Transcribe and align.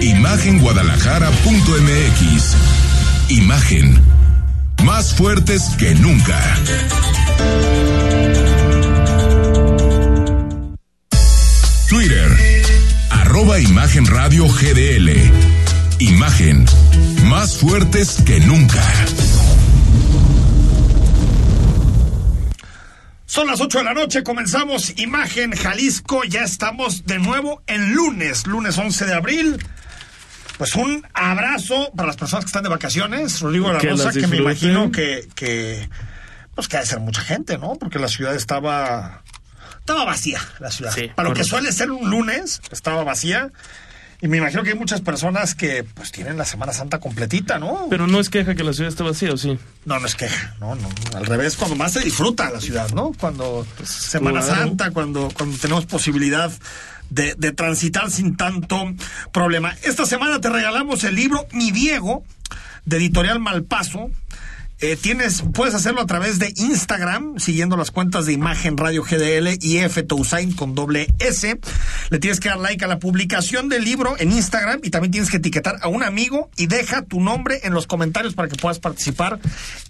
Imagenguadalajara.mx 0.00 2.56
Imagen. 3.28 4.00
Más 4.84 5.14
fuertes 5.14 5.62
que 5.78 5.94
nunca. 5.94 6.38
Twitter. 11.88 12.36
Arroba 13.10 13.58
Imagen 13.58 14.06
Radio 14.06 14.46
GDL 14.48 15.10
Imagen. 15.98 16.66
Más 17.24 17.56
fuertes 17.56 18.22
que 18.24 18.38
nunca. 18.40 18.82
Son 23.24 23.46
las 23.46 23.60
8 23.60 23.78
de 23.78 23.84
la 23.84 23.94
noche, 23.94 24.22
comenzamos 24.22 24.92
Imagen 24.98 25.52
Jalisco, 25.52 26.22
ya 26.24 26.42
estamos 26.42 27.04
de 27.04 27.18
nuevo 27.18 27.62
en 27.66 27.92
lunes, 27.92 28.46
lunes 28.46 28.78
11 28.78 29.06
de 29.06 29.14
abril. 29.14 29.58
Pues 30.58 30.74
un 30.74 31.06
abrazo 31.12 31.92
para 31.94 32.06
las 32.06 32.16
personas 32.16 32.44
que 32.44 32.48
están 32.48 32.62
de 32.62 32.70
vacaciones, 32.70 33.40
Rodrigo 33.40 33.68
de 33.68 33.74
la 33.74 33.80
Que 33.80 33.90
Rosa, 33.90 34.12
que 34.12 34.26
me 34.26 34.38
imagino 34.38 34.90
que, 34.90 35.28
que, 35.34 35.88
pues 36.54 36.68
que 36.68 36.78
ha 36.78 36.80
de 36.80 36.86
ser 36.86 37.00
mucha 37.00 37.20
gente, 37.20 37.58
¿no? 37.58 37.74
Porque 37.74 37.98
la 37.98 38.08
ciudad 38.08 38.34
estaba, 38.34 39.22
estaba 39.78 40.04
vacía, 40.04 40.40
la 40.58 40.70
ciudad. 40.70 40.92
Sí, 40.92 41.10
para 41.14 41.28
lo 41.28 41.34
que 41.34 41.44
suele 41.44 41.72
ser 41.72 41.90
un 41.90 42.08
lunes, 42.08 42.60
estaba 42.70 43.04
vacía. 43.04 43.50
Y 44.22 44.28
me 44.28 44.38
imagino 44.38 44.62
que 44.62 44.70
hay 44.70 44.78
muchas 44.78 45.02
personas 45.02 45.54
que 45.54 45.84
pues 45.84 46.10
tienen 46.10 46.38
la 46.38 46.46
Semana 46.46 46.72
Santa 46.72 47.00
completita, 47.00 47.58
¿no? 47.58 47.86
Pero 47.90 48.06
no 48.06 48.18
es 48.18 48.30
queja 48.30 48.54
que 48.54 48.64
la 48.64 48.72
ciudad 48.72 48.88
esté 48.88 49.02
vacía, 49.02 49.32
¿o 49.32 49.36
sí? 49.36 49.58
No, 49.84 50.00
no 50.00 50.06
es 50.06 50.14
queja, 50.14 50.56
no, 50.58 50.74
no. 50.74 50.88
Al 51.14 51.26
revés, 51.26 51.56
cuando 51.56 51.76
más 51.76 51.92
se 51.92 52.00
disfruta 52.00 52.50
la 52.50 52.60
ciudad, 52.60 52.88
¿no? 52.92 53.12
Cuando 53.20 53.66
pues, 53.76 53.90
Semana 53.90 54.40
claro. 54.40 54.62
Santa, 54.62 54.90
cuando, 54.90 55.28
cuando 55.36 55.58
tenemos 55.58 55.84
posibilidad 55.84 56.50
de, 57.10 57.34
de 57.34 57.52
transitar 57.52 58.10
sin 58.10 58.36
tanto 58.36 58.92
problema. 59.32 59.74
Esta 59.82 60.06
semana 60.06 60.40
te 60.40 60.48
regalamos 60.48 61.04
el 61.04 61.14
libro 61.14 61.46
Mi 61.52 61.70
Diego, 61.70 62.24
de 62.84 62.96
Editorial 62.96 63.40
Malpaso. 63.40 64.10
Eh, 64.78 64.94
tienes, 64.94 65.42
puedes 65.54 65.74
hacerlo 65.74 66.02
a 66.02 66.06
través 66.06 66.38
de 66.38 66.52
Instagram, 66.54 67.38
siguiendo 67.38 67.78
las 67.78 67.90
cuentas 67.90 68.26
de 68.26 68.34
Imagen 68.34 68.76
Radio 68.76 69.04
GDL 69.04 69.56
y 69.58 69.78
F 69.78 70.02
Tousain 70.02 70.52
con 70.52 70.74
doble 70.74 71.06
S. 71.18 71.58
Le 72.10 72.18
tienes 72.18 72.40
que 72.40 72.50
dar 72.50 72.58
like 72.58 72.84
a 72.84 72.88
la 72.88 72.98
publicación 72.98 73.70
del 73.70 73.84
libro 73.84 74.16
en 74.18 74.32
Instagram 74.32 74.80
y 74.82 74.90
también 74.90 75.12
tienes 75.12 75.30
que 75.30 75.38
etiquetar 75.38 75.78
a 75.80 75.88
un 75.88 76.02
amigo 76.02 76.50
y 76.58 76.66
deja 76.66 77.00
tu 77.00 77.22
nombre 77.22 77.60
en 77.62 77.72
los 77.72 77.86
comentarios 77.86 78.34
para 78.34 78.48
que 78.48 78.56
puedas 78.56 78.78
participar 78.78 79.40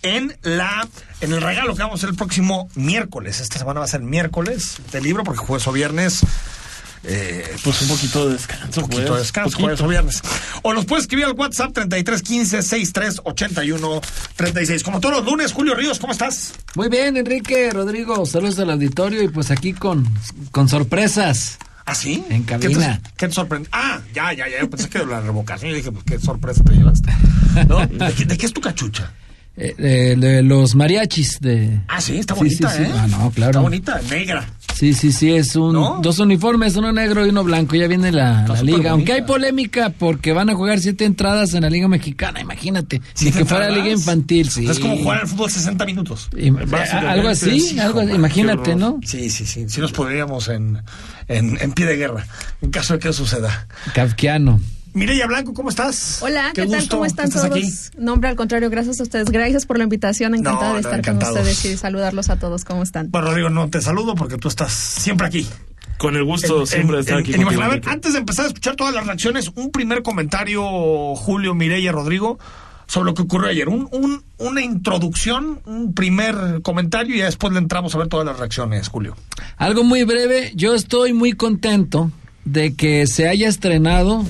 en 0.03 0.37
la 0.43 0.87
en 1.21 1.33
el 1.33 1.41
regalo 1.41 1.75
que 1.75 1.83
vamos 1.83 1.95
a 1.95 1.99
hacer 1.99 2.11
el 2.11 2.17
próximo 2.17 2.69
miércoles. 2.77 3.41
Esta 3.41 3.59
semana 3.59 3.81
va 3.81 3.87
a 3.87 3.89
ser 3.89 4.03
miércoles 4.03 4.77
del 4.93 5.03
libro 5.03 5.25
porque 5.25 5.41
jueves 5.41 5.67
o 5.67 5.73
viernes 5.73 6.23
eh, 7.07 7.57
Pues 7.63 7.83
un 7.83 7.89
poquito 7.89 8.27
de 8.29 8.35
descanso, 8.35 8.81
poquito 8.83 9.03
pues. 9.03 9.11
de 9.15 9.19
descanso, 9.19 9.51
Poquito. 9.51 9.63
jueves 9.63 9.81
o 9.81 9.89
viernes. 9.89 10.23
O 10.63 10.73
nos 10.75 10.85
puedes 10.85 11.05
escribir 11.05 11.25
al 11.27 11.33
WhatsApp 11.33 11.73
3315 11.73 12.63
63 12.63 13.21
81 13.25 14.01
36. 14.37 14.83
Como 14.83 15.01
todos 15.01 15.17
los 15.17 15.25
lunes, 15.25 15.53
Julio 15.53 15.75
Ríos, 15.75 15.99
¿cómo 15.99 16.13
estás? 16.13 16.53
Muy 16.75 16.89
bien, 16.89 17.17
Enrique, 17.17 17.71
Rodrigo, 17.73 18.27
saludos 18.27 18.59
al 18.59 18.71
auditorio 18.71 19.23
y 19.23 19.29
pues 19.29 19.51
aquí 19.51 19.73
con, 19.73 20.07
con 20.51 20.69
sorpresas. 20.69 21.59
¿Ah, 21.89 21.95
sí? 21.95 22.25
En 22.31 22.45
¿Qué 22.45 22.59
cabina. 22.59 23.01
te, 23.01 23.11
qué 23.17 23.29
te 23.29 23.33
sorprende? 23.35 23.69
Ah, 23.71 24.01
ya, 24.13 24.33
ya, 24.33 24.49
ya. 24.49 24.59
Yo 24.61 24.69
pensé 24.69 24.89
que 24.89 24.99
de 24.99 25.07
la 25.07 25.21
revocación. 25.21 25.71
Yo 25.71 25.77
dije, 25.77 25.93
pues 25.93 26.05
qué 26.05 26.19
sorpresa 26.19 26.65
te 26.65 26.73
llevaste. 26.75 27.13
¿No? 27.69 27.87
¿De, 27.87 28.13
qué, 28.13 28.25
de 28.25 28.37
qué 28.37 28.47
es 28.47 28.53
tu 28.53 28.61
cachucha? 28.61 29.13
Eh, 29.59 29.75
de, 29.79 30.17
de 30.17 30.43
los 30.43 30.75
mariachis 30.75 31.41
de... 31.41 31.81
Ah, 31.89 31.99
sí, 31.99 32.19
está 32.19 32.35
bonita, 32.35 32.69
sí, 32.69 32.77
sí. 32.77 32.83
¿eh? 32.83 32.93
Ah, 32.95 33.07
no, 33.09 33.31
claro. 33.31 33.53
Está 33.53 33.61
bonita, 33.61 34.01
negra. 34.11 34.47
Sí, 34.75 34.93
sí, 34.93 35.11
sí, 35.13 35.33
es 35.35 35.57
un 35.57 35.73
¿No? 35.73 36.01
dos 36.03 36.19
uniformes, 36.19 36.77
uno 36.77 36.93
negro 36.93 37.25
y 37.25 37.31
uno 37.31 37.43
blanco. 37.43 37.75
Ya 37.75 37.87
viene 37.87 38.13
la, 38.13 38.47
la 38.47 38.63
liga. 38.63 38.91
Aunque 38.91 39.15
hay 39.15 39.23
polémica 39.23 39.89
porque 39.99 40.33
van 40.35 40.51
a 40.51 40.55
jugar 40.55 40.79
siete 40.81 41.07
entradas 41.07 41.55
en 41.55 41.63
la 41.63 41.71
liga 41.71 41.89
mexicana, 41.89 42.39
imagínate. 42.43 43.01
Si 43.15 43.33
que 43.33 43.47
fuera 43.47 43.69
entradas. 43.69 43.77
liga 43.77 43.89
infantil, 43.97 44.51
sí. 44.51 44.69
Es 44.69 44.79
como 44.79 44.95
jugar 44.99 45.21
al 45.23 45.27
fútbol 45.27 45.51
60 45.51 45.87
minutos. 45.87 46.29
Y- 46.37 46.49
algo 46.51 47.29
así, 47.29 47.59
sí, 47.59 47.79
algo, 47.81 48.03
hijo, 48.03 48.15
imagínate, 48.15 48.77
¿no? 48.77 49.01
Sí, 49.05 49.31
sí, 49.31 49.47
sí. 49.47 49.65
Sí 49.71 49.81
nos 49.81 49.93
podríamos 49.93 50.49
en, 50.49 50.83
en, 51.29 51.57
en 51.63 51.73
pie 51.73 51.87
de 51.87 51.97
guerra, 51.97 52.27
en 52.61 52.71
caso 52.71 52.93
de 52.93 52.99
que 53.01 53.11
suceda. 53.15 53.67
Kafkiano. 53.95 54.61
Mireya 54.97 55.27
Blanco, 55.27 55.53
¿cómo 55.53 55.69
estás? 55.69 56.21
Hola, 56.23 56.53
¿qué, 56.55 56.63
tal? 56.67 56.79
gusto 56.81 56.97
¿Cómo 56.97 57.05
están 57.05 57.29
todos? 57.31 57.45
aquí. 57.45 57.71
No, 57.99 58.15
hombre, 58.15 58.31
al 58.31 58.37
contrario, 58.37 58.71
gracias 58.71 58.99
a 58.99 59.03
ustedes. 59.03 59.31
Gracias 59.31 59.67
por 59.67 59.77
la 59.77 59.85
invitación. 59.85 60.35
Encantada 60.35 60.69
No, 60.71 60.75
de 60.77 60.81
estar 60.81 60.99
encantados. 60.99 61.37
con 61.37 61.47
ustedes 61.47 61.65
y 61.67 61.77
saludarlos 61.77 62.31
a 62.31 62.39
todos. 62.39 62.65
¿Cómo 62.65 62.83
están? 62.83 63.11
Bueno, 63.11 63.29
Rodrigo, 63.29 63.51
no 63.51 63.69
te 63.69 63.83
saludo 63.83 64.15
porque 64.15 64.39
tú 64.39 64.49
estás 64.49 64.73
siempre 64.73 65.27
aquí. 65.27 65.47
Con 65.99 66.17
el 66.17 66.25
gusto 66.25 66.61
En- 66.61 66.67
siempre 66.67 66.97
de 66.97 67.01
estar 67.03 67.17
en- 67.19 67.21
aquí 67.25 67.35
en 67.35 67.43
contigo. 67.43 67.63
A 67.63 67.69
ver, 67.69 67.83
antes 67.87 68.15
de 68.15 68.21
empezar 68.21 68.47
a 68.47 68.49
escuchar 68.49 68.75
todas 68.75 68.95
las 68.95 69.07
reacciones, 69.07 69.51
un 69.55 69.71
primer 69.71 70.03
comentario, 70.03 71.15
Julio, 71.15 71.55
Mireya, 71.55 71.93
Rodrigo, 71.93 72.39
sobre 72.87 73.11
lo 73.11 73.15
que 73.15 73.21
ocurrió 73.23 73.51
ayer. 73.51 73.69
Un, 73.69 73.89
un- 73.93 74.25
una 74.39 74.63
introducción, 74.63 75.61
un 75.67 75.93
primer 75.93 76.63
comentario 76.63 77.15
y 77.15 77.19
ya 77.19 77.27
después 77.27 77.53
le 77.53 77.59
entramos 77.59 77.95
a 77.95 77.99
ver 77.99 78.09
todas 78.09 78.25
las 78.25 78.39
reacciones, 78.39 78.89
Julio. 78.89 79.15
Algo 79.59 79.85
muy 79.85 80.05
breve, 80.05 80.53
yo 80.55 80.75
estoy 80.75 81.13
muy 81.13 81.33
contento 81.35 82.11
de 82.47 82.75
que 82.75 83.07
se 83.07 83.29
haya 83.29 83.47
estrenado 83.49 84.25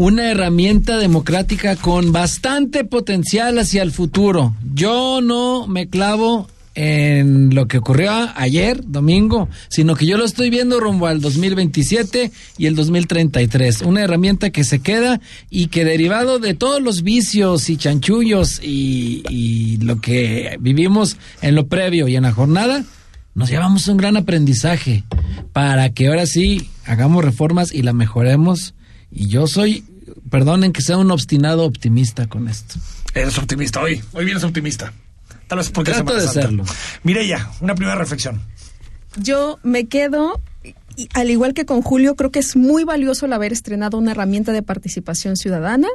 una 0.00 0.30
herramienta 0.30 0.96
democrática 0.96 1.76
con 1.76 2.10
bastante 2.10 2.84
potencial 2.84 3.58
hacia 3.58 3.82
el 3.82 3.92
futuro. 3.92 4.56
Yo 4.72 5.20
no 5.20 5.66
me 5.66 5.88
clavo 5.88 6.48
en 6.74 7.54
lo 7.54 7.68
que 7.68 7.76
ocurrió 7.76 8.10
ayer, 8.34 8.80
domingo, 8.82 9.50
sino 9.68 9.94
que 9.94 10.06
yo 10.06 10.16
lo 10.16 10.24
estoy 10.24 10.48
viendo 10.48 10.80
rumbo 10.80 11.06
al 11.06 11.20
2027 11.20 12.32
y 12.56 12.64
el 12.64 12.76
2033. 12.76 13.82
Una 13.82 14.00
herramienta 14.00 14.48
que 14.48 14.64
se 14.64 14.78
queda 14.78 15.20
y 15.50 15.66
que 15.66 15.84
derivado 15.84 16.38
de 16.38 16.54
todos 16.54 16.80
los 16.80 17.02
vicios 17.02 17.68
y 17.68 17.76
chanchullos 17.76 18.58
y, 18.62 19.76
lo 19.82 20.00
que 20.00 20.56
vivimos 20.60 21.18
en 21.42 21.54
lo 21.54 21.66
previo 21.66 22.08
y 22.08 22.16
en 22.16 22.22
la 22.22 22.32
jornada, 22.32 22.84
nos 23.34 23.50
llevamos 23.50 23.86
un 23.86 23.98
gran 23.98 24.16
aprendizaje 24.16 25.04
para 25.52 25.90
que 25.90 26.08
ahora 26.08 26.24
sí 26.24 26.70
hagamos 26.86 27.22
reformas 27.22 27.74
y 27.74 27.82
la 27.82 27.92
mejoremos. 27.92 28.72
Y 29.10 29.26
yo 29.26 29.46
soy, 29.46 29.84
perdonen 30.30 30.72
que 30.72 30.82
sea 30.82 30.96
un 30.96 31.10
obstinado 31.10 31.64
optimista 31.64 32.26
con 32.28 32.48
esto. 32.48 32.76
Eres 33.14 33.36
optimista 33.38 33.80
hoy, 33.80 34.02
hoy 34.12 34.24
vienes 34.24 34.44
optimista. 34.44 34.92
Tal 35.48 35.58
vez 35.58 35.70
porque 35.70 35.90
es 35.90 35.96
Trato 35.96 36.14
de 36.14 36.20
Santa. 36.20 36.42
serlo. 36.42 36.64
Mireya, 37.02 37.50
una 37.60 37.74
primera 37.74 37.96
reflexión. 37.96 38.40
Yo 39.16 39.58
me 39.64 39.86
quedo, 39.88 40.40
y 40.96 41.08
al 41.14 41.30
igual 41.30 41.52
que 41.54 41.64
con 41.66 41.82
Julio, 41.82 42.14
creo 42.14 42.30
que 42.30 42.38
es 42.38 42.54
muy 42.54 42.84
valioso 42.84 43.26
el 43.26 43.32
haber 43.32 43.52
estrenado 43.52 43.98
una 43.98 44.12
herramienta 44.12 44.52
de 44.52 44.62
participación 44.62 45.36
ciudadana, 45.36 45.88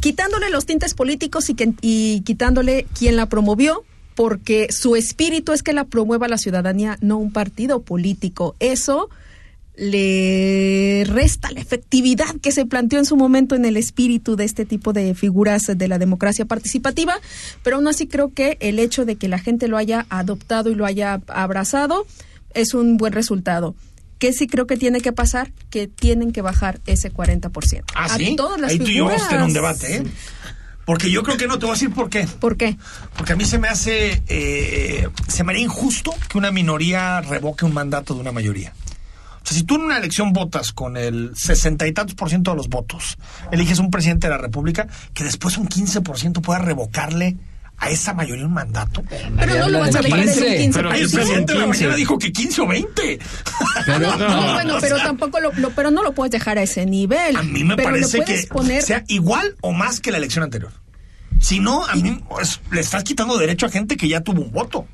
quitándole 0.00 0.50
los 0.50 0.66
tintes 0.66 0.94
políticos 0.94 1.48
y, 1.50 1.54
que- 1.54 1.72
y 1.80 2.20
quitándole 2.22 2.86
quien 2.96 3.16
la 3.16 3.26
promovió, 3.26 3.84
porque 4.14 4.68
su 4.70 4.96
espíritu 4.96 5.52
es 5.52 5.62
que 5.62 5.72
la 5.72 5.84
promueva 5.84 6.26
la 6.28 6.38
ciudadanía, 6.38 6.98
no 7.00 7.18
un 7.18 7.32
partido 7.32 7.82
político. 7.82 8.56
Eso 8.58 9.08
le 9.78 11.04
resta 11.06 11.50
la 11.52 11.60
efectividad 11.60 12.34
que 12.42 12.52
se 12.52 12.66
planteó 12.66 12.98
en 12.98 13.04
su 13.06 13.16
momento 13.16 13.54
en 13.54 13.64
el 13.64 13.76
espíritu 13.76 14.36
de 14.36 14.44
este 14.44 14.64
tipo 14.64 14.92
de 14.92 15.14
figuras 15.14 15.62
de 15.66 15.88
la 15.88 15.98
democracia 15.98 16.44
participativa, 16.44 17.14
pero 17.62 17.76
aún 17.76 17.88
así 17.88 18.06
creo 18.06 18.32
que 18.34 18.56
el 18.60 18.78
hecho 18.78 19.04
de 19.04 19.16
que 19.16 19.28
la 19.28 19.38
gente 19.38 19.68
lo 19.68 19.76
haya 19.76 20.06
adoptado 20.10 20.70
y 20.70 20.74
lo 20.74 20.84
haya 20.84 21.20
abrazado 21.28 22.06
es 22.54 22.74
un 22.74 22.96
buen 22.96 23.12
resultado. 23.12 23.74
¿Qué 24.18 24.32
sí 24.32 24.48
creo 24.48 24.66
que 24.66 24.76
tiene 24.76 25.00
que 25.00 25.12
pasar? 25.12 25.52
Que 25.70 25.86
tienen 25.86 26.32
que 26.32 26.42
bajar 26.42 26.80
ese 26.86 27.12
40%. 27.12 27.84
Ah, 27.94 28.06
A 28.06 28.16
sí. 28.16 28.34
todas 28.36 28.60
las 28.60 28.72
Ahí 28.72 28.78
tú 28.80 28.88
y 28.88 28.94
yo 28.94 29.04
vamos 29.04 29.22
a 29.22 29.28
tener 29.28 29.44
un 29.44 29.52
figuras. 29.52 29.78
debate, 29.80 29.96
¿eh? 30.08 30.12
Porque 30.84 31.10
yo 31.10 31.22
creo 31.22 31.36
que 31.36 31.46
no 31.46 31.58
te 31.58 31.66
voy 31.66 31.72
a 31.72 31.74
decir 31.74 31.92
por 31.92 32.08
qué. 32.10 32.26
¿Por 32.40 32.56
qué? 32.56 32.76
Porque 33.16 33.34
a 33.34 33.36
mí 33.36 33.44
se 33.44 33.58
me 33.58 33.68
hace, 33.68 34.22
eh, 34.26 35.06
se 35.28 35.44
me 35.44 35.52
haría 35.52 35.62
injusto 35.62 36.12
que 36.28 36.36
una 36.38 36.50
minoría 36.50 37.20
revoque 37.20 37.64
un 37.64 37.74
mandato 37.74 38.14
de 38.14 38.20
una 38.20 38.32
mayoría. 38.32 38.72
Sea, 39.48 39.58
si 39.58 39.64
tú 39.64 39.76
en 39.76 39.82
una 39.82 39.98
elección 39.98 40.32
votas 40.32 40.72
con 40.72 40.96
el 40.96 41.32
sesenta 41.34 41.86
y 41.86 41.92
tantos 41.92 42.14
por 42.14 42.28
ciento 42.28 42.50
de 42.50 42.56
los 42.58 42.68
votos, 42.68 43.16
eliges 43.52 43.78
un 43.78 43.90
presidente 43.90 44.26
de 44.26 44.32
la 44.34 44.38
República, 44.38 44.86
que 45.14 45.24
después 45.24 45.56
un 45.58 45.66
15 45.66 46.00
por 46.02 46.18
ciento 46.18 46.42
pueda 46.42 46.58
revocarle 46.58 47.36
a 47.80 47.90
esa 47.90 48.12
mayoría 48.12 48.44
un 48.44 48.52
mandato. 48.52 49.04
Pero 49.38 49.54
no 49.60 49.68
lo 49.68 49.78
vas 49.78 49.94
a 49.94 49.98
de 50.00 50.04
dejar 50.04 50.18
en 50.20 50.28
un 50.28 50.34
15. 50.34 50.56
15. 50.56 50.78
Pero 50.78 50.92
el 50.92 51.10
presidente 51.10 51.52
de 51.52 51.58
la 51.60 51.64
15. 51.66 51.78
mañana 51.84 51.96
dijo 51.96 52.18
que 52.18 52.32
15 52.32 52.60
o 52.62 52.66
20. 52.66 53.18
Pero, 53.86 53.98
No, 54.16 54.28
No. 54.28 54.52
bueno, 54.54 54.76
pero 54.80 54.96
tampoco 54.96 55.38
lo, 55.40 55.52
lo- 55.52 55.70
pero 55.70 55.90
no 55.92 56.02
lo 56.02 56.12
puedes 56.12 56.32
dejar 56.32 56.58
a 56.58 56.62
ese 56.62 56.84
nivel. 56.86 57.36
A 57.36 57.42
mí 57.44 57.62
me 57.64 57.76
pero 57.76 57.90
parece 57.90 58.24
que 58.24 58.46
poner 58.50 58.82
sea 58.82 59.04
igual 59.06 59.54
o 59.60 59.72
más 59.72 60.00
que 60.00 60.10
la 60.10 60.18
elección 60.18 60.42
anterior. 60.42 60.72
Si 61.40 61.60
no, 61.60 61.86
a 61.86 61.94
mí 61.94 62.20
pues, 62.28 62.60
le 62.72 62.80
estás 62.80 63.04
quitando 63.04 63.38
derecho 63.38 63.66
a 63.66 63.68
gente 63.68 63.96
que 63.96 64.08
ya 64.08 64.20
tuvo 64.22 64.42
un 64.42 64.50
voto. 64.50 64.86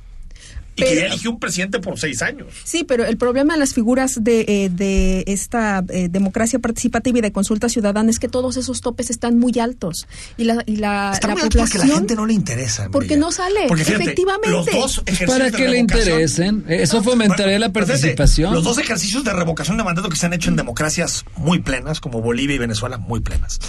Y 0.77 0.83
que 0.83 0.97
ya 0.97 1.07
eligió 1.07 1.31
un 1.31 1.39
presidente 1.39 1.79
por 1.79 1.99
seis 1.99 2.23
años. 2.23 2.49
Sí, 2.65 2.85
pero 2.85 3.05
el 3.05 3.17
problema 3.17 3.55
de 3.55 3.61
las 3.61 3.75
figuras 3.75 4.23
de, 4.23 4.45
eh, 4.49 4.71
de 4.71 5.25
esta 5.27 5.85
eh, 5.89 6.09
democracia 6.09 6.59
participativa 6.59 7.19
y 7.19 7.21
de 7.21 7.33
consulta 7.33 7.69
ciudadana 7.69 8.11
es 8.11 8.19
que 8.19 8.29
todos 8.29 8.57
esos 8.57 8.81
topes 8.81 9.11
están 9.11 9.39
muy 9.39 9.59
altos 9.59 10.07
y 10.37 10.45
la, 10.45 10.63
y 10.67 10.77
la, 10.77 11.13
Está 11.15 11.29
la 11.29 11.35
muy 11.35 11.43
alto 11.43 11.59
porque 11.59 11.73
población 11.73 11.89
la 11.89 11.95
gente 11.95 12.17
no 12.17 12.27
le 12.27 12.35
interesa. 12.35 12.89
Porque 12.91 13.17
no 13.17 13.31
sale, 13.31 13.67
Porque 13.69 13.85
fíjate, 13.85 14.05
efectivamente. 14.05 14.51
Los 14.51 14.67
dos 14.67 15.03
Pues 15.05 15.31
para 15.31 15.51
que 15.51 15.69
le 15.69 15.79
interesen. 15.79 16.65
Eso 16.69 16.99
No, 16.99 17.05
fomentaría 17.05 17.59
la 17.59 17.71
fíjate, 17.71 17.87
participación. 17.87 18.55
Los 18.55 18.65
dos 18.65 18.79
ejercicios 18.79 19.25
de 19.25 19.33
revocación 19.33 19.77
de 19.77 19.85
mandato 19.85 20.09
que 20.09 20.17
se 20.17 20.27
han 20.27 20.33
hecho 20.33 20.51
en 20.51 20.57
democracias 20.57 21.25
muy 21.37 21.61
plenas, 21.61 22.01
como 22.01 22.21
Bolivia 22.21 22.57
y 22.57 22.59
Venezuela, 22.59 22.99
muy 22.99 23.21
plenas, 23.21 23.61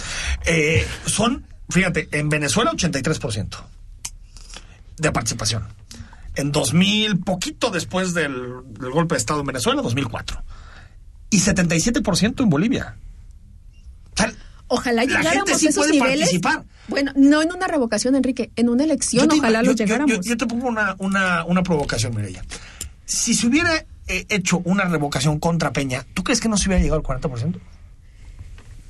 eh, 0.46 0.86
son, 1.06 1.46
fíjate, 1.68 2.08
en 2.12 2.28
Venezuela 2.28 2.72
83% 2.72 3.48
de 4.98 5.12
participación. 5.12 5.64
En 6.36 6.52
2000, 6.52 7.18
poquito 7.20 7.70
después 7.70 8.14
del, 8.14 8.34
del 8.78 8.90
golpe 8.92 9.14
de 9.14 9.18
Estado 9.18 9.40
en 9.40 9.46
Venezuela, 9.46 9.82
2004. 9.82 10.42
Y 11.30 11.38
77% 11.40 12.42
en 12.42 12.48
Bolivia. 12.50 12.96
Ojalá 14.68 15.04
La 15.04 15.18
llegáramos 15.18 15.34
gente 15.48 15.58
sí 15.60 15.66
a 15.66 15.70
esos 15.70 15.84
puede 15.86 15.92
niveles. 15.92 16.18
participar. 16.22 16.64
Bueno, 16.88 17.12
no 17.14 17.40
en 17.40 17.52
una 17.52 17.68
revocación, 17.68 18.16
Enrique, 18.16 18.50
en 18.56 18.68
una 18.68 18.82
elección, 18.82 19.28
te- 19.28 19.36
ojalá 19.36 19.62
yo- 19.62 19.70
yo- 19.70 19.76
llegáramos. 19.76 20.16
Yo, 20.16 20.20
yo 20.22 20.36
te 20.36 20.44
pongo 20.46 20.66
una, 20.66 20.96
una, 20.98 21.44
una 21.44 21.62
provocación, 21.62 22.14
Mireya. 22.16 22.42
Si 23.04 23.34
se 23.34 23.46
hubiera 23.46 23.86
eh, 24.08 24.26
hecho 24.28 24.58
una 24.64 24.84
revocación 24.86 25.38
contra 25.38 25.72
Peña, 25.72 26.04
¿tú 26.14 26.24
crees 26.24 26.40
que 26.40 26.48
no 26.48 26.56
se 26.56 26.68
hubiera 26.68 26.82
llegado 26.82 27.00
al 27.00 27.20
40%? 27.20 27.60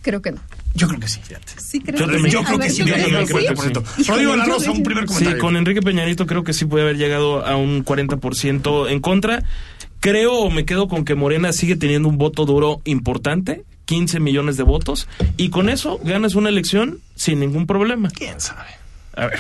Creo 0.07 0.23
que 0.23 0.31
no. 0.31 0.39
Yo 0.75 0.87
creo 0.87 1.01
que 1.01 1.09
sí, 1.09 1.19
fíjate. 1.21 1.53
Sí, 1.61 1.81
creo 1.81 1.99
Yo 1.99 2.07
que 2.07 2.13
también- 2.13 2.31
sí. 2.31 2.31
Yo 2.39 2.45
creo 2.45 2.59
que 2.61 2.71
sí 2.71 2.77
yo 2.79 2.85
hubiera 2.85 2.99
creo 3.05 3.07
llegado 3.09 3.23
al 3.23 3.27
que 3.27 3.57
sí. 3.57 3.73
40%. 3.75 3.83
Híjole, 3.99 4.25
Rodrigo 4.25 4.57
un 4.71 4.79
me- 4.79 4.85
primer 4.85 5.03
Sí, 5.05 5.09
comentario. 5.15 5.41
con 5.43 5.57
Enrique 5.57 5.83
Peñanito 5.83 6.27
creo 6.27 6.45
que 6.45 6.53
sí 6.53 6.65
puede 6.65 6.85
haber 6.85 6.97
llegado 6.97 7.45
a 7.45 7.57
un 7.57 7.83
40% 7.85 8.89
en 8.89 9.01
contra. 9.01 9.43
Creo 9.99 10.35
o 10.35 10.51
me 10.51 10.65
quedo 10.65 10.87
con 10.87 11.05
que 11.05 11.17
Morena 11.17 11.53
sigue 11.53 11.75
teniendo 11.75 12.09
un 12.09 12.19
voto 12.19 12.45
duro 12.47 12.81
importante, 12.85 13.65
15 13.87 14.21
millones 14.21 14.57
de 14.57 14.63
votos, 14.63 15.09
y 15.37 15.49
con 15.49 15.69
eso 15.69 15.99
ganas 16.05 16.37
una 16.37 16.51
elección 16.51 17.01
sin 17.17 17.41
ningún 17.41 17.67
problema. 17.67 18.09
¿Quién 18.11 18.41
sabe? 18.41 18.69
A 19.19 19.29
ver, 19.29 19.39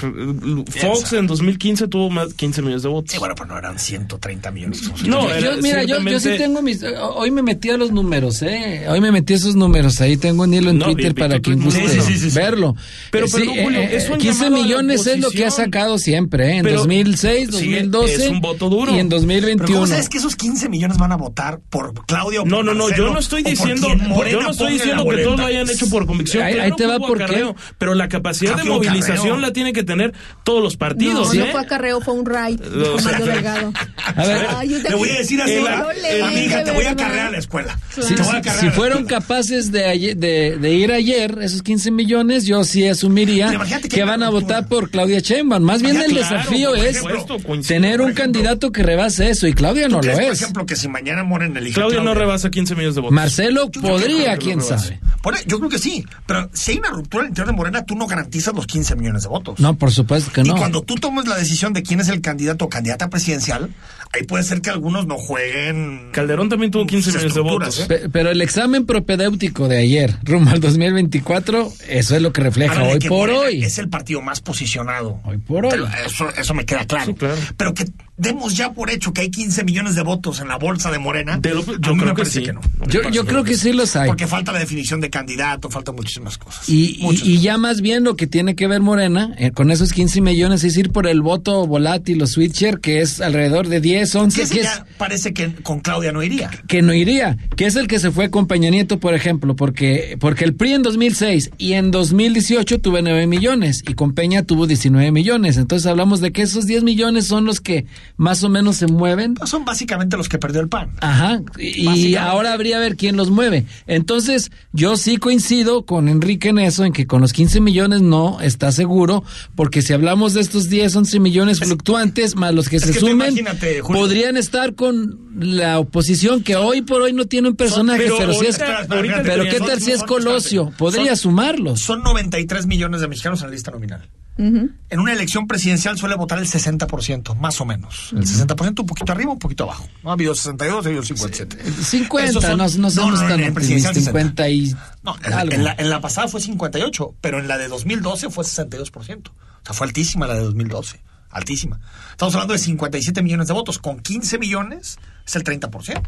Fox 0.80 1.12
en 1.12 1.26
2015 1.26 1.88
tuvo 1.88 2.08
más 2.08 2.32
15 2.32 2.62
millones 2.62 2.82
de 2.82 2.88
votos. 2.88 3.12
Sí, 3.12 3.18
bueno, 3.18 3.34
pues 3.34 3.46
no 3.48 3.58
eran 3.58 3.78
130 3.78 4.50
millones. 4.50 4.82
No, 5.06 5.28
Yo- 5.28 5.30
era 5.34 5.40
yo- 5.56 5.62
mira, 5.62 5.84
yo, 5.84 6.00
yo 6.00 6.18
sí 6.18 6.30
tengo 6.38 6.62
mis. 6.62 6.82
Hoy 7.14 7.30
me 7.30 7.42
metí 7.42 7.68
a 7.68 7.76
los 7.76 7.92
números, 7.92 8.40
¿eh? 8.42 8.86
Hoy 8.88 9.00
me 9.02 9.12
metí 9.12 9.34
a 9.34 9.36
esos 9.36 9.54
números. 9.54 10.00
Ahí 10.00 10.16
tengo 10.16 10.44
un 10.44 10.54
hilo 10.54 10.70
en 10.70 10.78
No, 10.78 10.86
Twitter 10.86 11.12
vi- 11.12 11.14
vi 11.14 11.20
para 11.20 11.40
quien 11.40 11.62
guste. 11.62 11.86
Sí, 11.88 12.00
sí, 12.00 12.30
sí, 12.30 12.34
verlo. 12.34 12.74
Pero, 13.10 13.26
Eh, 13.26 13.30
perdón, 13.30 13.56
Julio, 13.64 13.80
es 13.82 14.08
un 14.08 14.18
15 14.18 14.26
llamado 14.44 14.46
a 14.46 14.50
la 14.58 14.62
millones 14.64 15.06
es 15.06 15.20
lo 15.20 15.30
que 15.30 15.44
ha 15.44 15.50
sacado 15.50 15.98
siempre, 15.98 16.52
¿eh? 16.52 16.56
En 16.56 16.62
Pero- 16.62 16.78
2006, 16.78 17.46
sí, 17.48 17.52
2012 17.52 18.14
es 18.14 18.30
un 18.30 18.40
voto 18.40 18.70
duro. 18.70 18.92
y 18.94 18.98
en 18.98 19.08
Pero 19.08 19.20
2021. 19.20 19.74
¿cómo 19.80 19.86
sabes 19.86 20.08
que 20.08 20.18
esos 20.18 20.36
15 20.36 20.68
millones 20.70 20.96
van 20.96 21.12
a 21.12 21.16
votar 21.16 21.60
por 21.68 21.92
Claudia 22.06 22.40
o 22.40 22.44
por 22.44 22.50
No, 22.50 22.62
no, 22.62 22.72
no, 22.72 22.84
Marcelo 22.86 23.08
yo 23.08 23.12
no 23.12 23.18
estoy 23.20 23.42
diciendo, 23.42 23.88
yo 23.88 24.40
no 24.40 24.50
estoy 24.50 24.72
diciendo 24.74 25.04
que 25.06 25.18
todos 25.22 25.38
lo 25.38 25.46
hayan 25.46 25.68
hecho 25.68 25.86
por 25.90 26.06
convicción. 26.06 26.42
Ahí- 26.44 26.72
te 26.76 26.86
va 26.86 26.96
hubo 26.96 27.08
por 27.08 27.18
qué. 27.18 27.24
acarreo, 27.24 27.56
Pero 27.78 27.94
la 27.94 28.08
capacidad 28.08 28.56
de 28.56 28.64
movilización 28.64 29.40
la 29.42 29.52
tienen 29.66 29.74
que 29.74 29.82
tener 29.84 30.12
todos 30.44 30.62
los 30.62 30.76
partidos, 30.76 31.34
No, 31.34 31.42
¿eh? 31.42 31.46
no 31.46 31.52
fue 31.52 31.60
acarreo, 31.60 32.00
fue 32.00 32.14
un 32.14 32.26
raid. 32.26 32.60
O 32.60 32.98
sea, 32.98 33.12
Mario 33.12 33.26
Delgado. 33.26 33.72
A 34.14 34.24
ver, 34.26 34.46
Ay, 34.56 34.68
yo 34.70 34.78
Le 34.78 34.94
voy 34.94 35.08
a 35.10 35.18
decir 35.18 35.40
así, 35.42 35.52
El- 35.54 35.66
a 35.66 35.86
el- 35.92 36.22
a 36.22 36.30
mi 36.30 36.40
hija, 36.40 36.58
de 36.58 36.64
te 36.64 36.70
voy 36.72 36.84
a 36.84 36.94
cargar 36.96 37.26
a 37.26 37.30
la 37.30 37.38
escuela. 37.38 37.78
Si, 37.90 38.14
Te 38.14 38.22
voy 38.22 38.36
a 38.36 38.42
si- 38.42 38.60
si 38.60 38.70
fueron 38.70 39.06
capaces 39.06 39.72
de, 39.72 39.84
ayer- 39.86 40.16
de, 40.16 40.56
de 40.58 40.72
ir 40.74 40.92
ayer, 40.92 41.38
esos 41.42 41.62
15 41.62 41.90
millones, 41.90 42.44
yo 42.46 42.62
sí 42.64 42.86
asumiría 42.86 43.50
que 43.82 43.88
que 43.88 44.04
van 44.04 44.22
a 44.22 44.30
votar 44.30 44.68
por 44.68 44.90
Claudia 44.90 45.20
Sheinbaum. 45.20 45.62
Más 45.62 45.82
bien 45.82 45.96
el 46.00 46.14
desafío 46.14 46.72
claro, 46.72 46.88
es 46.88 46.96
ejemplo, 46.96 47.36
tener 47.66 48.00
un 48.00 48.10
ejemplo. 48.10 48.14
candidato 48.24 48.72
que 48.72 48.82
rebase 48.82 49.30
eso 49.30 49.46
y 49.46 49.54
Claudia 49.54 49.88
no 49.88 50.00
¿Tú 50.00 50.08
lo 50.08 50.12
crees, 50.14 50.26
por 50.28 50.32
es. 50.34 50.42
ejemplo, 50.42 50.66
que 50.66 50.76
si 50.76 50.88
mañana 50.88 51.22
elige 51.58 51.72
a 51.72 51.74
Claudia 51.74 52.02
no 52.02 52.14
rebasa 52.14 52.50
15 52.50 52.74
millones 52.74 52.94
de 52.94 53.00
votos. 53.00 53.14
Marcelo 53.14 53.70
Yo 53.72 53.80
podría, 53.82 54.36
quién 54.36 54.60
sabe. 54.60 55.00
Yo 55.46 55.58
creo 55.58 55.70
que 55.70 55.78
sí, 55.78 56.04
pero 56.26 56.48
si 56.52 56.72
hay 56.72 56.78
una 56.78 56.90
ruptura 56.90 57.22
al 57.24 57.28
interior 57.30 57.48
de 57.52 57.56
Morena, 57.56 57.84
tú 57.84 57.96
no 57.96 58.06
garantizas 58.06 58.54
los 58.54 58.66
15 58.66 58.94
millones 58.96 59.22
de 59.24 59.28
votos. 59.28 59.55
No, 59.58 59.76
por 59.76 59.90
supuesto 59.92 60.30
que 60.32 60.42
Y 60.42 60.44
no. 60.44 60.56
cuando 60.56 60.82
tú 60.82 60.94
tomes 60.96 61.26
la 61.26 61.36
decisión 61.36 61.72
de 61.72 61.82
quién 61.82 62.00
es 62.00 62.08
el 62.08 62.20
candidato 62.20 62.64
o 62.66 62.68
candidata 62.68 63.08
presidencial, 63.10 63.70
ahí 64.12 64.22
puede 64.24 64.42
ser 64.44 64.60
que 64.60 64.70
algunos 64.70 65.06
no 65.06 65.16
jueguen. 65.18 66.08
Calderón 66.12 66.48
también 66.48 66.70
tuvo 66.70 66.86
15 66.86 67.10
sus 67.10 67.14
millones 67.22 67.34
de 67.34 67.40
votos. 67.40 67.80
¿eh? 67.80 67.84
Pe- 67.88 68.08
Pero 68.08 68.30
el 68.30 68.40
examen 68.40 68.86
propedéutico 68.86 69.68
de 69.68 69.78
ayer, 69.78 70.16
rumbo 70.22 70.50
al 70.50 70.60
2024, 70.60 71.72
eso 71.88 72.16
es 72.16 72.22
lo 72.22 72.32
que 72.32 72.40
refleja 72.42 72.82
hoy 72.82 72.98
que 72.98 73.08
por 73.08 73.28
Morena 73.28 73.38
hoy. 73.40 73.64
Es 73.64 73.78
el 73.78 73.88
partido 73.88 74.20
más 74.22 74.40
posicionado. 74.40 75.20
Hoy 75.24 75.38
por 75.38 75.64
hoy. 75.66 75.70
Pero 75.72 75.86
Eso, 76.06 76.28
eso 76.36 76.54
me 76.54 76.64
queda 76.64 76.84
claro. 76.86 77.06
Sí, 77.06 77.14
claro. 77.14 77.36
Pero 77.56 77.74
que 77.74 77.84
demos 78.18 78.56
ya 78.56 78.72
por 78.72 78.90
hecho 78.90 79.12
que 79.12 79.20
hay 79.22 79.30
15 79.30 79.64
millones 79.64 79.94
de 79.94 80.02
votos 80.02 80.40
en 80.40 80.48
la 80.48 80.56
bolsa 80.56 80.90
de 80.90 80.98
Morena. 80.98 81.36
De 81.38 81.50
lo- 81.54 81.64
yo 81.64 81.96
creo 81.96 82.14
que 82.14 82.24
sí. 82.24 82.42
que 82.42 82.52
no. 82.52 82.60
Yo, 82.88 83.08
yo 83.10 83.26
creo 83.26 83.44
que 83.44 83.56
sí 83.56 83.72
los 83.72 83.94
hay. 83.96 84.08
Porque 84.08 84.26
falta 84.26 84.52
la 84.52 84.58
definición 84.58 85.00
de 85.00 85.10
candidato, 85.10 85.68
faltan 85.70 85.94
muchísimas 85.94 86.38
cosas. 86.38 86.68
Y, 86.68 86.98
y- 87.00 87.20
y 87.32 87.40
ya 87.40 87.58
más 87.58 87.80
bien 87.80 88.04
lo 88.04 88.16
que 88.16 88.26
tiene 88.26 88.54
que 88.56 88.66
ver 88.66 88.80
Morena 88.80 89.34
eh, 89.38 89.50
con 89.50 89.70
esos 89.70 89.92
15 89.92 90.20
millones 90.20 90.64
es 90.64 90.76
ir 90.76 90.90
por 90.92 91.06
el 91.06 91.20
voto 91.22 91.66
volátil 91.66 92.22
o 92.22 92.26
switcher, 92.26 92.80
que 92.80 93.00
es 93.00 93.20
alrededor 93.20 93.68
de 93.68 93.80
10, 93.80 93.95
Que 94.04 94.18
11, 94.18 94.42
ese 94.42 94.54
que 94.54 94.60
es 94.60 94.82
parece 94.98 95.32
que 95.32 95.54
con 95.62 95.80
Claudia 95.80 96.12
no 96.12 96.22
iría. 96.22 96.50
que 96.68 96.82
no 96.82 96.92
iría, 96.92 97.36
que 97.56 97.66
es 97.66 97.76
el 97.76 97.88
que 97.88 97.98
se 97.98 98.10
fue 98.10 98.30
con 98.30 98.46
Peña 98.46 98.70
Nieto, 98.70 98.98
por 98.98 99.14
ejemplo, 99.14 99.56
porque, 99.56 100.16
porque 100.20 100.44
el 100.44 100.54
PRI 100.54 100.74
en 100.74 100.82
2006 100.82 101.50
y 101.58 101.74
en 101.74 101.90
2018 101.90 102.80
tuvo 102.80 103.00
9 103.00 103.26
millones 103.26 103.82
y 103.86 103.94
con 103.94 104.12
Peña 104.12 104.42
tuvo 104.42 104.66
19 104.66 105.12
millones. 105.12 105.56
Entonces 105.56 105.86
hablamos 105.86 106.20
de 106.20 106.32
que 106.32 106.42
esos 106.42 106.66
10 106.66 106.82
millones 106.82 107.26
son 107.26 107.44
los 107.44 107.60
que 107.60 107.86
más 108.16 108.42
o 108.42 108.48
menos 108.48 108.76
se 108.76 108.86
mueven. 108.86 109.34
Son 109.44 109.64
básicamente 109.64 110.16
los 110.16 110.28
que 110.28 110.38
perdió 110.38 110.60
el 110.60 110.68
PAN. 110.68 110.90
Ajá, 111.00 111.40
y 111.58 112.14
ahora 112.16 112.52
habría 112.52 112.78
a 112.78 112.80
ver 112.80 112.96
quién 112.96 113.16
los 113.16 113.30
mueve. 113.30 113.66
Entonces, 113.86 114.50
yo 114.72 114.96
sí 114.96 115.16
coincido 115.16 115.84
con 115.84 116.08
Enrique 116.08 116.48
en 116.48 116.58
eso, 116.58 116.84
en 116.84 116.92
que 116.92 117.06
con 117.06 117.20
los 117.20 117.32
15 117.32 117.60
millones 117.60 118.02
no 118.02 118.40
está 118.40 118.72
seguro, 118.72 119.24
porque 119.54 119.82
si 119.82 119.92
hablamos 119.92 120.34
de 120.34 120.40
estos 120.40 120.68
10, 120.68 120.96
11 120.96 121.20
millones 121.20 121.60
fluctuantes, 121.60 122.36
más 122.36 122.54
los 122.54 122.68
que 122.68 122.80
se 122.80 122.92
sumen, 122.92 123.28
imagínate, 123.28 123.80
Julio. 123.86 124.02
podrían 124.02 124.36
estar 124.36 124.74
con 124.74 125.18
la 125.38 125.78
oposición, 125.78 126.42
que 126.42 126.56
hoy 126.56 126.82
por 126.82 127.02
hoy 127.02 127.12
no 127.12 127.26
tiene 127.26 127.48
un 127.48 127.56
personaje, 127.56 128.02
pero 128.02 128.18
pero, 128.18 128.32
si 128.34 128.46
es, 128.46 128.60
ahorita- 128.60 129.22
pero 129.22 129.44
¿qué 129.44 129.58
son- 129.58 129.66
tal 129.66 129.80
si 129.80 129.92
es 129.92 130.02
Colosio? 130.02 130.72
Podría 130.76 131.16
Son- 131.16 131.30
sumarlos. 131.30 131.80
Son 131.80 132.02
93 132.02 132.66
millones 132.66 133.00
de 133.00 133.08
mexicanos 133.08 133.40
en 133.42 133.46
la 133.48 133.52
lista 133.52 133.70
nominal. 133.70 134.08
En 134.38 135.00
una 135.00 135.14
elección 135.14 135.46
presidencial 135.46 135.96
suele 135.96 136.14
votar 136.14 136.38
el 136.38 136.46
60%, 136.46 137.34
más 137.36 137.58
o 137.62 137.64
menos. 137.64 138.10
El 138.12 138.26
60% 138.26 138.82
un 138.82 138.86
poquito 138.86 139.10
arriba, 139.12 139.32
un 139.32 139.38
poquito 139.38 139.64
abajo. 139.64 139.88
No 140.04 140.10
ha 140.10 140.12
habido 140.12 140.34
62, 140.34 140.84
ha 140.84 140.88
habido 140.90 141.02
57. 141.02 141.56
50, 141.82 142.30
Esos 142.30 142.42
son- 142.44 142.58
no, 142.58 142.68
no 142.68 142.90
somos 142.90 143.22
no, 143.22 143.28
tan 143.28 143.40
en 143.40 143.54
presidencial 143.54 143.92
optimistas, 143.92 144.12
50 144.12 144.48
y 144.50 144.74
No, 145.02 145.16
en, 145.24 145.32
algo. 145.32 145.54
en 145.54 145.64
la, 145.64 145.74
en 145.78 145.88
la 145.88 146.02
pasada 146.02 146.28
fue 146.28 146.42
58, 146.42 147.14
pero 147.22 147.38
en 147.40 147.48
la 147.48 147.56
de 147.56 147.68
2012 147.68 148.28
fue 148.28 148.44
62%. 148.44 149.30
O 149.30 149.64
sea, 149.64 149.72
fue 149.74 149.86
altísima 149.86 150.26
la 150.26 150.34
de 150.34 150.40
2012. 150.42 151.00
Altísima. 151.30 151.80
Estamos 152.10 152.34
hablando 152.34 152.52
de 152.52 152.58
57 152.58 153.22
millones 153.22 153.48
de 153.48 153.54
votos. 153.54 153.78
Con 153.78 154.00
15 154.00 154.38
millones 154.38 154.98
es 155.26 155.36
el 155.36 155.44
30%. 155.44 156.02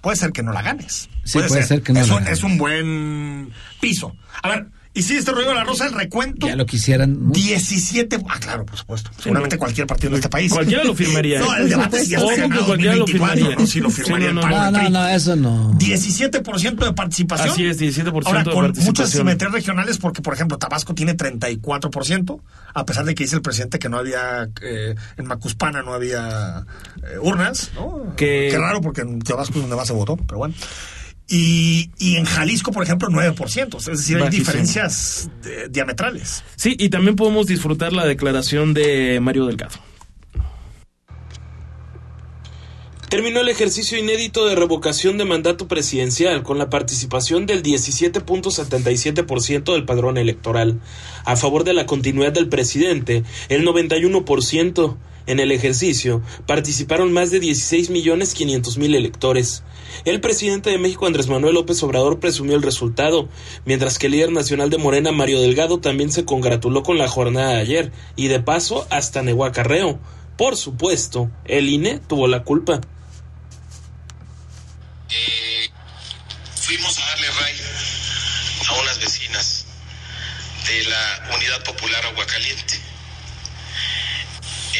Puede 0.00 0.16
ser 0.16 0.32
que 0.32 0.42
no 0.42 0.52
la 0.52 0.62
ganes. 0.62 1.08
Sí, 1.24 1.38
puede 1.38 1.62
ser 1.62 1.82
que 1.82 1.92
no 1.92 2.00
es 2.00 2.08
la 2.08 2.14
ganes. 2.16 2.32
Es 2.32 2.44
un 2.44 2.58
buen 2.58 3.52
piso. 3.80 4.16
A 4.42 4.48
ver, 4.48 4.66
y 4.94 5.02
si 5.02 5.16
este 5.16 5.32
rollo 5.32 5.48
de 5.48 5.54
la 5.54 5.64
rosa, 5.64 5.86
el 5.86 5.92
recuento. 5.94 6.46
Ya 6.46 6.56
lo 6.56 6.66
quisieran. 6.66 7.18
mucho. 7.20 7.40
17. 7.40 8.18
Ah, 8.28 8.38
claro, 8.40 8.66
por 8.66 8.76
supuesto. 8.76 9.10
Seguramente 9.18 9.56
no. 9.56 9.60
cualquier 9.60 9.86
partido 9.86 10.10
de 10.10 10.16
este 10.16 10.28
país. 10.28 10.52
Cualquiera 10.52 10.84
lo 10.84 10.94
firmaría, 10.94 11.40
No, 11.40 11.54
¿eh? 11.56 11.62
el 11.62 11.68
debate 11.70 12.04
si 12.04 12.10
que 12.14 12.20
Senado 12.20 12.66
cualquiera 12.66 12.94
lo 12.96 13.00
2024, 13.06 13.06
firmaría. 13.36 13.56
no, 13.56 13.66
sí 13.66 13.80
lo 13.80 13.90
Sí, 13.90 14.02
firmaría 14.02 14.32
no, 14.32 14.40
el 14.42 14.46
no, 14.48 14.52
PAN, 14.52 14.72
No, 14.72 14.82
no, 14.82 14.90
no, 14.90 15.08
eso 15.08 15.36
no. 15.36 15.72
17% 15.78 16.84
de 16.84 16.92
participación. 16.92 17.50
Así 17.50 17.66
es, 17.66 17.80
17% 17.80 18.22
Ahora, 18.26 18.42
de 18.44 18.50
con 18.50 18.72
muchas 18.84 19.10
simetrías 19.10 19.52
regionales, 19.52 19.98
porque, 19.98 20.20
por 20.22 20.34
ejemplo, 20.34 20.58
Tabasco 20.58 20.94
tiene 20.94 21.16
34%, 21.16 22.40
a 22.74 22.84
pesar 22.86 23.04
de 23.04 23.14
que 23.14 23.24
dice 23.24 23.36
el 23.36 23.42
presidente 23.42 23.78
que 23.78 23.88
no 23.88 23.98
había, 23.98 24.48
eh, 24.62 24.94
en 25.16 25.26
Macuspana 25.26 25.82
no 25.82 25.94
había 25.94 26.64
eh, 27.02 27.18
urnas, 27.20 27.70
¿no? 27.74 28.14
Que- 28.16 28.48
Qué 28.50 28.58
raro, 28.58 28.80
porque 28.80 29.00
en 29.02 29.20
Tabasco 29.20 29.54
es 29.54 29.60
donde 29.62 29.76
más 29.76 29.86
se 29.86 29.92
votó, 29.94 30.16
pero 30.16 30.38
bueno. 30.38 30.54
Y, 31.34 31.88
y 31.98 32.16
en 32.16 32.26
Jalisco, 32.26 32.72
por 32.72 32.82
ejemplo, 32.82 33.08
9%. 33.08 33.78
Es 33.78 33.86
decir, 33.86 34.16
hay 34.16 34.24
Bajísimo. 34.24 34.44
diferencias 34.44 35.30
eh, 35.46 35.66
diametrales. 35.70 36.44
Sí, 36.56 36.76
y 36.78 36.90
también 36.90 37.16
podemos 37.16 37.46
disfrutar 37.46 37.94
la 37.94 38.04
declaración 38.04 38.74
de 38.74 39.18
Mario 39.18 39.46
Delgado. 39.46 39.76
terminó 43.08 43.40
el 43.40 43.48
ejercicio 43.50 43.98
inédito 43.98 44.46
de 44.46 44.54
revocación 44.54 45.18
de 45.18 45.26
mandato 45.26 45.68
presidencial 45.68 46.42
con 46.42 46.56
la 46.56 46.70
participación 46.70 47.44
del 47.44 47.62
17.77% 47.62 49.72
del 49.74 49.84
padrón 49.84 50.16
electoral. 50.16 50.80
A 51.26 51.36
favor 51.36 51.64
de 51.64 51.74
la 51.74 51.84
continuidad 51.84 52.32
del 52.32 52.48
presidente, 52.48 53.22
el 53.50 53.66
91%. 53.66 54.96
En 55.26 55.38
el 55.38 55.52
ejercicio 55.52 56.20
participaron 56.46 57.12
más 57.12 57.30
de 57.30 57.38
16 57.38 57.90
millones 57.90 58.34
500 58.34 58.78
mil 58.78 58.94
electores. 58.94 59.62
El 60.04 60.20
presidente 60.20 60.70
de 60.70 60.78
México, 60.78 61.06
Andrés 61.06 61.28
Manuel 61.28 61.54
López 61.54 61.80
Obrador, 61.82 62.18
presumió 62.18 62.56
el 62.56 62.62
resultado, 62.62 63.28
mientras 63.64 63.98
que 63.98 64.06
el 64.06 64.12
líder 64.12 64.32
nacional 64.32 64.68
de 64.70 64.78
Morena, 64.78 65.12
Mario 65.12 65.40
Delgado, 65.40 65.78
también 65.78 66.10
se 66.10 66.24
congratuló 66.24 66.82
con 66.82 66.98
la 66.98 67.08
jornada 67.08 67.50
de 67.50 67.60
ayer 67.60 67.92
y 68.16 68.28
de 68.28 68.40
paso 68.40 68.86
hasta 68.90 69.22
negó 69.22 69.44
acarreo. 69.44 70.00
Por 70.36 70.56
supuesto, 70.56 71.30
el 71.44 71.68
INE 71.68 72.00
tuvo 72.00 72.26
la 72.26 72.42
culpa. 72.42 72.80
Eh, 75.10 75.70
fuimos 76.56 76.98
a 76.98 77.06
darle 77.06 77.26
ray 77.28 77.54
a 78.68 78.80
unas 78.80 78.98
vecinas 78.98 79.66
de 80.66 80.84
la 80.84 81.36
Unidad 81.36 81.62
Popular 81.64 82.04
Aguacaliente 82.06 82.81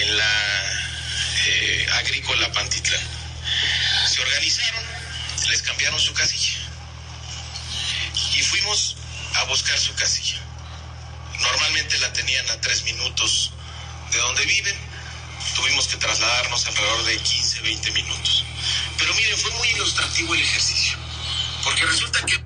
en 0.02 0.16
la 0.16 0.72
eh, 1.46 1.86
agrícola 1.94 2.52
Pantitlán. 2.52 3.00
Se 4.08 4.20
organizaron, 4.20 4.84
les 5.48 5.62
cambiaron 5.62 6.00
su 6.00 6.12
casilla 6.14 6.58
y 8.34 8.42
fuimos 8.42 8.96
a 9.34 9.44
buscar 9.44 9.78
su 9.78 9.94
casilla. 9.94 10.40
Normalmente 11.40 11.98
la 11.98 12.12
tenían 12.12 12.48
a 12.50 12.60
tres 12.60 12.84
minutos 12.84 13.52
de 14.12 14.18
donde 14.18 14.44
viven, 14.44 14.76
tuvimos 15.56 15.88
que 15.88 15.96
trasladarnos 15.96 16.66
alrededor 16.66 17.04
de 17.04 17.16
15, 17.16 17.60
20 17.62 17.90
minutos. 17.92 18.44
Pero 18.98 19.14
miren, 19.14 19.38
fue 19.38 19.50
muy 19.52 19.68
ilustrativo 19.68 20.34
el 20.34 20.40
ejercicio, 20.40 20.98
porque 21.64 21.84
resulta 21.84 22.24
que... 22.26 22.44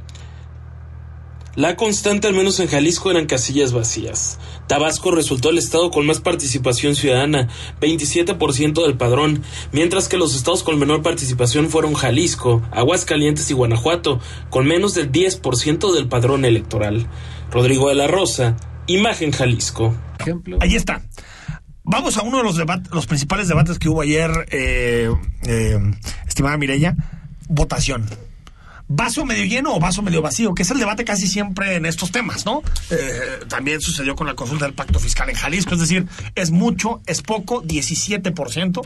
La 1.56 1.76
constante, 1.76 2.28
al 2.28 2.34
menos 2.34 2.60
en 2.60 2.68
Jalisco, 2.68 3.10
eran 3.10 3.26
casillas 3.26 3.72
vacías. 3.72 4.38
Tabasco 4.66 5.10
resultó 5.10 5.50
el 5.50 5.58
estado 5.58 5.90
con 5.90 6.06
más 6.06 6.20
participación 6.20 6.94
ciudadana, 6.94 7.48
27% 7.80 8.84
del 8.84 8.96
padrón, 8.96 9.42
mientras 9.72 10.08
que 10.08 10.16
los 10.16 10.34
estados 10.34 10.62
con 10.62 10.78
menor 10.78 11.02
participación 11.02 11.70
fueron 11.70 11.94
Jalisco, 11.94 12.62
Aguascalientes 12.72 13.50
y 13.50 13.54
Guanajuato, 13.54 14.20
con 14.50 14.66
menos 14.66 14.94
del 14.94 15.12
10% 15.12 15.94
del 15.94 16.08
padrón 16.08 16.44
electoral. 16.44 17.06
Rodrigo 17.50 17.88
de 17.88 17.94
la 17.94 18.06
Rosa, 18.06 18.56
Imagen 18.86 19.32
Jalisco. 19.32 19.94
Ejemplo. 20.18 20.58
Ahí 20.60 20.74
está. 20.74 21.02
Vamos 21.84 22.16
a 22.16 22.22
uno 22.22 22.38
de 22.38 22.42
los, 22.42 22.56
debates, 22.56 22.92
los 22.92 23.06
principales 23.06 23.46
debates 23.46 23.78
que 23.78 23.88
hubo 23.88 24.02
ayer, 24.02 24.30
eh, 24.50 25.08
eh, 25.44 25.78
estimada 26.26 26.56
Mireya, 26.56 26.96
votación 27.48 28.06
vaso 28.88 29.24
medio 29.24 29.44
lleno 29.44 29.74
o 29.74 29.80
vaso 29.80 30.02
medio 30.02 30.22
vacío, 30.22 30.54
que 30.54 30.62
es 30.62 30.70
el 30.70 30.78
debate 30.78 31.04
casi 31.04 31.26
siempre 31.26 31.76
en 31.76 31.86
estos 31.86 32.12
temas, 32.12 32.46
¿no? 32.46 32.62
Eh, 32.90 33.44
también 33.48 33.80
sucedió 33.80 34.14
con 34.14 34.26
la 34.26 34.34
consulta 34.34 34.64
del 34.64 34.74
pacto 34.74 34.98
fiscal 35.00 35.28
en 35.28 35.36
Jalisco, 35.36 35.74
es 35.74 35.80
decir, 35.80 36.06
es 36.34 36.50
mucho, 36.50 37.00
es 37.06 37.22
poco, 37.22 37.62
17%, 37.62 38.82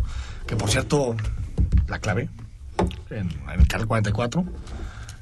que 0.47 0.57
por 0.57 0.71
cierto, 0.71 1.17
la 1.89 1.99
clave 1.99 2.29
en, 3.11 3.31
el 3.59 3.69
canal 3.69 3.87
44. 3.87 4.45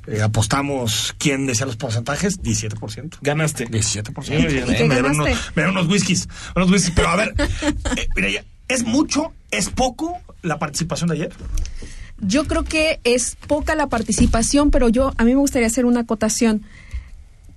Eh, 0.06 0.22
apostamos 0.22 1.14
quién 1.18 1.46
decía 1.46 1.66
los 1.66 1.76
porcentajes, 1.76 2.40
17%. 2.40 3.18
Ganaste. 3.20 3.68
17%. 3.68 4.30
me, 4.30 4.48
dieron 4.88 5.12
unos, 5.12 5.28
me, 5.28 5.62
dieron 5.62 5.76
unos, 5.76 5.86
whiskies, 5.88 6.28
unos 6.56 6.70
whiskies. 6.70 6.94
Pero 6.96 7.08
a 7.08 7.16
ver, 7.16 7.34
eh, 7.96 8.08
mira, 8.16 8.42
¿es 8.68 8.84
mucho, 8.84 9.32
es 9.50 9.68
poco 9.68 10.18
la 10.42 10.58
participación 10.58 11.08
de 11.08 11.16
ayer? 11.16 11.32
Yo 12.20 12.46
creo 12.46 12.64
que 12.64 13.00
es 13.04 13.36
poca 13.46 13.74
la 13.74 13.88
participación, 13.88 14.70
pero 14.70 14.88
yo 14.88 15.12
a 15.16 15.24
mí 15.24 15.32
me 15.34 15.40
gustaría 15.40 15.68
hacer 15.68 15.84
una 15.84 16.00
acotación. 16.00 16.62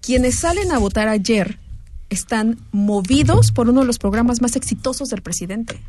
Quienes 0.01 0.35
salen 0.39 0.71
a 0.71 0.77
votar 0.77 1.07
ayer 1.07 1.59
están 2.09 2.59
movidos 2.71 3.51
por 3.51 3.69
uno 3.69 3.81
de 3.81 3.87
los 3.87 3.97
programas 3.97 4.41
más 4.41 4.55
exitosos 4.55 5.09
del 5.09 5.21
presidente. 5.21 5.81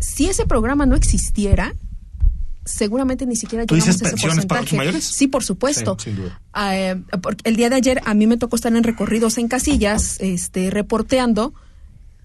Si 0.00 0.26
ese 0.26 0.46
programa 0.46 0.86
no 0.86 0.96
existiera, 0.96 1.74
seguramente 2.64 3.26
ni 3.26 3.36
siquiera 3.36 3.66
¿Tú 3.66 3.74
dices 3.74 3.98
pensiones 3.98 4.46
para 4.46 4.62
los 4.62 4.72
mayores? 4.72 5.04
Sí, 5.04 5.26
por 5.26 5.44
supuesto. 5.44 5.96
Ah, 6.52 6.96
porque 7.20 7.48
el 7.48 7.56
día 7.56 7.68
de 7.70 7.76
ayer 7.76 8.00
a 8.04 8.14
mí 8.14 8.26
me 8.26 8.36
tocó 8.36 8.56
estar 8.56 8.74
en 8.74 8.84
recorridos 8.84 9.38
en 9.38 9.48
casillas, 9.48 10.16
este, 10.20 10.70
reporteando, 10.70 11.54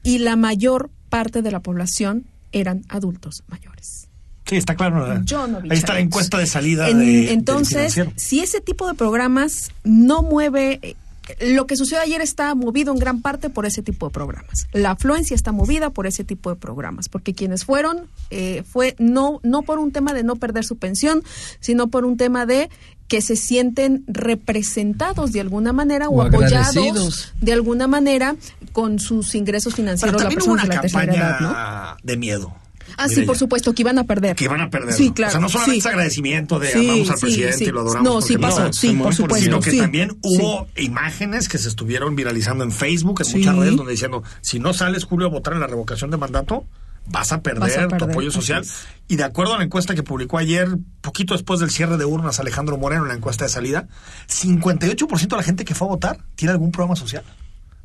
y 0.04 0.20
la 0.20 0.36
mayor 0.36 0.92
parte 1.10 1.42
de 1.42 1.52
la 1.52 1.62
población 1.62 2.26
eran 2.52 2.84
adultos 2.90 3.44
mayores. 3.48 4.07
Sí, 4.48 4.56
está 4.56 4.76
claro. 4.76 5.06
Ahí 5.06 5.78
está 5.78 5.94
la 5.94 6.00
encuesta 6.00 6.38
de 6.38 6.48
salida. 6.48 6.90
entonces, 6.90 8.00
si 8.16 8.40
ese 8.40 8.62
tipo 8.62 8.88
de 8.88 8.94
programas 8.94 9.72
no 9.84 10.22
mueve 10.22 10.80
eh, 10.82 10.96
lo 11.42 11.68
que 11.68 11.76
sucedió 11.76 12.02
ayer 12.02 12.22
está 12.22 12.56
movido 12.56 12.94
en 12.94 13.00
gran 13.00 13.22
parte 13.22 13.50
por 13.50 13.66
ese 13.66 13.82
tipo 13.82 14.08
de 14.08 14.14
programas. 14.14 14.68
La 14.72 14.92
afluencia 14.92 15.36
está 15.36 15.52
movida 15.52 15.90
por 15.90 16.08
ese 16.08 16.24
tipo 16.24 16.50
de 16.50 16.56
programas, 16.56 17.10
porque 17.10 17.34
quienes 17.34 17.66
fueron 17.66 18.08
eh, 18.30 18.64
fue 18.70 18.96
no 18.98 19.40
no 19.44 19.64
por 19.64 19.80
un 19.80 19.92
tema 19.92 20.14
de 20.14 20.24
no 20.24 20.38
perder 20.38 20.64
su 20.64 20.78
pensión, 20.78 21.24
sino 21.60 21.88
por 21.88 22.06
un 22.06 22.18
tema 22.18 22.46
de 22.46 22.70
que 23.08 23.22
se 23.22 23.36
sienten 23.36 24.04
representados 24.08 25.32
de 25.32 25.40
alguna 25.40 25.72
manera 25.72 26.10
o, 26.10 26.22
apoyados 26.22 27.34
de 27.40 27.54
alguna 27.54 27.88
manera 27.88 28.36
con 28.74 29.00
sus 29.00 29.34
ingresos 29.36 29.76
financieros. 29.76 30.22
Pero 30.22 30.30
también 30.30 30.46
la 30.46 30.64
una 30.64 30.82
campaña 30.82 31.98
de 32.04 32.18
miedo. 32.18 32.54
Ah, 32.98 33.10
sí, 33.10 33.24
por 33.24 33.38
supuesto, 33.38 33.74
que 33.74 33.82
iban 33.82 33.98
a 34.00 34.06
perder. 34.06 34.36
Que 34.36 34.46
iban 34.46 34.62
a 34.62 34.70
perder. 34.70 34.94
Sí, 34.94 35.12
claro. 35.12 35.30
O 35.30 35.32
sea, 35.32 35.42
no 35.42 35.50
solamente 35.50 35.82
sí. 35.82 35.88
agradecimiento 35.88 36.60
de 36.60 36.74
amamos 36.74 37.10
al 37.10 37.20
presidente 37.20 37.64
y 37.64 37.68
lo 37.68 37.82
adoramos. 37.82 38.14
No, 38.14 38.22
sí 38.22 38.38
pasó, 38.38 38.72
sí, 38.74 38.94
por 38.94 39.14
supuesto. 39.14 39.44
Sino 39.44 39.60
que 39.60 39.74
también 39.74 40.18
hubo 40.22 40.68
imágenes 40.78 41.50
que 41.50 41.58
se 41.58 41.68
estuvieron 41.68 42.16
viralizando 42.16 42.64
en 42.64 42.72
Facebook, 42.72 43.22
en 43.26 43.32
muchas 43.32 43.56
redes, 43.56 43.76
donde 43.76 43.92
diciendo, 43.92 44.24
si 44.42 44.60
no 44.60 44.74
sales, 44.74 45.04
Julio, 45.04 45.28
a 45.28 45.30
votar 45.30 45.54
en 45.54 45.60
la 45.60 45.68
revocación 45.68 46.12
de 46.12 46.18
mandato, 46.18 46.66
vas 47.10 47.32
a 47.32 47.42
perder, 47.42 47.88
tu 47.98 48.06
apoyo 48.06 48.32
social. 48.32 48.66
Y 49.08 49.16
de 49.16 49.24
acuerdo 49.24 49.56
a 49.56 49.58
la 49.58 49.64
encuesta 49.64 49.96
que 49.96 50.04
publicó 50.04 50.38
ayer, 50.38 50.78
poquito 51.02 51.34
después 51.34 51.60
del 51.60 51.70
cierre 51.70 51.98
de 51.98 52.06
urnas, 52.06 52.40
Alejandro 52.40 52.78
Moreno, 52.78 53.04
en 53.04 53.10
la 53.10 53.16
encuesta 53.16 53.46
de 53.46 53.50
salida, 53.50 53.88
58% 54.28 55.28
de 55.28 55.38
la 55.38 55.44
gente 55.44 55.66
que 55.66 55.76
fue 55.76 55.88
a 55.88 55.92
votar 55.92 56.20
tiene 56.36 56.52
algún 56.52 56.72
programa 56.72 56.96
social 56.96 57.24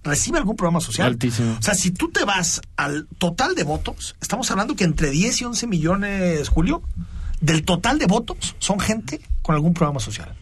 recibe 0.03 0.39
algún 0.39 0.57
programa 0.57 0.81
social. 0.81 1.09
Altísimo. 1.09 1.57
O 1.59 1.63
sea, 1.63 1.75
si 1.75 1.91
tú 1.91 2.11
te 2.11 2.25
vas 2.25 2.61
al 2.77 3.07
total 3.19 3.55
de 3.55 3.65
votos, 3.65 4.17
estamos 4.21 4.51
hablando 4.51 4.77
que 4.77 4.85
entre 4.85 5.11
10 5.11 5.41
y 5.41 5.45
11 5.45 5.67
millones, 5.67 6.49
Julio, 6.49 6.83
del 7.41 7.65
total 7.65 7.99
de 7.99 8.07
votos 8.07 8.57
son 8.59 8.81
gente 8.81 9.21
con 9.43 9.55
algún 9.55 9.75
programa 9.75 10.01
social. 10.01 10.35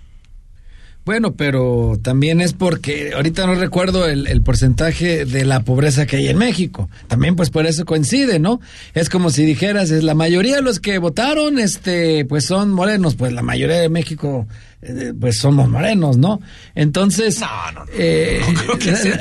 Bueno, 1.06 1.32
pero 1.32 1.98
también 2.02 2.42
es 2.42 2.52
porque 2.52 3.14
ahorita 3.14 3.46
no 3.46 3.54
recuerdo 3.54 4.06
el, 4.06 4.26
el, 4.26 4.42
porcentaje 4.42 5.24
de 5.24 5.46
la 5.46 5.60
pobreza 5.60 6.04
que 6.06 6.16
hay 6.16 6.28
en 6.28 6.36
México. 6.36 6.90
También 7.08 7.36
pues 7.36 7.48
por 7.48 7.64
eso 7.66 7.86
coincide, 7.86 8.38
¿no? 8.38 8.60
Es 8.92 9.08
como 9.08 9.30
si 9.30 9.46
dijeras, 9.46 9.90
es 9.90 10.04
la 10.04 10.14
mayoría 10.14 10.56
de 10.56 10.62
los 10.62 10.78
que 10.78 10.98
votaron, 10.98 11.58
este, 11.58 12.26
pues 12.26 12.44
son 12.44 12.70
morenos, 12.70 13.14
pues 13.14 13.32
la 13.32 13.42
mayoría 13.42 13.80
de 13.80 13.88
México 13.88 14.46
eh, 14.82 15.12
pues 15.18 15.38
somos 15.38 15.68
morenos, 15.68 16.16
¿no? 16.16 16.40
Entonces, 16.74 17.38
no, 17.40 17.72
no, 17.72 17.84
no, 17.84 17.90
eh, 17.92 18.40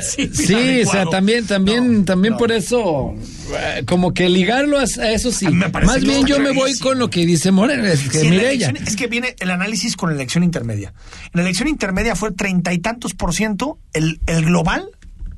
sí, 0.32 0.82
o 0.82 0.90
sea, 0.90 1.04
también, 1.06 1.46
también, 1.46 2.06
también 2.06 2.38
por 2.38 2.50
eso, 2.50 3.14
eh, 3.54 3.84
como 3.86 4.14
que 4.14 4.30
ligarlo 4.30 4.78
a, 4.78 4.84
eso 4.84 5.30
sí. 5.30 5.48
Más 5.48 6.00
bien 6.00 6.24
yo 6.26 6.40
me 6.40 6.52
voy 6.52 6.78
con 6.78 6.98
lo 6.98 7.10
que 7.10 7.26
dice 7.26 7.50
Moreno, 7.50 7.84
es 7.84 8.08
que 8.08 8.20
elección, 8.22 8.78
Es 8.78 8.96
que 8.96 9.06
viene 9.06 9.36
el 9.38 9.50
análisis 9.50 9.96
con 9.96 10.08
la 10.08 10.16
elección 10.16 10.44
intermedia. 10.44 10.94
En 11.24 11.30
la 11.34 11.42
elección 11.42 11.68
intermedia 11.68 12.16
fue 12.16 12.32
treinta 12.32 12.72
y 12.72 12.78
tantos 12.78 13.12
por 13.12 13.34
ciento 13.34 13.78
el, 13.92 14.18
el 14.26 14.46
global 14.46 14.88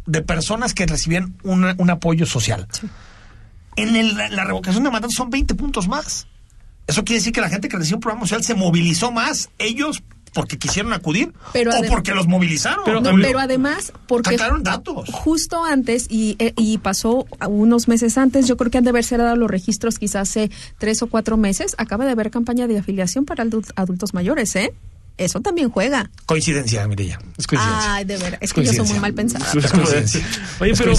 de 0.07 0.23
personas 0.23 0.73
que 0.73 0.87
recibían 0.87 1.35
un, 1.43 1.75
un 1.77 1.91
apoyo 1.91 2.27
social. 2.27 2.69
En 3.75 3.97
el, 3.97 4.17
la 4.17 4.45
revocación 4.45 4.85
de 4.85 4.91
mandato 4.91 5.13
son 5.13 5.31
20 5.31 5.57
puntos 5.57 5.89
más. 5.89 6.29
Eso 6.87 7.05
quiere 7.05 7.21
decir 7.21 7.33
que 7.33 7.41
la 7.41 7.49
gente 7.49 7.69
que 7.69 7.77
recibió 7.77 7.97
un 7.97 8.01
programa 8.01 8.27
social 8.27 8.45
se 8.45 8.55
movilizó 8.55 9.13
más, 9.13 9.51
ellos 9.59 10.03
porque 10.33 10.59
quisieron 10.59 10.93
acudir 10.93 11.33
o 11.55 11.89
porque 11.89 12.13
los 12.15 12.27
movilizaron. 12.27 12.85
Pero, 12.85 13.03
pero 13.03 13.39
además, 13.39 13.93
porque 14.07 14.37
datos. 14.61 15.09
justo 15.11 15.65
antes 15.65 16.07
y, 16.09 16.37
eh, 16.39 16.53
y 16.57 16.79
pasó 16.79 17.27
unos 17.49 17.89
meses 17.89 18.17
antes, 18.19 18.47
yo 18.47 18.57
creo 18.57 18.71
que 18.71 18.79
han 18.79 18.85
de 18.85 18.91
haberse 18.91 19.17
dado 19.17 19.37
los 19.37 19.51
registros 19.51 19.99
quizás 19.99 20.23
hace 20.23 20.51
tres 20.79 21.03
o 21.03 21.09
cuatro 21.09 21.37
meses, 21.37 21.75
acaba 21.79 22.05
de 22.05 22.13
haber 22.13 22.31
campaña 22.31 22.67
de 22.67 22.79
afiliación 22.79 23.25
para 23.25 23.43
adultos 23.43 24.15
mayores, 24.15 24.55
¿eh? 24.57 24.73
Eso 25.19 25.41
también 25.41 25.71
juega. 25.71 26.11
Coincidencia, 26.27 26.87
Mirella. 26.89 27.19
Es 27.39 27.47
coincidencia. 27.47 27.95
Ay, 27.95 28.05
de 28.05 28.17
verdad. 28.17 28.39
Es, 28.41 28.53
que 28.53 28.65
yo 28.65 28.73
soy 28.73 28.89
muy 28.89 29.01
mal 29.01 29.15
pensada. 29.15 29.47
Es 29.55 29.71
coincidencia. 29.71 30.27
Oye, 30.61 30.73
pero 30.77 30.93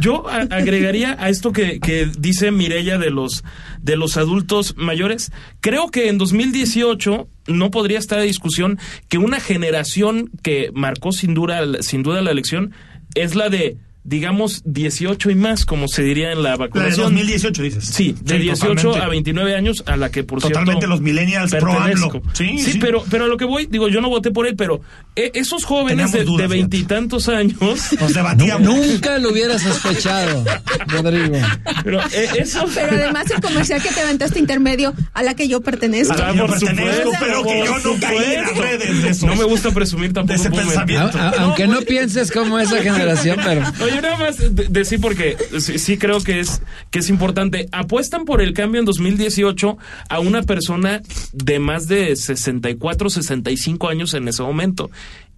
yo 0.00 0.28
agregaría 0.28 1.16
a 1.18 1.28
esto 1.28 1.52
que, 1.52 1.80
que 1.80 2.10
dice 2.18 2.50
Mirella 2.50 2.98
de 2.98 3.10
los, 3.10 3.44
de 3.82 3.96
los 3.96 4.16
adultos 4.16 4.74
mayores. 4.76 5.32
Creo 5.60 5.90
que 5.90 6.08
en 6.08 6.18
2018 6.18 7.28
no 7.46 7.70
podría 7.70 7.98
estar 7.98 8.18
a 8.18 8.22
discusión 8.22 8.78
que 9.08 9.18
una 9.18 9.40
generación 9.40 10.30
que 10.42 10.70
marcó 10.74 11.12
sin 11.12 11.34
duda, 11.34 11.82
sin 11.82 12.02
duda 12.02 12.22
la 12.22 12.30
elección 12.30 12.72
es 13.14 13.34
la 13.34 13.48
de 13.48 13.78
digamos, 14.08 14.62
18 14.64 15.30
y 15.30 15.34
más, 15.34 15.64
como 15.66 15.86
se 15.88 16.02
diría 16.02 16.32
en 16.32 16.42
la 16.42 16.50
La 16.50 16.52
de 16.52 16.56
vacunación. 16.58 17.06
2018, 17.14 17.62
dices. 17.62 17.84
Sí, 17.84 18.14
de 18.22 18.38
18 18.38 18.74
totalmente. 18.74 19.04
a 19.04 19.08
29 19.08 19.54
años, 19.54 19.82
a 19.86 19.96
la 19.96 20.10
que 20.10 20.24
por 20.24 20.40
Totalmente 20.40 20.72
cierto. 20.72 20.86
los 20.88 21.00
millennials 21.00 21.50
pro 21.50 21.72
pertenezco. 21.74 22.16
AMLO. 22.18 22.22
Sí, 22.32 22.58
Sí, 22.58 22.72
sí. 22.72 22.78
pero 22.80 23.04
pero 23.10 23.24
a 23.24 23.28
lo 23.28 23.36
que 23.36 23.44
voy, 23.44 23.66
digo, 23.66 23.88
yo 23.88 24.00
no 24.00 24.08
voté 24.08 24.30
por 24.30 24.46
él, 24.46 24.56
pero 24.56 24.80
eh, 25.14 25.30
esos 25.34 25.64
jóvenes 25.64 26.10
Teníamos 26.10 26.38
de- 26.40 26.46
veintitantos 26.48 27.28
años, 27.28 27.58
Nos 28.00 28.14
debatíamos. 28.14 28.66
Nunca 28.66 29.18
lo 29.18 29.30
hubiera 29.30 29.58
sospechado, 29.58 30.44
Rodrigo. 30.88 31.36
pero 31.84 32.00
eh, 32.12 32.28
eso. 32.38 32.64
Pero 32.74 32.92
además 32.92 33.30
el 33.30 33.40
comercial 33.40 33.82
que 33.82 33.90
te 33.90 34.00
aventaste 34.00 34.38
intermedio 34.38 34.94
a 35.12 35.22
la 35.22 35.34
que 35.34 35.48
yo 35.48 35.60
pertenezco. 35.60 36.14
A 36.14 36.16
la 36.16 36.28
Ah, 36.28 36.32
que 36.32 36.38
yo 36.38 36.46
por 36.46 36.58
pertenezco, 36.58 36.92
supuesto, 37.12 37.18
pero 37.20 37.42
que 37.44 37.58
yo 37.64 37.78
no 37.78 38.00
caí 38.00 38.34
en 38.34 38.42
las 38.42 38.56
redes 38.56 38.97
de. 39.02 39.26
No 39.26 39.36
me 39.36 39.44
gusta 39.44 39.70
presumir 39.70 40.08
de 40.08 40.14
tampoco. 40.14 40.34
ese 40.34 40.48
un 40.48 40.54
momento. 40.54 40.72
pensamiento. 40.74 41.18
A- 41.18 41.28
a- 41.28 41.42
aunque 41.44 41.66
no 41.66 41.80
pienses 41.82 42.30
como 42.30 42.58
esa 42.58 42.76
generación, 42.82 43.38
pero 43.44 43.62
Oye, 43.84 44.00
nada 44.02 44.16
más 44.16 44.38
de- 44.54 44.68
decir 44.68 45.00
porque 45.00 45.36
sí, 45.60 45.78
sí 45.78 45.96
creo 45.98 46.20
que 46.22 46.40
es 46.40 46.62
que 46.90 46.98
es 47.00 47.08
importante. 47.10 47.68
Apuestan 47.72 48.24
por 48.24 48.40
el 48.42 48.52
cambio 48.54 48.80
en 48.80 48.84
2018 48.84 49.78
a 50.08 50.20
una 50.20 50.42
persona 50.42 51.02
de 51.32 51.58
más 51.58 51.88
de 51.88 52.14
64, 52.16 53.10
65 53.10 53.88
años 53.88 54.14
en 54.14 54.28
ese 54.28 54.42
momento. 54.42 54.90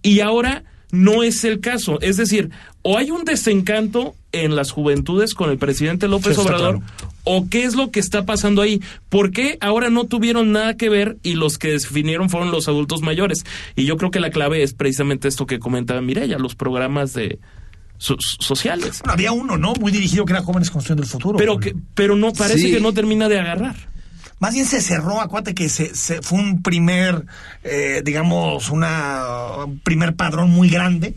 Y 0.03 0.19
ahora 0.21 0.63
no 0.91 1.23
es 1.23 1.43
el 1.43 1.59
caso. 1.59 1.99
Es 2.01 2.17
decir, 2.17 2.49
o 2.83 2.97
hay 2.97 3.11
un 3.11 3.23
desencanto 3.25 4.15
en 4.33 4.55
las 4.55 4.71
juventudes 4.71 5.33
con 5.33 5.49
el 5.49 5.57
presidente 5.57 6.07
López 6.07 6.35
Sí, 6.35 6.41
Obrador, 6.41 6.79
claro. 6.79 6.91
o 7.25 7.47
qué 7.49 7.63
es 7.65 7.75
lo 7.75 7.91
que 7.91 7.99
está 7.99 8.25
pasando 8.25 8.61
ahí. 8.61 8.81
¿Por 9.09 9.31
qué 9.31 9.57
ahora 9.61 9.89
no 9.89 10.05
tuvieron 10.05 10.51
nada 10.51 10.75
que 10.77 10.89
ver 10.89 11.17
y 11.23 11.33
los 11.33 11.57
que 11.57 11.69
definieron 11.71 12.29
fueron 12.29 12.51
los 12.51 12.67
adultos 12.67 13.01
mayores? 13.01 13.43
Y 13.75 13.85
yo 13.85 13.97
creo 13.97 14.09
que 14.11 14.19
la 14.19 14.29
clave 14.29 14.63
es 14.63 14.73
precisamente 14.73 15.27
esto 15.27 15.45
que 15.45 15.59
comentaba 15.59 16.01
Mireya, 16.01 16.37
los 16.39 16.55
programas 16.55 17.13
de 17.13 17.39
so- 17.97 18.15
sociales. 18.39 18.99
Bueno, 19.01 19.13
había 19.13 19.31
uno, 19.33 19.57
¿no? 19.57 19.73
Muy 19.79 19.91
dirigido 19.91 20.25
que 20.25 20.33
era 20.33 20.41
Jóvenes 20.43 20.71
Construyendo 20.71 21.03
el 21.03 21.09
Futuro. 21.09 21.37
Pero 21.37 21.57
que, 21.59 21.75
pero 21.93 22.15
no, 22.15 22.31
parece 22.33 22.59
Sí. 22.59 22.71
que 22.71 22.79
no 22.79 22.93
termina 22.93 23.27
de 23.29 23.39
agarrar. 23.39 23.75
Más 24.41 24.53
bien 24.55 24.65
se 24.65 24.81
cerró, 24.81 25.21
acuérdate 25.21 25.55
que 25.55 25.69
se, 25.69 25.95
se- 25.95 26.21
fue 26.23 26.39
un 26.39 26.63
primer, 26.63 27.25
eh, 27.63 28.01
digamos, 28.03 28.69
una, 28.71 29.23
un 29.67 29.79
primer 29.81 30.15
padrón 30.15 30.49
muy 30.49 30.69
grande. 30.69 31.15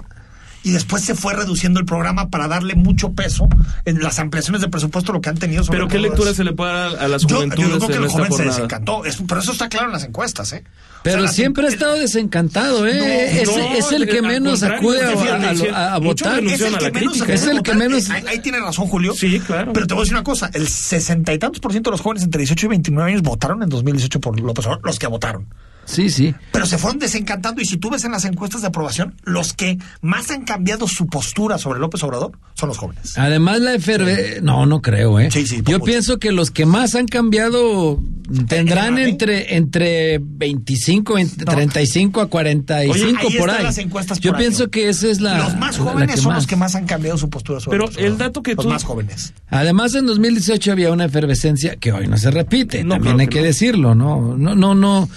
Y 0.64 0.70
después 0.72 1.04
se 1.04 1.14
fue 1.14 1.34
reduciendo 1.34 1.78
el 1.78 1.84
programa 1.86 2.30
para 2.30 2.48
darle 2.48 2.74
mucho 2.74 3.12
peso 3.12 3.48
en 3.84 4.02
las 4.02 4.18
ampliaciones 4.18 4.62
de 4.62 4.68
presupuesto 4.68 5.12
lo 5.12 5.20
que 5.20 5.28
han 5.28 5.36
tenido. 5.36 5.62
sobre 5.62 5.78
Pero 5.78 5.88
qué 5.88 5.98
lectura 5.98 6.32
se 6.34 6.42
le 6.42 6.52
puede 6.54 6.72
dar 6.72 6.96
a 6.98 7.06
las 7.06 7.22
Yo, 7.22 7.28
yo 7.28 7.36
juventudes 7.36 7.68
creo 7.76 7.86
que 7.88 7.94
el 7.96 8.08
joven 8.08 8.32
se 8.32 8.44
desencantó. 8.44 9.04
Es- 9.04 9.18
pero 9.28 9.40
eso 9.40 9.52
está 9.52 9.68
claro 9.68 9.86
en 9.88 9.92
las 9.92 10.04
encuestas, 10.04 10.52
¿eh? 10.54 10.64
O 10.66 11.00
pero 11.04 11.18
sea, 11.24 11.28
siempre 11.28 11.66
ha 11.66 11.68
estado 11.68 11.94
desencantado, 11.96 12.86
¿eh? 12.88 12.94
No, 12.96 13.04
es, 13.04 13.46
no, 13.56 13.74
es 13.74 13.92
el 13.92 14.08
que 14.08 14.22
menos 14.22 14.62
acude 14.62 15.04
a, 15.04 15.10
fíjate, 15.16 15.70
a- 15.70 15.76
a- 15.76 15.94
a 15.96 16.00
muchos 16.00 16.26
votar. 16.26 16.42
Es 16.44 16.60
el 16.62 16.74
a 16.74 16.78
que 16.78 16.84
la 16.86 16.90
menos 16.92 17.16
Es 17.16 17.22
puede 17.24 17.34
el 17.34 17.62
que 17.62 17.72
votar. 17.72 17.76
menos- 17.76 18.10
Ahí, 18.10 18.24
ahí 18.26 18.38
tiene 18.38 18.58
razón, 18.60 18.86
Julio. 18.86 19.12
Sí, 19.14 19.38
claro. 19.40 19.74
Pero 19.74 19.86
te 19.86 19.92
voy 19.92 20.00
a 20.00 20.04
decir 20.04 20.14
una 20.14 20.24
cosa: 20.24 20.48
el 20.54 20.66
sesenta 20.66 21.34
y 21.34 21.38
tantos 21.38 21.60
por 21.60 21.72
ciento 21.72 21.90
de 21.90 21.92
los 21.92 22.00
jóvenes 22.00 22.22
entre 22.22 22.38
18 22.38 22.64
y 22.64 22.68
29 22.70 23.10
años 23.10 23.20
votaron 23.22 23.62
en 23.62 23.68
2018 23.68 24.18
por 24.18 24.40
López 24.40 24.64
Obrador, 24.64 24.80
los 24.86 24.98
que 24.98 25.06
votaron. 25.08 25.46
Sí, 25.86 26.08
sí. 26.10 26.34
Pero 26.52 26.66
se 26.66 26.78
fueron 26.78 26.98
desencantando 26.98 27.60
y 27.60 27.64
si 27.64 27.76
tú 27.76 27.90
ves 27.90 28.04
en 28.04 28.12
las 28.12 28.24
encuestas 28.24 28.62
de 28.62 28.68
aprobación, 28.68 29.14
los 29.24 29.52
que 29.52 29.78
más 30.00 30.30
han 30.30 30.44
cambiado 30.44 30.88
su 30.88 31.06
postura 31.06 31.58
sobre 31.58 31.78
López 31.80 32.02
Obrador 32.02 32.32
son 32.54 32.68
los 32.68 32.78
jóvenes. 32.78 33.18
Además 33.18 33.60
la 33.60 33.74
FRB, 33.74 34.40
no, 34.42 34.66
no 34.66 34.80
creo, 34.82 35.20
¿eh? 35.20 35.30
Sí, 35.30 35.46
sí, 35.46 35.56
Yo 35.64 35.78
mucho. 35.78 35.84
pienso 35.84 36.18
que 36.18 36.32
los 36.32 36.50
que 36.50 36.66
más 36.66 36.94
han 36.94 37.06
cambiado 37.06 37.98
tendrán 38.48 38.98
entre 38.98 39.56
entre 39.56 40.18
25, 40.22 41.18
entre 41.18 41.44
No. 41.44 41.52
35 41.52 42.20
a 42.20 42.26
45 42.28 42.92
Oye, 42.94 43.04
ahí 43.06 43.38
por 43.38 43.48
están 43.48 43.56
ahí. 43.56 43.62
las 43.64 43.78
encuestas 43.78 44.20
Yo 44.20 44.34
pienso 44.34 44.70
que 44.70 44.88
esa 44.88 45.08
es 45.08 45.20
la 45.20 45.38
los 45.38 45.56
más 45.56 45.76
la 45.78 45.84
jóvenes 45.84 46.10
que 46.14 46.16
son 46.20 46.28
más. 46.32 46.36
los 46.38 46.46
que 46.46 46.56
más 46.56 46.74
han 46.74 46.86
cambiado 46.86 47.18
su 47.18 47.28
postura 47.28 47.60
sobre 47.60 47.74
Pero 47.76 47.84
López 47.86 47.96
Obrador. 47.98 48.12
el 48.12 48.18
dato 48.18 48.42
que 48.42 48.54
los 48.54 48.64
tú- 48.64 48.70
más 48.70 48.84
jóvenes. 48.84 49.34
Además, 49.48 49.94
en 49.94 50.06
2018 50.06 50.72
había 50.72 50.90
una 50.90 51.04
efervescencia 51.04 51.76
que 51.76 51.92
hoy 51.92 52.06
no 52.06 52.16
se 52.16 52.30
repite, 52.30 52.82
No, 52.82 52.94
también 52.94 53.16
claro 53.16 53.20
hay 53.20 53.26
que 53.26 53.32
que 53.34 53.40
no. 53.40 53.46
decirlo, 53.46 53.94
¿no? 53.94 54.36
No, 54.36 54.54
no, 54.54 54.74
no. 54.74 55.08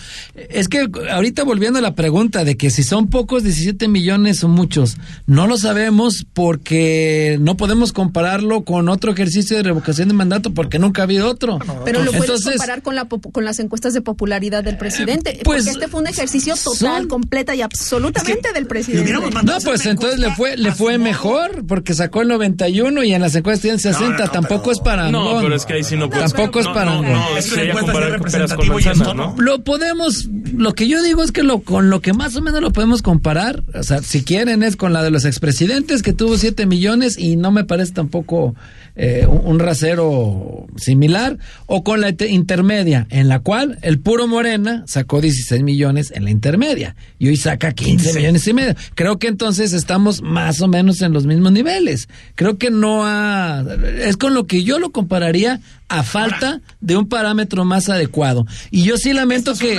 Es 0.60 0.68
que 0.68 0.88
ahorita 1.12 1.44
volviendo 1.44 1.80
a 1.80 1.82
la 1.82 1.94
pregunta 1.96 2.44
de 2.44 2.58
que 2.58 2.70
si 2.72 2.84
son 2.84 3.10
pocos 3.10 3.44
17 3.44 3.88
millones 3.88 4.44
o 4.44 4.48
muchos, 4.48 4.98
no 5.26 5.46
lo 5.48 5.58
sabemos 5.58 6.26
porque 6.34 7.38
no 7.40 7.58
podemos 7.58 7.94
compararlo 7.94 8.64
con 8.64 8.90
otro 8.90 9.12
ejercicio 9.12 9.56
de 9.58 9.64
revocación 9.64 10.08
de 10.08 10.14
mandato 10.14 10.54
porque 10.54 10.80
nunca 10.80 11.02
ha 11.02 11.06
habido 11.06 11.30
otro. 11.30 11.60
Pero 11.86 12.04
lo 12.04 12.12
puedes 12.12 12.26
Entonces, 12.30 12.54
comparar 12.54 12.82
con, 12.82 12.96
la, 12.96 13.06
con 13.06 13.46
las 13.46 13.60
encuestas 13.60 13.94
de 13.94 14.02
popularidad 14.02 14.64
del 14.64 14.78
presidente. 14.78 15.40
pues, 15.44 15.64
porque 15.66 15.70
este 15.72 15.88
fue 15.88 16.02
un 16.02 16.08
ejercicio 16.08 16.56
total, 16.56 17.02
son- 17.04 17.08
completa 17.08 17.54
y 17.56 17.62
absolutamente 17.62 18.52
del 18.54 18.66
presidente. 18.68 19.04
hubiéramos 19.04 19.34
mandado 19.34 19.60
No, 19.60 19.64
pues 19.64 19.86
entonces 19.86 20.20
le 20.20 20.32
fue 20.36 20.58
le 20.58 20.72
fue 20.72 20.98
mejor 20.98 21.65
porque 21.67 21.93
sacó 21.93 22.22
el 22.22 22.30
91 22.30 23.04
y 23.04 23.13
en 23.13 23.22
las 23.22 23.36
encuestas 23.36 23.62
tiene 23.62 23.78
60, 23.80 24.06
No, 24.06 24.17
no, 24.17 24.26
no, 24.26 24.32
tampoco 24.32 24.62
pero- 24.63 24.72
es 24.74 24.80
para 24.80 25.12
No, 25.12 25.39
pero 25.41 25.56
es 25.56 25.65
que 25.65 25.74
ahí 25.74 25.84
sí 25.84 25.96
no 25.96 26.10
puedes. 26.10 26.34
Tampoco 26.34 26.60
es 26.60 26.65
no, 26.65 26.74
para- 26.74 26.91
No, 26.96 27.02
no, 27.04 27.38
Es 27.38 27.52
que 27.52 27.70
comparar 27.70 28.20
es 28.28 28.56
con 28.56 28.98
no. 28.98 29.13
¿no? 29.13 29.36
Lo 29.38 29.63
podemos, 29.63 30.28
lo 30.55 30.73
que 30.73 30.88
yo 30.88 31.01
digo 31.01 31.23
es 31.23 31.31
que 31.31 31.43
lo, 31.43 31.60
con 31.60 31.89
lo 31.89 32.01
que 32.01 32.13
más 32.13 32.36
o 32.36 32.41
menos 32.41 32.62
lo 32.62 32.71
podemos 32.71 33.01
comparar, 33.01 33.63
o 33.73 33.83
sea, 33.83 34.01
si 34.01 34.23
quieren 34.23 34.63
es 34.63 34.75
con 34.75 34.93
la 34.93 35.03
de 35.03 35.12
los 35.12 35.25
expresidentes 35.25 36.03
que 36.03 36.13
tuvo 36.13 36.38
7 36.38 36.65
millones 36.65 37.17
y 37.17 37.36
no 37.36 37.51
me 37.51 37.63
parece 37.63 37.93
tampoco 37.93 38.55
eh, 38.97 39.27
un, 39.27 39.60
rasero 39.60 40.65
similar, 40.75 41.38
o 41.67 41.83
con 41.83 42.01
la 42.01 42.10
inter- 42.10 42.29
intermedia, 42.31 43.07
en 43.10 43.27
la 43.27 43.39
cual 43.39 43.77
el 43.83 43.99
puro 43.99 44.27
Morena 44.27 44.83
sacó 44.88 45.21
16 45.21 45.62
millones 45.63 46.12
en 46.15 46.23
la 46.23 46.31
intermedia 46.31 46.95
y 47.19 47.27
hoy 47.27 47.38
saca 47.38 47.73
15, 47.73 48.03
15. 48.03 48.19
millones 48.19 48.47
y 48.47 48.53
medio. 48.53 48.75
Creo 48.95 49.19
que 49.19 49.27
entonces 49.27 49.73
estamos 49.73 50.21
más 50.21 50.62
o 50.62 50.67
menos 50.67 51.01
en 51.01 51.13
los 51.13 51.25
mismos 51.25 51.51
niveles. 51.51 52.10
Creo 52.36 52.57
que 52.57 52.71
no 52.71 53.05
ha, 53.05 53.63
es 53.99 54.17
con 54.17 54.33
lo 54.33 54.47
que 54.47 54.63
yo 54.63 54.79
lo 54.79 54.91
compararía 54.91 55.62
a 55.89 56.03
falta 56.03 56.62
de 56.81 56.97
un 56.97 57.07
parámetro 57.07 57.63
más 57.65 57.89
adecuado. 57.89 58.45
Y 58.71 58.83
yo 58.83 58.97
sí 58.97 59.13
lamento 59.13 59.51
es 59.51 59.60
que... 59.60 59.75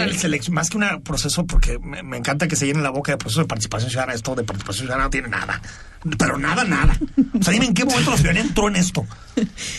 más 0.51 0.71
que 0.71 0.77
un 0.79 0.85
proceso, 1.03 1.45
porque 1.47 1.79
me, 1.79 2.03
me 2.03 2.17
encanta 2.17 2.49
que 2.49 2.57
se 2.57 2.67
llene 2.67 2.81
la 2.83 2.91
boca 2.91 3.13
de 3.13 3.19
proceso 3.19 3.41
de 3.41 3.47
participación 3.47 3.91
ciudadana. 3.91 4.15
Esto 4.15 4.35
de 4.35 4.45
participación 4.45 4.87
ciudadana 4.87 5.05
no 5.05 5.11
tiene 5.11 5.29
nada. 5.29 5.61
Pero 6.19 6.39
nada, 6.39 6.65
nada. 6.65 6.97
O 7.39 7.43
sea, 7.43 7.53
dime 7.53 7.67
en 7.67 7.75
qué 7.75 7.85
momento 7.87 8.11
la 8.13 8.17
ciudadanía 8.17 8.43
entró 8.43 8.69
en 8.69 8.77
esto. 8.77 9.05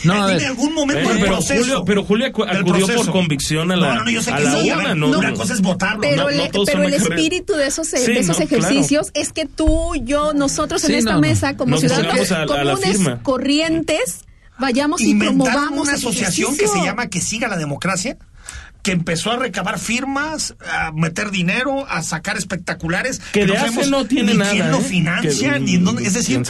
No, 0.04 0.14
a 0.24 0.28
dime 0.30 0.42
en 0.44 0.48
algún 0.50 0.74
momento 0.74 1.02
Bueno, 1.04 1.14
del 1.16 1.22
pero 1.24 1.34
proceso. 1.38 1.62
Julio- 1.62 1.86
pero 1.86 2.04
Julio 2.04 2.28
acudió 2.28 2.64
por 2.64 2.78
proceso. 2.78 3.12
convicción 3.12 3.72
a 3.72 3.76
la- 3.78 3.96
No, 3.96 4.04
no, 4.06 4.12
yo 4.12 4.22
sé 4.22 4.32
a 4.32 4.38
que 4.38 4.44
la 4.44 4.52
sí, 4.62 4.70
a 4.70 4.76
ver, 4.78 4.98
no- 4.98 5.08
Una 5.18 5.34
cosa 5.34 5.54
es 5.54 5.62
votarlo. 5.62 6.02
Pero, 6.02 6.24
no, 6.24 6.30
el, 6.30 6.38
no 6.38 6.50
todos 6.50 6.70
pero 6.70 6.84
el 6.84 6.94
espíritu 6.94 7.54
de 7.54 7.68
esos, 7.68 7.88
Sí, 7.88 7.98
de 7.98 8.20
esos 8.20 8.40
no, 8.40 8.46
claro. 8.48 8.64
ejercicios 8.68 9.12
es 9.14 9.32
que 9.34 9.46
tú, 9.46 9.94
yo, 10.04 10.34
nosotros 10.34 10.84
en 10.86 10.92
Sí, 10.92 10.96
esta 10.98 11.18
mesa, 11.20 11.56
como 11.58 11.72
Nos 11.72 11.80
ciudadanos 11.82 12.32
a- 12.32 12.44
a 12.44 12.46
comunes, 12.46 12.80
firma. 12.98 13.20
corrientes, 13.24 14.26
vayamos 14.60 15.02
y 15.02 15.16
promovamos 15.16 15.80
una 15.88 15.94
asociación 15.94 16.50
que 16.56 16.64
ejercicio. 16.64 16.82
se 16.84 16.86
llama 16.88 17.08
Que 17.08 17.22
Siga 17.22 17.48
la 17.48 17.58
Democracia, 17.58 18.18
que 18.90 18.94
empezó 18.94 19.32
a 19.32 19.38
recabar 19.38 19.78
firmas, 19.78 20.56
a 20.68 20.92
meter 20.92 21.30
dinero, 21.30 21.86
a 21.88 22.02
sacar 22.02 22.38
espectaculares. 22.38 23.20
Que 23.32 23.46
de 23.46 23.54
no 23.54 23.60
hace 23.62 23.88
no 23.88 24.06
tiene 24.06 24.32
ni 24.34 24.40
nada, 24.40 24.52
quién 24.52 24.72
lo 24.72 24.80
¿eh? 24.80 24.84
financia, 24.84 25.54
Que- 25.54 25.60
ni 25.60 25.76
en 25.76 25.86
dónde. 25.86 26.04
Es 26.04 26.16
decir, 26.16 26.42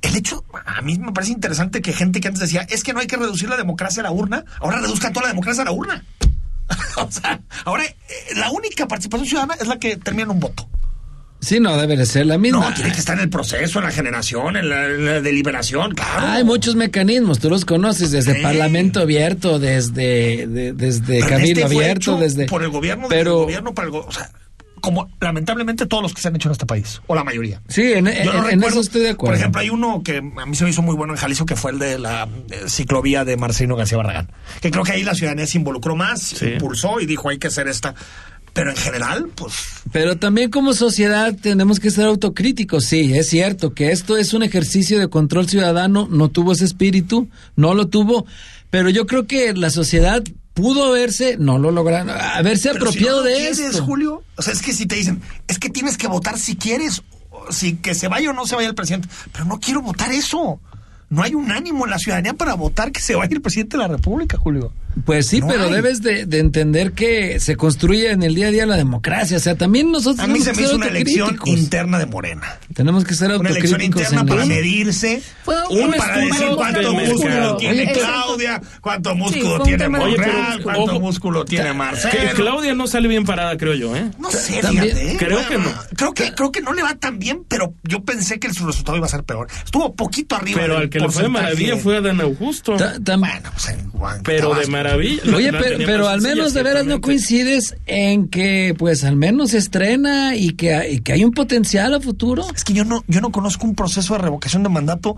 el 0.00 0.16
hecho, 0.16 0.44
a 0.64 0.80
mí 0.80 0.98
me 0.98 1.12
parece 1.12 1.32
interesante 1.32 1.82
que 1.82 1.92
gente 1.92 2.22
que 2.22 2.28
antes 2.28 2.40
decía, 2.40 2.66
es 2.70 2.82
que 2.82 2.94
no 2.94 3.00
hay 3.00 3.06
que 3.06 3.18
reducir 3.18 3.50
la 3.50 3.58
democracia 3.58 4.00
a 4.00 4.04
la 4.04 4.12
urna, 4.12 4.46
ahora 4.60 4.80
reduzcan 4.80 5.12
toda 5.12 5.24
la 5.24 5.32
democracia 5.32 5.60
a 5.60 5.66
la 5.66 5.72
urna. 5.72 6.04
o 6.96 7.10
sea, 7.10 7.42
ahora 7.66 7.84
eh, 7.84 7.94
la 8.36 8.50
única 8.50 8.88
participación 8.88 9.28
ciudadana 9.28 9.54
es 9.60 9.66
la 9.66 9.78
que 9.78 9.98
termina 9.98 10.24
en 10.24 10.30
un 10.30 10.40
voto. 10.40 10.66
Sí, 11.44 11.60
no, 11.60 11.76
debe 11.76 11.96
de 11.96 12.06
ser 12.06 12.26
la 12.26 12.38
misma. 12.38 12.68
No, 12.70 12.74
tiene 12.74 12.90
que 12.92 12.98
estar 12.98 13.16
en 13.16 13.22
el 13.24 13.30
proceso, 13.30 13.78
en 13.78 13.84
la 13.84 13.90
generación, 13.90 14.56
en 14.56 14.68
la, 14.68 14.86
en 14.86 15.04
la 15.04 15.20
deliberación, 15.20 15.94
claro. 15.94 16.26
Hay 16.28 16.44
muchos 16.44 16.74
mecanismos, 16.76 17.38
tú 17.38 17.50
los 17.50 17.64
conoces, 17.64 18.10
desde. 18.10 18.42
Parlamento 18.42 19.00
abierto, 19.00 19.58
desde, 19.58 20.46
de- 20.46 20.72
desde 20.72 21.20
Cabildo 21.20 21.60
este 21.60 21.74
fue 21.74 21.84
abierto, 21.84 22.00
hecho 22.12 22.16
desde... 22.16 22.46
por 22.46 22.62
el 22.62 22.70
gobierno, 22.70 23.08
desde 23.08 23.16
pero, 23.16 23.30
el 23.40 23.44
gobierno 23.44 23.74
para 23.74 23.86
el 23.86 23.92
go- 23.92 24.04
o 24.06 24.12
sea, 24.12 24.30
como 24.80 25.08
lamentablemente 25.20 25.86
todos 25.86 26.02
los 26.02 26.12
que 26.12 26.20
se 26.20 26.28
han 26.28 26.36
hecho 26.36 26.48
en 26.48 26.52
este 26.52 26.66
país, 26.66 27.00
o 27.06 27.14
la 27.14 27.24
mayoría. 27.24 27.62
Sí, 27.68 27.92
en, 27.94 28.04
no 28.04 28.10
en 28.10 28.16
recuerdo, 28.26 28.66
eso 28.68 28.80
estoy 28.80 29.00
de 29.02 29.10
acuerdo. 29.10 29.32
Por 29.32 29.40
ejemplo, 29.40 29.60
hay 29.62 29.70
uno 29.70 30.02
que 30.04 30.18
a 30.18 30.46
mí 30.46 30.54
se 30.56 30.64
me 30.64 30.70
hizo 30.70 30.82
muy 30.82 30.94
bueno 30.94 31.14
en 31.14 31.18
Jalisco, 31.18 31.46
que 31.46 31.56
fue 31.56 31.70
el 31.70 31.78
de 31.78 31.98
la 31.98 32.28
eh, 32.50 32.64
ciclovía 32.68 33.24
de 33.24 33.36
Marcelino 33.38 33.76
García 33.76 33.96
Barragán. 33.96 34.30
Que 34.60 34.70
creo 34.70 34.84
que 34.84 34.92
ahí 34.92 35.02
la 35.02 35.14
ciudadanía 35.14 35.46
se 35.46 35.56
involucró 35.56 35.96
más, 35.96 36.20
Sí. 36.20 36.46
impulsó 36.54 37.00
y 37.00 37.06
dijo 37.06 37.30
hay 37.30 37.38
que 37.38 37.46
hacer 37.46 37.66
esta. 37.68 37.94
Pero 38.54 38.70
en 38.70 38.76
general, 38.76 39.28
pues 39.34 39.52
Pero 39.92 40.16
también 40.16 40.50
como 40.50 40.72
sociedad 40.74 41.34
tenemos 41.34 41.80
que 41.80 41.90
ser 41.90 42.06
autocríticos. 42.06 42.84
Sí, 42.84 43.12
es 43.12 43.28
cierto 43.28 43.74
que 43.74 43.90
esto 43.90 44.16
es 44.16 44.32
un 44.32 44.44
ejercicio 44.44 44.98
de 44.98 45.08
control 45.08 45.48
ciudadano, 45.48 46.08
no 46.10 46.30
tuvo 46.30 46.52
ese 46.52 46.64
espíritu, 46.64 47.28
no 47.56 47.74
lo 47.74 47.88
tuvo, 47.88 48.26
pero 48.70 48.90
yo 48.90 49.06
creo 49.06 49.26
que 49.26 49.52
la 49.54 49.70
sociedad 49.70 50.22
pudo 50.54 50.84
haberse, 50.84 51.36
no 51.36 51.58
lo 51.58 51.72
lograron, 51.72 52.10
haberse 52.10 52.70
Pero 52.70 52.92
si 52.92 52.98
apropiado 52.98 53.18
no 53.18 53.24
lo 53.24 53.28
de 53.30 53.36
quieres, 53.36 53.58
esto. 53.58 53.84
Julio, 53.84 54.22
o 54.36 54.42
sea, 54.42 54.52
es 54.52 54.62
que 54.62 54.72
si 54.72 54.86
te 54.86 54.94
dicen, 54.94 55.20
es 55.48 55.58
que 55.58 55.68
tienes 55.68 55.98
que 55.98 56.06
votar 56.06 56.38
si 56.38 56.54
quieres, 56.54 57.02
si 57.50 57.74
que 57.74 57.94
se 57.94 58.06
vaya 58.06 58.30
o 58.30 58.32
no 58.32 58.46
se 58.46 58.54
vaya 58.54 58.68
el 58.68 58.74
presidente, 58.76 59.08
pero 59.32 59.46
no 59.46 59.58
quiero 59.58 59.82
votar 59.82 60.12
eso. 60.12 60.60
No 61.10 61.22
hay 61.22 61.34
un 61.34 61.50
ánimo 61.50 61.84
en 61.84 61.90
la 61.90 61.98
ciudadanía 61.98 62.34
para 62.34 62.54
votar 62.54 62.92
que 62.92 63.00
se 63.00 63.14
vaya 63.14 63.34
el 63.34 63.42
presidente 63.42 63.76
de 63.76 63.82
la 63.82 63.88
República, 63.88 64.38
Julio. 64.38 64.72
Pues 65.04 65.26
sí, 65.26 65.40
No 65.40 65.48
pero 65.48 65.64
hay. 65.64 65.72
debes 65.72 66.02
de, 66.02 66.24
de 66.26 66.38
entender 66.38 66.92
que 66.92 67.40
se 67.40 67.56
construye 67.56 68.10
en 68.12 68.22
el 68.22 68.34
día 68.34 68.48
a 68.48 68.50
día 68.50 68.64
la 68.66 68.76
democracia. 68.76 69.36
O 69.36 69.40
sea, 69.40 69.54
también 69.56 69.90
nosotros 69.90 70.20
A 70.20 70.26
mí 70.28 70.40
se 70.40 70.52
que 70.52 70.56
me 70.58 70.62
hizo 70.62 70.76
una 70.76 70.86
elección 70.86 71.30
autocríticos. 71.30 71.60
interna 71.62 71.98
de 71.98 72.06
Morena. 72.06 72.58
Tenemos 72.74 73.04
que 73.04 73.14
ser 73.14 73.28
Una 73.32 73.50
elección 73.50 73.80
autocríticos 73.80 74.02
interna 74.02 74.20
en 74.20 74.26
para 74.28 74.44
medirse, 74.46 75.22
Fue 75.44 75.56
un 75.70 75.92
para 75.92 76.16
decir 76.18 76.46
cuánto 76.56 76.92
músculo 76.94 77.56
tiene. 77.56 77.92
Claudia, 77.92 78.60
cuánto 78.80 79.14
músculo 79.14 79.62
tiene 79.64 79.88
Monreal, 79.88 80.62
cuánto 80.62 80.82
ojo, 80.82 81.00
músculo 81.00 81.44
tiene 81.44 81.66
Que 81.68 81.72
Marcelo. 81.74 82.30
Claudia 82.36 82.74
no 82.74 82.86
sale 82.86 83.08
bien 83.08 83.24
parada, 83.24 83.56
creo 83.56 83.74
yo, 83.74 83.94
¿eh? 83.96 84.10
No 84.18 84.30
sé, 84.30 84.60
También- 84.60 84.84
fíjate. 84.96 85.12
¿eh? 85.12 85.16
creo 85.18 85.48
que 85.48 85.58
no. 85.58 85.72
Creo 85.96 86.14
que, 86.14 86.34
creo 86.34 86.52
que 86.52 86.60
no 86.60 86.72
le 86.72 86.82
va 86.82 86.94
tan 86.94 87.18
bien, 87.18 87.44
pero 87.48 87.74
yo 87.82 88.04
pensé 88.04 88.38
que 88.38 88.52
su 88.52 88.66
resultado 88.66 88.96
iba 88.96 89.06
a 89.06 89.10
ser 89.10 89.24
peor. 89.24 89.48
Estuvo 89.64 89.94
poquito 89.94 90.36
arriba. 90.36 90.60
Pero 90.60 90.76
al 90.78 90.88
que 90.88 91.00
le 91.00 91.08
fue 91.08 91.24
de 91.24 91.28
maravilla 91.28 91.76
fue 91.76 91.96
a 91.96 92.00
Dan 92.00 92.20
Augusto. 92.20 92.76
Bueno, 92.76 93.50
pues 93.52 93.68
en 93.68 93.90
Pero 94.22 94.48
de 94.48 94.54
Tabasco. 94.54 94.70
Maravilla. 94.88 95.22
Oye, 95.36 95.50
La- 95.52 95.58
la 95.58 95.64
pero, 95.64 95.78
pero 95.86 96.08
al 96.08 96.20
menos 96.20 96.54
de 96.54 96.62
veras 96.62 96.86
no 96.86 97.00
coincides 97.00 97.76
en 97.86 98.28
que, 98.28 98.74
pues, 98.78 99.04
al 99.04 99.16
menos 99.16 99.50
se 99.50 99.58
estrena 99.58 100.36
y 100.36 100.50
que, 100.52 100.90
y 100.90 100.98
que 101.00 101.12
hay 101.12 101.24
un 101.24 101.32
potencial 101.32 101.94
a 101.94 102.00
futuro. 102.00 102.46
Es 102.54 102.64
que 102.64 102.72
yo 102.72 102.84
no, 102.84 103.04
yo 103.08 103.20
no 103.20 103.30
conozco 103.32 103.66
un 103.66 103.74
proceso 103.74 104.14
de 104.14 104.20
revocación 104.20 104.62
de 104.62 104.68
mandato 104.68 105.16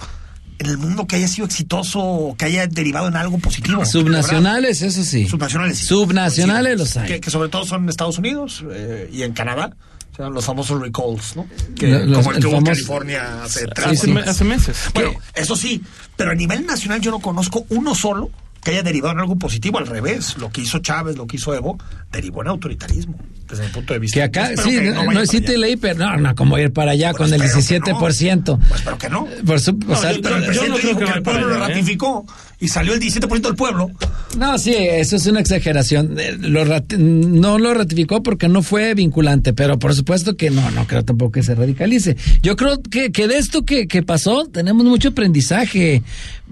en 0.59 0.67
el 0.71 0.79
mundo 0.79 1.07
que 1.07 1.17
haya 1.17 1.29
sido 1.29 1.47
exitoso 1.47 2.01
o 2.01 2.37
que 2.37 2.47
haya 2.47 2.67
derivado 2.67 3.09
en 3.09 3.17
algo 3.17 3.39
positivo. 3.39 3.85
Subnacionales, 3.85 4.81
eso 4.83 5.05
sí. 5.05 5.27
Subnacionales. 5.29 5.79
sí. 5.79 5.85
Subnacionales 5.87 6.73
Sí, 6.73 6.79
los 6.79 6.97
hay. 6.97 7.09
Que, 7.09 7.21
que 7.21 7.31
sobre 7.31 7.49
todo 7.51 7.65
son 7.67 7.83
en 7.85 7.89
Estados 7.91 8.17
Unidos 8.19 8.65
eh, 8.73 9.11
y 9.13 9.23
en 9.23 9.33
Canadá. 9.35 9.77
O 10.13 10.17
sea, 10.17 10.31
los 10.31 10.47
famosos 10.47 10.81
recalls, 10.81 11.37
¿no? 11.37 11.47
Que, 11.79 11.89
los- 11.89 12.17
como 12.25 12.33
el 12.33 12.41
que 12.41 12.47
hubo 12.47 12.57
en 12.57 12.65
California 12.65 13.43
hace 13.45 13.67
tres 13.67 13.87
Hace, 13.87 14.07
me- 14.07 14.15
meses. 14.15 14.31
hace 14.31 14.45
meses. 14.45 14.77
Bueno, 14.95 15.11
eso 15.35 15.57
sí, 15.57 15.83
pero 16.17 16.31
a 16.31 16.35
nivel 16.35 16.65
nacional 16.65 17.03
yo 17.03 17.11
no 17.11 17.19
conozco 17.19 17.67
uno 17.69 17.95
solo 17.95 18.31
que 18.67 18.73
haya 18.73 18.83
derivado 18.83 19.13
en 19.15 19.21
algo 19.21 19.37
positivo. 19.39 19.79
Al 19.79 19.87
revés, 19.87 20.37
lo 20.39 20.51
que 20.51 20.63
hizo 20.63 20.81
Chávez, 20.81 21.17
lo 21.17 21.27
que 21.29 21.37
hizo 21.37 21.55
Evo, 21.55 21.79
derivó 22.11 22.43
en 22.43 22.49
autoritarismo, 22.49 23.15
desde 23.49 23.63
mi 23.65 23.69
punto 23.71 23.93
de 23.93 24.01
vista. 24.01 24.15
Que 24.17 24.23
acá, 24.25 24.51
Espero 24.51 24.69
sí, 24.69 24.75
que 24.77 24.91
no, 24.91 25.07
vaya 25.07 25.21
no, 25.21 25.27
sí 25.27 25.37
para 25.37 25.47
te 25.47 25.53
allá. 25.53 25.61
leí, 25.61 25.77
pero 25.77 25.99
no, 26.01 26.17
no, 26.17 26.35
como 26.35 26.59
ir 26.59 26.73
para 26.73 26.91
allá 26.91 27.13
Bueno, 27.13 27.27
con 27.27 27.35
el 27.35 27.43
espero 27.43 27.85
que 27.85 27.93
17%. 27.93 28.45
no. 28.47 28.59
Pues 28.59 28.81
espero 28.81 28.99
que 28.99 29.09
no. 29.09 29.29
Por 29.47 29.61
su- 29.61 29.71
o 29.71 29.75
No, 29.87 29.95
sea, 29.97 30.13
yo- 30.13 30.21
Pero 30.21 30.37
el 30.37 30.45
presidente 30.47 30.81
dijo 30.85 30.99
que 30.99 31.05
que, 31.05 31.11
el 31.13 31.23
pueblo 31.23 31.47
lo 31.49 31.55
¿eh? 31.55 31.59
ratificó 31.59 32.27
y 32.59 32.69
salió 32.69 32.95
el 32.95 33.01
17% 33.01 33.49
del 33.49 33.55
pueblo. 33.57 33.91
No, 34.37 34.59
sí, 34.59 34.75
eso 34.75 35.17
es 35.17 35.27
una 35.27 35.41
exageración. 35.41 36.19
Eh, 36.19 36.37
Lo 36.41 36.65
no 36.99 37.59
lo 37.59 37.73
ratificó 37.75 38.23
porque 38.23 38.49
no 38.49 38.63
fue 38.63 38.95
vinculante, 38.95 39.53
pero 39.53 39.79
por 39.79 39.95
supuesto 39.95 40.37
que 40.37 40.51
no, 40.51 40.69
no 40.73 40.87
creo 40.87 41.05
tampoco 41.05 41.33
que 41.33 41.43
se 41.43 41.55
radicalice. 41.55 42.17
Yo 42.43 42.57
creo 42.57 42.83
que, 42.83 43.13
que 43.13 43.29
de 43.29 43.39
esto 43.39 43.65
que, 43.65 43.87
que 43.87 44.03
pasó 44.03 44.47
tenemos 44.47 44.85
mucho 44.85 45.11
aprendizaje. 45.11 46.03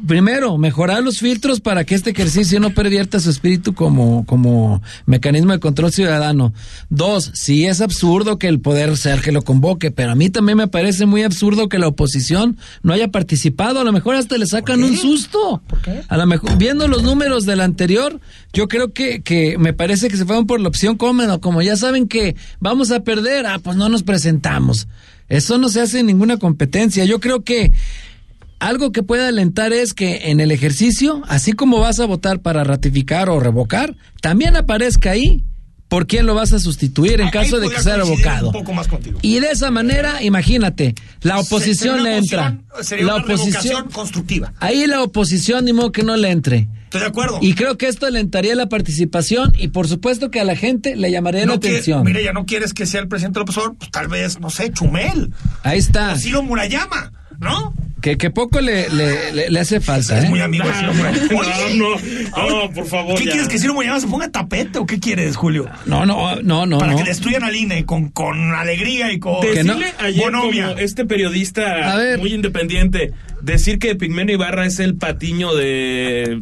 Primero, 0.07 0.59
mejorar 0.59 1.03
los 1.03 1.19
filtros 1.21 1.61
para 1.61 1.85
que 1.85 1.95
este 2.05 2.21
ejercicio 2.21 2.61
no 2.61 2.75
pervierta 2.75 3.19
su 3.19 3.31
espíritu 3.31 3.73
como, 3.73 4.27
como 4.27 4.83
mecanismo 5.07 5.53
de 5.53 5.59
control 5.59 5.91
ciudadano. 5.91 6.53
Dos, 6.91 7.31
sí 7.33 7.65
es 7.65 7.81
absurdo 7.81 8.39
que 8.39 8.47
el 8.47 8.61
poder 8.61 8.99
sea 8.99 9.15
el 9.15 9.23
que 9.23 9.33
lo 9.33 9.41
convoque, 9.41 9.91
pero 9.91 10.13
a 10.13 10.15
mí 10.15 10.29
también 10.29 10.59
me 10.59 10.69
parece 10.69 11.07
muy 11.07 11.23
absurdo 11.23 11.71
que 11.71 11.79
la 11.79 11.89
oposición 11.89 12.59
no 12.83 12.93
haya 12.93 13.09
participado. 13.09 13.81
A 13.81 13.85
lo 13.85 13.93
mejor 13.93 14.17
hasta 14.17 14.37
le 14.37 14.45
sacan 14.45 14.85
un 14.85 14.95
susto. 14.99 15.63
A 16.09 16.17
lo 16.19 16.27
mejor, 16.27 16.59
viendo 16.59 16.89
los 16.89 17.03
números 17.05 17.47
del 17.47 17.63
anterior, 17.63 18.21
yo 18.53 18.69
creo 18.69 18.93
que, 18.93 19.23
que 19.23 19.57
me 19.57 19.73
parece 19.73 20.09
que 20.09 20.19
se 20.19 20.27
fueron 20.27 20.47
por 20.47 20.61
la 20.61 20.69
opción 20.69 20.99
cómoda. 20.99 21.39
Como 21.39 21.63
ya 21.63 21.75
saben 21.75 22.07
que 22.07 22.37
vamos 22.61 22.91
a 22.91 23.01
perder, 23.01 23.47
ah, 23.47 23.61
pues 23.63 23.79
no 23.79 23.89
nos 23.89 24.03
presentamos. 24.03 24.89
Eso 25.31 25.57
no 25.57 25.71
se 25.71 25.81
hace 25.81 26.01
en 26.01 26.07
ninguna 26.07 26.37
competencia. 26.37 27.07
Yo 27.07 27.19
creo 27.19 27.45
que 27.45 27.73
algo 28.69 28.93
que 28.93 29.03
puede 29.03 29.27
alentar 29.27 29.73
es 29.73 29.95
que 29.95 30.31
en 30.31 30.41
el 30.41 30.51
ejercicio, 30.51 31.23
así 31.29 31.53
como 31.53 31.79
vas 31.81 32.01
a 32.01 32.07
votar 32.07 32.41
para 32.41 32.65
ratificar 32.65 33.29
o 33.29 33.41
revocar, 33.41 33.97
también 34.21 34.57
aparezca 34.57 35.11
ahí 35.11 35.45
por 35.89 36.07
quién 36.07 36.27
lo 36.27 36.35
vas 36.35 36.53
a 36.53 36.59
sustituir 36.59 37.21
en 37.21 37.31
caso 37.31 37.61
de 37.61 37.69
que 37.69 37.81
sea 37.81 37.97
revocado. 37.97 38.53
Y 39.23 39.39
de 39.41 39.51
esa 39.51 39.71
manera, 39.71 40.23
imagínate, 40.23 40.95
la 41.23 41.39
oposición 41.39 41.97
sería 41.99 42.11
le 42.11 42.19
entra. 42.19 42.59
Sería 42.83 43.07
La 43.07 43.17
una 43.17 43.25
oposición, 43.25 43.89
constructiva. 43.91 44.53
ahí 44.61 44.87
la 44.87 45.03
oposición 45.03 45.65
ni 45.67 45.73
modo 45.73 45.93
que 45.93 46.03
no 46.03 46.17
le 46.17 46.31
entre. 46.31 46.69
Estoy 46.85 47.01
de 47.03 47.07
acuerdo. 47.07 47.39
Y 47.43 47.55
creo 47.55 47.77
que 47.77 47.87
esto 47.89 48.07
alentaría 48.07 48.55
la 48.55 48.69
participación 48.69 49.53
y 49.59 49.69
por 49.69 49.87
supuesto 49.89 50.31
que 50.31 50.41
a 50.41 50.45
la 50.45 50.57
gente 50.57 50.97
le 50.97 51.11
llamaría 51.11 51.45
la 51.45 51.55
atención. 51.55 52.03
mire, 52.05 52.25
ya 52.25 52.33
no 52.33 52.47
quieres 52.47 52.73
que 52.73 52.87
sea 52.87 53.01
el 53.01 53.09
presidente 53.09 53.41
López 53.41 53.57
Obrador, 53.59 53.77
pues 53.79 53.91
tal 53.91 54.09
vez, 54.09 54.41
no 54.41 54.49
sé, 54.51 54.73
Chumel, 54.73 55.33
Ahí 55.63 55.79
está. 55.79 56.17
Ciro 56.17 56.43
Murayama, 56.43 57.13
¿no? 57.39 57.75
Que, 58.05 58.19
que 58.19 58.29
poco 58.29 58.61
le, 58.61 58.87
le, 58.91 59.33
le- 59.33 59.49
le 59.49 59.61
hace 59.61 59.81
falta, 59.81 60.19
Es 60.19 60.25
¿eh? 60.27 60.29
muy 60.29 60.39
amigo 60.43 60.67
de 60.69 60.75
Ciro 60.75 60.93
Murayama. 60.93 61.27
No, 61.31 61.39
Oye, 61.39 62.29
no, 62.37 62.51
no, 62.67 62.71
por 62.71 62.87
favor. 62.87 63.17
¿Qué 63.19 63.25
ya. 63.25 63.31
quieres 63.31 63.49
que 63.49 63.59
Ciro 63.59 63.73
Murayama 63.73 63.99
se 63.99 64.07
ponga 64.09 64.31
tapete 64.31 64.79
o 64.79 64.85
qué 64.85 65.01
quieres, 65.01 65.37
Julio? 65.37 65.71
No, 65.87 66.05
no, 66.05 66.37
no, 66.43 66.67
no. 66.67 66.77
Para 66.79 66.93
no. 66.93 66.99
que 66.99 67.05
destruyan 67.05 67.45
al 67.45 67.57
INE 67.57 67.87
con, 67.87 68.11
con 68.11 68.53
alegría 68.55 69.11
y 69.11 69.19
con 69.19 69.41
Que 69.41 69.65
no- 69.65 69.77
Decirle 69.77 69.95
ayer 70.01 70.23
bonomia. 70.23 70.69
como 70.69 70.79
este 70.81 71.07
periodista 71.07 71.93
A 71.93 71.97
ver. 71.97 72.19
muy 72.19 72.35
independiente, 72.35 73.13
decir 73.41 73.79
que 73.79 73.95
Pigmenio 73.95 74.35
Ibarra 74.35 74.67
es 74.67 74.81
el 74.81 74.97
patiño 74.97 75.55
de, 75.55 76.41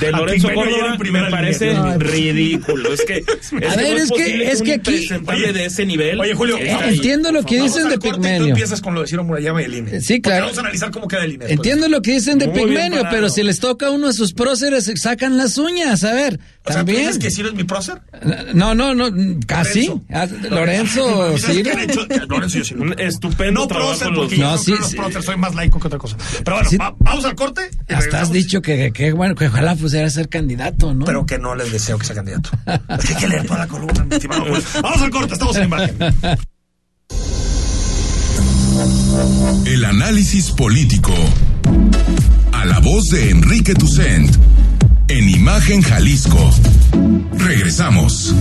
de 0.00 0.08
A 0.08 0.10
Lorenzo 0.10 0.48
ayer 0.48 0.54
Córdoba 0.64 0.92
en 0.92 0.98
primera 0.98 1.24
me 1.26 1.30
parece 1.30 1.66
línea. 1.72 1.96
ridículo. 1.98 2.92
Es 2.92 3.04
que, 3.04 3.18
es 3.40 3.52
A 3.52 3.76
ver, 3.76 3.92
no 3.92 3.96
es 4.02 4.10
que- 4.10 4.18
posible 4.24 4.50
es 4.50 4.60
un 4.60 4.66
que 4.66 4.72
aquí- 4.74 4.90
impresentable 4.92 5.44
Oye, 5.44 5.52
de 5.52 5.64
ese 5.66 5.86
nivel. 5.86 6.20
Oye, 6.20 6.34
Julio, 6.34 6.58
eh, 6.58 6.72
ahí. 6.72 6.94
entiendo 6.96 7.30
lo 7.30 7.44
que 7.44 7.58
Vamos 7.58 7.74
dicen 7.74 7.86
al 7.86 7.92
de 7.92 7.98
corte 7.98 8.08
y 8.08 8.12
tú 8.12 8.20
Pigmenio. 8.22 8.48
empiezas 8.48 8.80
con 8.80 8.94
lo 8.94 9.02
de 9.02 9.06
Ciro 9.06 9.22
Murayama 9.22 9.62
y 9.62 9.64
el 9.66 9.74
INE. 9.74 10.00
Sí, 10.00 10.14
Porque 10.14 10.20
claro. 10.22 10.46
Vamos 10.46 10.58
a 10.58 10.62
analizar 10.82 10.90
cómo 10.90 11.08
queda 11.08 11.24
el 11.24 11.32
INE. 11.34 11.46
después. 11.46 11.56
Entiendo 11.68 11.88
lo 11.88 12.02
que 12.02 12.12
dicen 12.12 12.38
de 12.38 12.46
Muy 12.48 12.60
Pigmenio, 12.64 13.02
pero 13.10 13.28
si 13.28 13.42
les 13.42 13.60
toca 13.60 13.86
a 13.86 13.90
uno 13.90 14.08
de 14.08 14.12
sus 14.12 14.32
próceres, 14.32 14.90
sacan 14.96 15.36
las 15.36 15.58
uñas. 15.58 16.04
A 16.04 16.12
ver, 16.12 16.34
O 16.34 16.36
sea, 16.36 16.50
¿tú 16.62 16.72
también. 16.72 16.98
dices 17.06 17.18
que 17.18 17.30
Ciro 17.30 17.48
es 17.48 17.54
mi 17.54 17.64
prócer? 17.64 18.00
No, 18.54 18.74
no, 18.74 18.94
no, 18.94 19.10
casi. 19.46 19.86
Lorenzo. 19.86 20.04
Ah, 20.12 20.26
Lorenzo, 20.50 21.38
¿Sabes 21.38 21.56
sí. 21.56 21.62
qué 21.62 21.70
han 21.72 21.80
hecho? 21.80 22.06
Lorenzo 22.28 22.58
y 22.58 22.60
yo 22.60 22.64
sí. 22.64 22.74
Un 22.74 22.98
estupendo 22.98 23.60
No 23.62 23.68
prócer, 23.68 24.08
porque 24.14 24.36
yo 24.36 24.44
No, 24.44 24.52
no, 24.52 24.58
sí, 24.58 24.70
los 24.72 24.88
sí. 24.90 24.96
próceres, 24.96 25.24
soy 25.24 25.36
más 25.36 25.54
laico 25.54 25.78
que 25.80 25.86
otra 25.86 25.98
cosa. 25.98 26.16
Pero 26.44 26.56
bueno, 26.56 26.70
Sí. 26.70 26.76
va- 26.76 26.94
vamos 26.98 27.24
al 27.24 27.34
corte. 27.34 27.70
Hasta 27.88 28.20
has 28.20 28.32
dicho 28.32 28.62
que, 28.62 28.92
que, 28.92 29.12
bueno, 29.12 29.34
que 29.34 29.46
ojalá 29.46 29.74
pudiera 29.76 30.08
ser 30.10 30.28
candidato, 30.28 30.94
¿no? 30.94 31.04
Pero 31.04 31.26
que 31.26 31.38
no 31.38 31.54
les 31.54 31.72
deseo 31.72 31.98
que 31.98 32.06
sea 32.06 32.14
candidato. 32.16 32.50
es 32.98 33.04
que 33.06 33.14
hay 33.14 33.20
que 33.20 33.28
leer 33.28 33.46
toda 33.46 33.58
la 33.60 33.66
columna, 33.68 34.04
mi 34.04 34.14
estimado. 34.14 34.44
Vamos 34.82 35.02
al 35.02 35.10
corte, 35.10 35.32
estamos 35.34 35.56
en 35.56 35.64
imagen. 35.64 35.96
El 39.66 39.84
análisis 39.84 40.50
político. 40.50 41.12
A 42.52 42.64
la 42.64 42.78
voz 42.78 43.04
de 43.10 43.28
Enrique 43.28 43.74
Tucent. 43.74 44.34
En 45.08 45.28
Imagen 45.28 45.82
Jalisco. 45.82 46.50
Regresamos. 47.34 48.34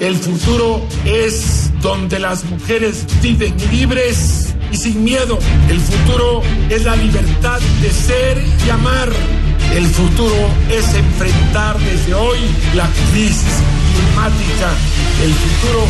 El 0.00 0.16
futuro 0.16 0.86
es 1.04 1.70
donde 1.82 2.18
las 2.18 2.44
mujeres 2.44 3.04
viven 3.20 3.54
libres 3.70 4.54
y 4.72 4.76
sin 4.78 5.04
miedo. 5.04 5.38
El 5.68 5.80
futuro 5.80 6.42
es 6.70 6.84
la 6.84 6.96
libertad 6.96 7.60
de 7.82 7.90
ser 7.90 8.42
y 8.66 8.70
amar. 8.70 9.10
El 9.74 9.86
futuro 9.86 10.48
es 10.70 10.94
enfrentar 10.94 11.78
desde 11.80 12.14
hoy 12.14 12.38
la 12.74 12.88
crisis 13.12 13.60
climática. 13.94 14.72
El 15.22 15.32
futuro 15.34 15.84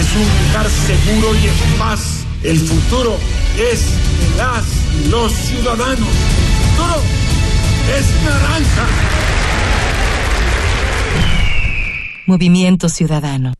es 0.00 0.06
un 0.16 0.46
lugar 0.46 0.66
seguro 0.86 1.34
y 1.34 1.48
en 1.48 1.78
paz. 1.78 2.25
El 2.42 2.58
futuro 2.58 3.16
es 3.58 3.80
de 4.20 4.36
las 4.36 4.64
los 5.10 5.32
ciudadanos. 5.32 6.08
El 6.08 6.70
futuro 6.70 7.02
es 7.98 8.24
naranja. 8.24 8.86
Movimiento 12.26 12.88
Ciudadano. 12.88 13.52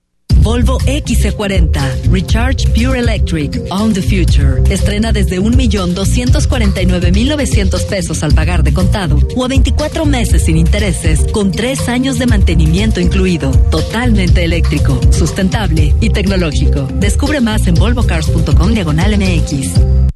Volvo 0.46 0.78
XC40 0.78 2.12
Recharge 2.12 2.68
Pure 2.68 3.00
Electric 3.00 3.60
On 3.68 3.92
the 3.92 4.00
Future. 4.00 4.62
Estrena 4.72 5.10
desde 5.10 5.40
1.249.900 5.40 7.84
pesos 7.88 8.22
al 8.22 8.32
pagar 8.32 8.62
de 8.62 8.72
contado 8.72 9.18
o 9.34 9.44
a 9.44 9.48
24 9.48 10.06
meses 10.06 10.44
sin 10.44 10.56
intereses 10.56 11.26
con 11.32 11.50
3 11.50 11.88
años 11.88 12.20
de 12.20 12.26
mantenimiento 12.26 13.00
incluido. 13.00 13.50
Totalmente 13.72 14.44
eléctrico, 14.44 15.00
sustentable 15.10 15.96
y 16.00 16.10
tecnológico. 16.10 16.86
Descubre 16.94 17.40
más 17.40 17.66
en 17.66 17.74
volvocars.com 17.74 18.72
diagonal 18.72 19.18
MX. 19.18 20.15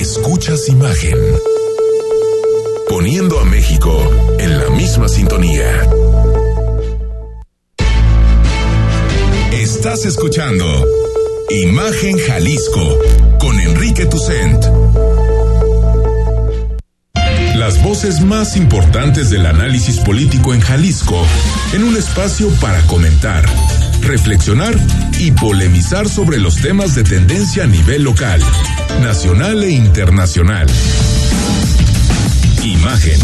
Escuchas 0.00 0.68
Imagen. 0.68 1.16
poniendo 2.90 3.40
a 3.40 3.44
México 3.46 3.98
en 4.38 4.58
la 4.58 4.68
misma 4.68 5.08
sintonía. 5.08 5.88
Estás 9.52 10.04
escuchando 10.04 10.66
Imagen 11.48 12.18
Jalisco 12.18 12.98
con 13.40 13.58
Enrique 13.58 14.04
Tucent. 14.04 14.66
Las 17.56 17.82
voces 17.82 18.20
más 18.20 18.54
importantes 18.56 19.30
del 19.30 19.46
análisis 19.46 19.98
político 20.00 20.52
en 20.52 20.60
Jalisco 20.60 21.26
en 21.72 21.84
un 21.84 21.96
espacio 21.96 22.50
para 22.60 22.82
comentar, 22.82 23.46
reflexionar 24.06 24.74
y 25.18 25.32
polemizar 25.32 26.08
sobre 26.08 26.38
los 26.38 26.56
temas 26.56 26.94
de 26.94 27.02
tendencia 27.02 27.64
a 27.64 27.66
nivel 27.66 28.04
local, 28.04 28.40
nacional 29.00 29.62
e 29.64 29.70
internacional. 29.70 30.66
Imagen, 32.62 33.18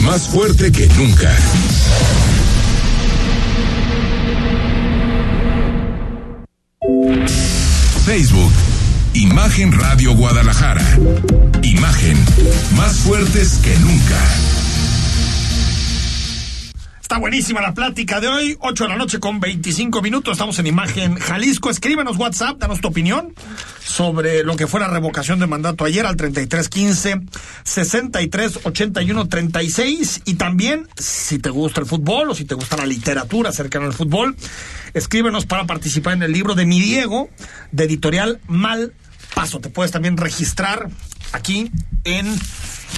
más 0.00 0.28
fuerte 0.28 0.72
que 0.72 0.88
nunca. 0.96 1.30
Facebook, 8.04 8.52
Imagen 9.14 9.72
Radio 9.72 10.14
Guadalajara. 10.14 10.84
Imagen, 11.62 12.16
más 12.76 12.96
fuertes 12.96 13.58
que 13.62 13.76
nunca. 13.78 14.61
Está 17.12 17.20
buenísima 17.20 17.60
la 17.60 17.74
plática 17.74 18.20
de 18.22 18.28
hoy, 18.28 18.56
8 18.58 18.84
de 18.84 18.88
la 18.88 18.96
noche 18.96 19.20
con 19.20 19.38
25 19.38 20.00
minutos. 20.00 20.32
Estamos 20.32 20.58
en 20.58 20.66
Imagen 20.66 21.16
Jalisco. 21.16 21.68
Escríbenos 21.68 22.16
WhatsApp, 22.16 22.56
danos 22.56 22.80
tu 22.80 22.88
opinión 22.88 23.34
sobre 23.84 24.42
lo 24.44 24.56
que 24.56 24.66
fue 24.66 24.80
la 24.80 24.88
revocación 24.88 25.38
de 25.38 25.46
mandato 25.46 25.84
ayer 25.84 26.06
al 26.06 26.16
3315 26.16 27.20
63 27.64 28.60
81 28.64 29.28
36. 29.28 30.22
Y 30.24 30.34
también, 30.36 30.88
si 30.96 31.38
te 31.38 31.50
gusta 31.50 31.82
el 31.82 31.86
fútbol 31.86 32.30
o 32.30 32.34
si 32.34 32.46
te 32.46 32.54
gusta 32.54 32.78
la 32.78 32.86
literatura 32.86 33.52
cercana 33.52 33.84
al 33.84 33.92
fútbol, 33.92 34.34
escríbenos 34.94 35.44
para 35.44 35.66
participar 35.66 36.14
en 36.14 36.22
el 36.22 36.32
libro 36.32 36.54
de 36.54 36.64
mi 36.64 36.80
Diego, 36.80 37.28
de 37.72 37.84
editorial 37.84 38.40
Mal 38.46 38.94
Paso. 39.34 39.60
Te 39.60 39.68
puedes 39.68 39.92
también 39.92 40.16
registrar 40.16 40.88
aquí 41.32 41.70
en 42.04 42.34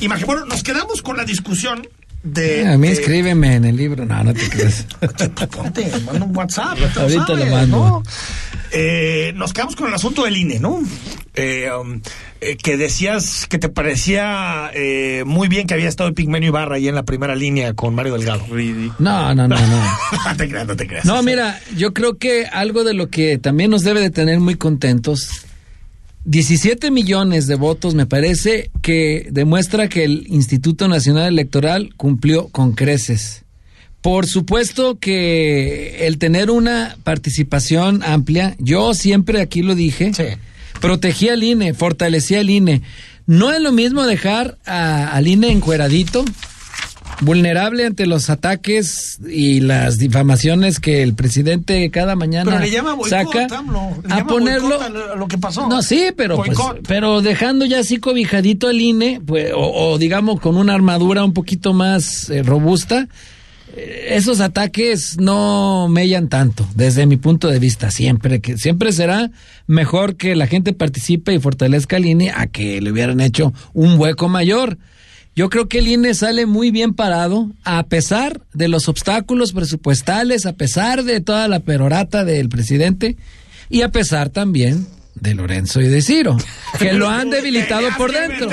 Imagen. 0.00 0.27
Bueno, 0.27 0.44
nos 0.46 0.62
quedamos 0.62 1.03
con 1.03 1.16
la 1.16 1.24
discusión 1.24 1.88
de. 2.24 2.66
a 2.66 2.76
mí 2.76 2.88
eh, 2.88 2.92
escríbeme 2.92 3.54
en 3.54 3.64
el 3.64 3.76
libro. 3.76 4.04
No, 4.04 4.24
no 4.24 4.34
te 4.34 4.48
creas. 4.48 4.87
Oye, 5.00 5.28
pues 5.28 5.48
ponte, 5.48 5.90
manda 6.04 6.24
un 6.24 6.37
WhatsApp. 6.37 6.78
Ahorita 6.96 7.26
sabes, 7.26 7.44
lo 7.44 7.46
mando. 7.46 7.76
¿no? 7.76 8.02
Eh, 8.72 9.32
nos 9.37 9.52
quedamos 9.52 9.76
con 9.76 9.87
el 9.87 9.94
asunto 9.94 10.24
del 10.24 10.37
INE, 10.37 10.58
¿no? 10.58 10.82
Eh, 11.37 11.68
um, 11.70 12.00
eh, 12.40 12.56
que 12.56 12.76
decías 12.76 13.46
que 13.48 13.58
te 13.58 13.68
parecía 13.68 14.70
eh, 14.74 15.22
muy 15.26 15.48
bien 15.48 15.66
que 15.66 15.74
había 15.74 15.88
estado 15.88 16.08
el 16.08 16.14
Pigmenio 16.14 16.48
Ibarra 16.48 16.76
ahí 16.76 16.88
en 16.88 16.94
la 16.94 17.04
primera 17.04 17.34
línea 17.34 17.74
con 17.74 17.94
Mario 17.94 18.14
Delgado. 18.14 18.44
No, 18.98 19.34
no, 19.34 19.48
no, 19.48 19.56
no. 19.56 19.56
no 20.26 20.37
te 20.37 20.48
creas, 20.48 20.66
no 20.66 20.76
te 20.76 20.87
creas. 20.87 21.04
No, 21.04 21.22
mira, 21.22 21.60
yo 21.76 21.94
creo 21.94 22.18
que 22.18 22.46
algo 22.46 22.84
de 22.84 22.94
lo 22.94 23.10
que 23.10 23.38
también 23.38 23.70
nos 23.70 23.82
debe 23.82 24.00
de 24.00 24.10
tener 24.10 24.40
muy 24.40 24.56
contentos, 24.56 25.43
17 26.24 26.90
millones 26.90 27.46
de 27.46 27.54
votos 27.54 27.94
me 27.94 28.06
parece 28.06 28.70
que 28.80 29.28
demuestra 29.30 29.88
que 29.88 30.04
el 30.04 30.26
Instituto 30.28 30.88
Nacional 30.88 31.26
Electoral 31.28 31.92
cumplió 31.96 32.48
con 32.48 32.72
creces. 32.72 33.42
Por 34.00 34.26
supuesto 34.26 34.98
que 34.98 36.06
el 36.06 36.18
tener 36.18 36.50
una 36.50 36.96
participación 37.04 38.02
amplia, 38.02 38.54
yo 38.58 38.94
siempre 38.94 39.40
aquí 39.40 39.62
lo 39.62 39.74
dije, 39.74 40.12
protegía 40.80 41.34
al 41.34 41.42
INE, 41.42 41.74
fortalecía 41.74 42.40
al 42.40 42.50
INE. 42.50 42.82
No 43.26 43.50
es 43.52 43.60
lo 43.60 43.72
mismo 43.72 44.04
dejar 44.04 44.58
a- 44.66 45.08
al 45.14 45.26
INE 45.26 45.50
encueradito, 45.50 46.24
vulnerable 47.20 47.87
ante 47.87 48.07
los 48.07 48.29
ataques 48.31 49.18
y 49.29 49.61
las 49.61 49.98
difamaciones 49.98 50.81
que 50.81 51.03
el 51.03 51.14
presidente 51.14 51.90
cada 51.90 52.16
mañana 52.16 52.50
Pero 52.53 52.64
le 52.64 52.70
llama 52.70 52.94
boicot, 52.94 53.09
saca 53.11 53.57
AMLO, 53.59 53.90
le 54.07 54.12
a 54.12 54.16
llama 54.18 54.27
ponerlo 54.29 54.81
a 54.81 54.88
lo- 55.16 55.29
que 55.29 55.38
pasó. 55.38 55.68
no 55.68 55.81
sí 55.83 56.09
pero 56.16 56.37
pues, 56.37 56.59
pero 56.87 57.22
dejando 57.22 57.64
ya 57.64 57.79
así 57.81 57.98
cobijadito 57.98 58.68
al 58.68 58.81
INE 58.81 59.20
pues, 59.24 59.53
o, 59.55 59.92
o 59.92 59.98
digamos 59.98 60.40
con 60.40 60.57
una 60.57 60.74
armadura 60.74 61.24
un 61.24 61.33
poquito 61.33 61.72
más 61.72 62.29
eh, 62.31 62.42
robusta 62.42 63.09
eh, 63.77 64.09
esos 64.11 64.40
ataques 64.40 65.16
no 65.18 65.88
mellan 65.88 66.29
tanto 66.29 66.66
desde 66.74 67.07
mi 67.07 67.16
punto 67.16 67.48
de 67.48 67.59
vista. 67.59 67.90
Siempre 67.90 68.40
que 68.40 68.59
siempre 68.59 68.92
será 68.92 69.31
mejor 69.66 70.16
que 70.16 70.37
la 70.37 70.46
gente 70.46 70.72
participe 70.74 71.33
y 71.35 71.38
fortalezca 71.40 71.96
al 71.96 72.05
INE 72.07 72.31
a 72.31 72.46
que 72.48 72.81
le 72.81 72.92
hubieran 72.92 73.20
hecho 73.20 73.53
un 73.72 73.98
hueco 73.98 74.29
mayor 74.29 74.79
yo 75.37 75.51
creo 75.51 75.68
que 75.68 75.79
el 75.79 75.88
INE 75.88 76.14
sale 76.14 76.47
muy 76.47 76.70
bien 76.70 76.94
parado, 76.94 77.51
a 77.64 77.83
pesar 77.87 78.40
de 78.53 78.68
los 78.68 78.88
obstáculos 78.88 79.53
presupuestales, 79.53 80.47
a 80.47 80.53
pesar 80.53 81.03
de 81.03 81.20
toda 81.20 81.49
la 81.49 81.61
perorata 81.61 82.25
del 82.25 82.49
presidente 82.49 83.16
y 83.68 83.83
a 83.83 83.90
pesar 83.90 84.31
también 84.31 84.87
de 85.24 85.34
Lorenzo 85.34 85.80
y 85.80 85.88
de 85.88 86.02
Ciro, 86.02 86.37
que 86.78 86.92
lo 86.92 87.08
han 87.08 87.30
debilitado 87.30 87.88
por 87.96 88.12
dentro. 88.12 88.48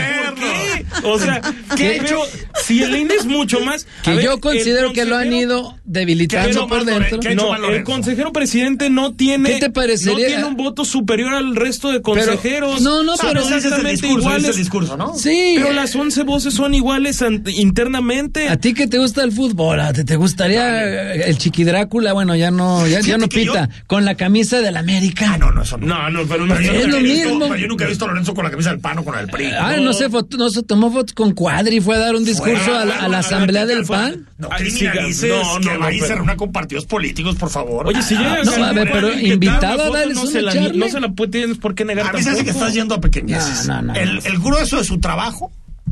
O 1.04 1.20
sea, 1.20 1.42
¿Qué? 1.76 1.94
que, 1.98 2.02
pero 2.02 2.22
si 2.66 2.82
el 2.84 2.96
INE 2.96 3.14
es 3.16 3.26
mucho 3.26 3.60
más. 3.62 3.86
Que 4.04 4.16
ver, 4.16 4.26
yo 4.26 4.34
el 4.36 4.40
considero 4.40 4.94
que 4.94 5.06
lo 5.06 5.18
han 5.18 5.32
ido 5.34 5.78
debilitando 5.84 6.68
por 6.68 6.86
dentro. 6.86 7.20
¿qué 7.20 7.30
ha 7.30 7.32
hecho 7.34 7.58
No, 7.58 7.70
el 7.70 7.84
consejero 7.84 8.32
presidente 8.32 8.90
no 8.90 9.14
tiene. 9.14 9.52
¿Qué 9.54 9.60
te 9.60 9.70
parecería? 9.70 10.14
No 10.14 10.26
tiene 10.28 10.44
un 10.46 10.56
voto 10.58 10.86
superior 10.86 11.34
al 11.34 11.56
resto 11.56 11.92
de 11.92 12.02
consejeros. 12.02 12.82
no, 12.82 13.04
no, 13.04 13.14
pero- 13.22 13.42
ese 13.42 13.50
es 13.50 13.52
el 13.52 13.58
exactamente 13.58 13.92
discurso, 14.08 14.30
es 14.30 14.36
el 14.36 14.40
iguales. 14.40 14.56
discurso, 14.58 14.98
¿no? 14.98 15.14
Sí. 15.18 15.54
Pero 15.58 15.74
las 15.74 15.96
11 15.96 16.24
voces 16.24 16.54
son 16.54 16.74
iguales 16.74 17.22
internamente. 17.48 18.48
A 18.50 18.58
ti 18.58 18.74
que 18.74 18.88
te 18.88 18.98
gusta 18.98 19.24
el 19.24 19.32
fútbol, 19.32 19.80
¿a 19.82 19.94
ti 19.94 20.04
te 20.04 20.16
gustaría 20.16 21.14
el 21.14 21.38
chiquidrácula? 21.38 22.14
Bueno, 22.14 22.36
ya 22.36 22.52
no, 22.52 22.88
ya, 22.88 23.02
ya 23.02 23.18
no 23.18 23.28
yo- 23.28 23.40
pita, 23.42 23.70
con 23.88 24.06
la 24.06 24.16
camisa 24.16 24.60
del 24.62 24.78
América. 24.78 25.32
Ah, 25.34 25.38
no, 25.38 25.52
no, 25.52 25.64
eso 25.64 25.78
no. 25.78 25.88
No, 25.88 26.10
no, 26.10 26.26
pero 26.28 26.46
no. 26.46 26.56
Pero 26.62 26.74
yo, 26.74 26.80
Es 26.80 26.86
nunca 26.88 26.92
lo 26.92 26.98
he 26.98 27.04
visto, 27.04 27.30
mismo. 27.30 27.40
pero 27.48 27.56
yo 27.58 27.68
nunca 27.68 27.86
he 27.86 27.88
visto 27.88 28.06
a 28.06 28.08
Lorenzo 28.10 28.34
con 28.34 28.44
la 28.44 28.52
camisa 28.52 28.70
del 28.72 28.80
PAN 28.80 28.98
o 29.00 29.04
con 29.06 29.18
el 29.20 29.28
PRI. 29.28 29.46
Ah, 29.60 29.76
no 29.82 29.94
se, 29.94 30.10
foto- 30.10 30.38
no 30.38 30.50
se 30.50 30.64
tomó 30.64 30.92
fotos 30.92 31.14
con 31.14 31.32
Cuadri, 31.34 31.80
fue 31.82 31.96
a 31.96 32.00
dar 32.00 32.16
un 32.16 32.24
discurso 32.26 32.58
Fuera, 32.64 32.82
a 32.82 33.08
la, 33.08 33.18
a 33.18 33.20
asamblea 33.20 33.66
del 33.66 33.86
PAN. 33.86 34.28
No 34.38 34.50
criminalices 34.50 35.18
sí, 35.20 35.28
no, 35.28 35.60
no, 35.60 35.72
que 35.72 35.74
no, 35.78 35.80
va 35.86 35.92
y 35.94 35.98
se 36.00 36.04
pero- 36.04 36.16
reúna 36.18 36.38
con 36.38 36.52
partidos 36.52 36.86
políticos, 36.86 37.36
por 37.36 37.50
favor. 37.50 37.88
Oye, 37.88 38.02
si 38.02 38.16
llega 38.16 38.44
no, 38.44 38.52
a 38.66 38.74
ver, 38.74 38.90
pero 38.92 39.14
invitado 39.20 39.84
a 39.84 39.90
darles 39.98 40.16
no 40.18 40.26
se 40.28 40.42
la, 40.42 40.54
no 40.54 40.88
se 40.90 41.00
la 41.00 41.10
puede- 41.10 41.32
tienes 41.32 41.58
por 41.58 41.76
qué 41.76 41.86
negar 41.86 42.08
A 42.08 42.14
mí 42.14 42.24
se 42.24 42.30
hace 42.32 42.44
que 42.44 42.52
estás 42.52 42.74
yendo 42.74 42.96
a 42.96 43.02
pequeñeces. 43.02 43.68
No, 43.68 43.76
no, 43.82 43.94
no, 43.94 43.96
el, 43.96 44.20
el 44.26 44.40
grueso 44.40 44.78
de 44.78 44.84
su 44.84 45.00
trabajo, 45.00 45.52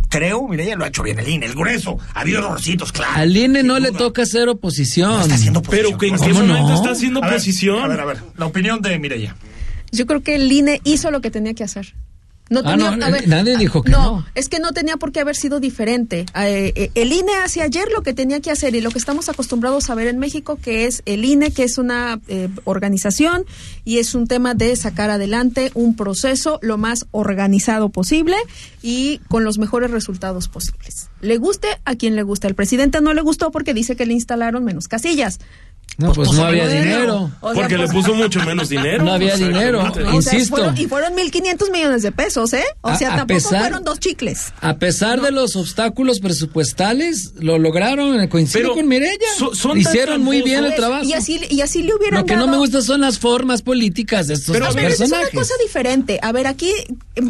creo, 0.09 0.47
Mireya, 0.47 0.75
lo 0.75 0.85
ha 0.85 0.87
hecho 0.87 1.03
bien 1.03 1.19
el 1.19 1.27
INE. 1.27 1.45
El 1.45 1.53
grueso. 1.53 1.97
Ha 2.13 2.21
habido 2.21 2.39
errorcitos, 2.39 2.91
claro. 2.91 3.13
Al 3.15 3.35
INE 3.35 3.63
no 3.63 3.79
le 3.79 3.91
toca 3.91 4.23
hacer 4.23 4.49
oposición. 4.49 5.11
No 5.11 5.21
está 5.21 5.35
haciendo 5.35 5.61
Pero 5.61 5.89
oposición. 5.89 5.99
que 5.99 6.07
en 6.07 6.11
qué 6.13 6.15
está- 6.17 6.33
¿Cómo 6.33 6.45
momento 6.47 6.69
no? 6.69 6.75
está 6.75 6.91
haciendo 6.91 7.19
A 7.19 7.25
ver, 7.27 7.33
oposición. 7.35 7.83
A 7.83 7.87
ver, 7.87 7.99
a 7.99 8.05
ver, 8.05 8.17
la 8.37 8.45
opinión 8.47 8.81
de 8.81 8.97
Mireya. 8.99 9.35
Yo 9.91 10.05
creo 10.05 10.21
que 10.21 10.35
el 10.35 10.51
INE 10.51 10.81
hizo 10.83 11.11
lo 11.11 11.21
que 11.21 11.31
tenía 11.31 11.53
que 11.53 11.63
hacer. 11.63 11.93
No 12.51 12.61
Ah, 12.65 12.71
tenía, 12.71 12.95
no, 12.95 13.05
a 13.05 13.11
ver, 13.11 13.27
nadie 13.27 13.55
dijo 13.57 13.83
que 13.83 13.91
no. 13.91 14.25
es 14.33 14.49
que 14.49 14.57
no 14.57 14.71
tenía 14.71 14.97
por 14.97 15.11
qué 15.11 15.19
haber 15.19 15.35
sido 15.35 15.59
diferente. 15.59 16.25
Eh, 16.35 16.73
eh, 16.75 16.89
el 16.95 17.13
INE 17.13 17.31
hace 17.45 17.61
ayer 17.61 17.89
lo 17.95 18.01
que 18.01 18.11
tenía 18.11 18.39
que 18.39 18.49
hacer 18.49 18.73
y 18.73 18.81
lo 18.81 18.89
que 18.89 18.97
estamos 18.97 19.29
acostumbrados 19.29 19.91
a 19.91 19.93
ver 19.93 20.07
en 20.07 20.17
México, 20.17 20.57
que 20.59 20.87
es 20.87 21.03
el 21.05 21.25
INE, 21.25 21.51
que 21.51 21.61
es 21.61 21.77
una 21.77 22.19
eh, 22.27 22.49
organización 22.63 23.45
y 23.85 23.99
es 23.99 24.15
un 24.15 24.25
tema 24.25 24.55
de 24.55 24.75
sacar 24.77 25.11
adelante 25.11 25.69
un 25.75 25.95
proceso 25.95 26.57
lo 26.63 26.79
más 26.79 27.05
organizado 27.11 27.89
posible 27.89 28.35
y 28.81 29.19
con 29.27 29.43
los 29.43 29.59
mejores 29.59 29.91
resultados 29.91 30.47
posibles. 30.47 31.09
Le 31.21 31.37
guste 31.37 31.67
a 31.85 31.93
quien 31.97 32.15
le 32.15 32.23
guste. 32.23 32.47
Al 32.47 32.55
presidente 32.55 32.99
no 32.99 33.13
le 33.13 33.21
gustó 33.21 33.51
porque 33.51 33.75
dice 33.75 33.95
que 33.95 34.07
le 34.07 34.13
instalaron 34.13 34.63
menos 34.63 34.87
casillas. 34.87 35.39
No, 35.97 36.13
pues 36.13 36.31
no 36.31 36.45
había 36.45 36.65
dinero. 36.67 37.29
O 37.41 37.51
sea, 37.53 37.61
Porque 37.61 37.77
le 37.77 37.87
pues- 37.87 37.91
puso 37.93 38.15
mucho 38.15 38.39
menos 38.45 38.69
dinero. 38.69 39.03
No 39.03 39.11
había 39.13 39.35
dinero. 39.35 39.79
Exactamente. 39.79 40.17
o 40.17 40.21
sea, 40.21 40.33
Insisto. 40.35 40.55
fueron- 40.55 40.77
y 40.77 40.85
fueron 40.87 41.13
1.500 41.15 41.69
millones 41.71 42.01
de 42.03 42.11
pesos, 42.13 42.53
¿eh? 42.53 42.63
O 42.81 42.87
A- 42.89 42.97
sea, 42.97 43.13
a 43.13 43.17
tampoco 43.17 43.37
pesar- 43.39 43.59
fueron 43.59 43.83
dos 43.83 43.99
chicles. 43.99 44.53
A 44.61 44.77
pesar 44.77 45.21
de 45.21 45.31
los 45.31 45.57
obstáculos 45.57 46.21
presupuestales, 46.21 47.33
lo 47.39 47.57
lograron, 47.59 48.25
coincido 48.27 48.61
Pero 48.69 48.75
con 48.75 48.87
Mirella. 48.87 49.27
so- 49.37 49.53
son 49.55 49.77
Hicieron 49.77 50.21
muy 50.23 50.41
bien 50.41 50.59
el 50.59 50.65
Pues, 50.67 50.75
trabajo. 50.77 51.03
Y 51.03 51.13
así, 51.13 51.39
y 51.49 51.61
así 51.61 51.83
le 51.83 51.93
hubieran 51.95 52.21
Lo 52.21 52.25
que 52.25 52.35
no 52.37 52.47
me 52.47 52.57
gusta 52.57 52.81
son 52.81 53.01
las 53.01 53.17
formas 53.19 53.61
políticas 53.61 54.27
de 54.27 54.33
estos 54.35 54.53
Pero, 54.53 54.65
A 54.65 54.67
dos 54.69 54.75
ver, 54.75 54.85
esa 54.85 54.93
es 54.93 54.99
personajes. 55.09 55.33
una 55.33 55.41
cosa 55.41 55.53
diferente. 55.61 56.19
A 56.21 56.31
ver, 56.31 56.47
aquí, 56.47 56.71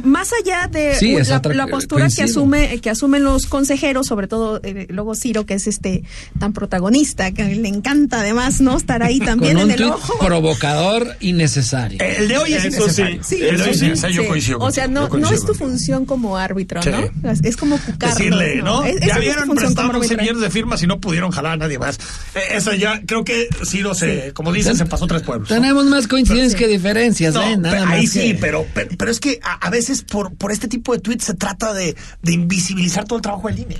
más 0.03 0.29
allá 0.33 0.67
de 0.67 0.95
Sí, 0.95 1.15
la, 1.27 1.37
otra- 1.37 1.53
la 1.53 1.67
postura 1.67 2.07
que 2.09 2.23
asume, 2.23 2.79
que 2.81 2.89
asumen 2.89 3.23
los 3.23 3.45
consejeros, 3.45 4.07
sobre 4.07 4.27
todo 4.27 4.59
eh, 4.63 4.87
luego 4.89 5.15
Ciro, 5.15 5.45
que 5.45 5.55
es 5.55 5.67
este 5.67 6.03
tan 6.39 6.53
protagonista, 6.53 7.31
que 7.31 7.43
le 7.55 7.67
encanta 7.67 8.19
además 8.21 8.48
no 8.61 8.75
estar 8.77 9.01
ahí 9.03 9.19
también 9.19 9.53
con 9.53 9.63
en 9.65 9.71
el 9.71 9.77
tuit 9.77 9.91
ojo. 9.93 10.19
provocador 10.25 11.15
innecesario. 11.19 11.99
El 12.01 12.27
de 12.27 12.37
hoy 12.37 12.53
es 12.53 12.65
Eso 12.65 12.77
innecesario. 12.83 13.23
sí. 13.23 13.35
Sí, 13.37 13.43
el 13.43 13.57
de 13.57 13.63
hoy 13.63 13.73
sí. 13.73 13.91
yo 14.13 14.21
Sí. 14.23 14.27
coincido 14.27 14.59
O 14.59 14.71
sea, 14.71 14.87
no, 14.87 15.07
no 15.07 15.31
es 15.31 15.45
tu 15.45 15.53
función 15.53 16.05
como 16.05 16.37
árbitro, 16.37 16.81
Sí. 16.81 16.89
¿no? 16.89 17.31
Es, 17.43 17.55
como 17.57 17.77
cucarlos, 17.77 18.17
decirle, 18.17 18.61
¿no? 18.61 18.83
Es- 18.83 18.99
ya 18.99 19.07
es 19.07 19.13
tu 19.13 19.19
vieron, 19.19 19.45
función 19.45 19.47
como 19.47 19.55
prestaron 19.55 19.95
11 19.95 20.07
árbitro. 20.07 20.21
millones 20.23 20.41
de 20.41 20.49
firmas 20.49 20.83
y 20.83 20.87
no 20.87 20.99
pudieron 20.99 21.31
jalar 21.31 21.53
a 21.53 21.57
nadie 21.57 21.79
más. 21.79 21.97
Eh, 22.35 22.39
eso 22.55 22.73
ya, 22.73 23.01
creo 23.05 23.23
que 23.23 23.47
Ciro 23.65 23.93
se, 23.93 24.33
como 24.33 24.51
dicen, 24.51 24.75
se 24.77 24.85
pasó 24.85 25.05
tres 25.07 25.21
pueblos. 25.21 25.49
¿no? 25.49 25.55
Tenemos 25.55 25.85
más 25.85 26.07
coincidencias 26.07 26.55
que 26.59 26.67
diferencias, 26.67 27.33
No, 27.33 27.43
¿eh? 27.43 27.57
Nada 27.57 27.75
pe- 27.79 27.85
más 27.85 27.93
ahí 27.93 28.01
que- 28.03 28.07
sí, 28.07 28.37
pero, 28.39 28.65
pero, 28.73 28.89
pero 28.97 29.11
es 29.11 29.19
que 29.19 29.39
a, 29.43 29.53
a 29.65 29.69
veces 29.69 30.01
por, 30.03 30.33
por 30.35 30.51
este 30.51 30.67
tipo 30.67 30.93
de 30.93 30.99
tweets 30.99 31.25
se 31.25 31.33
trata 31.33 31.73
de, 31.73 31.95
de 32.21 32.31
invisibilizar 32.33 33.05
todo 33.05 33.17
el 33.17 33.21
trabajo 33.23 33.47
del 33.47 33.59
INE. 33.59 33.77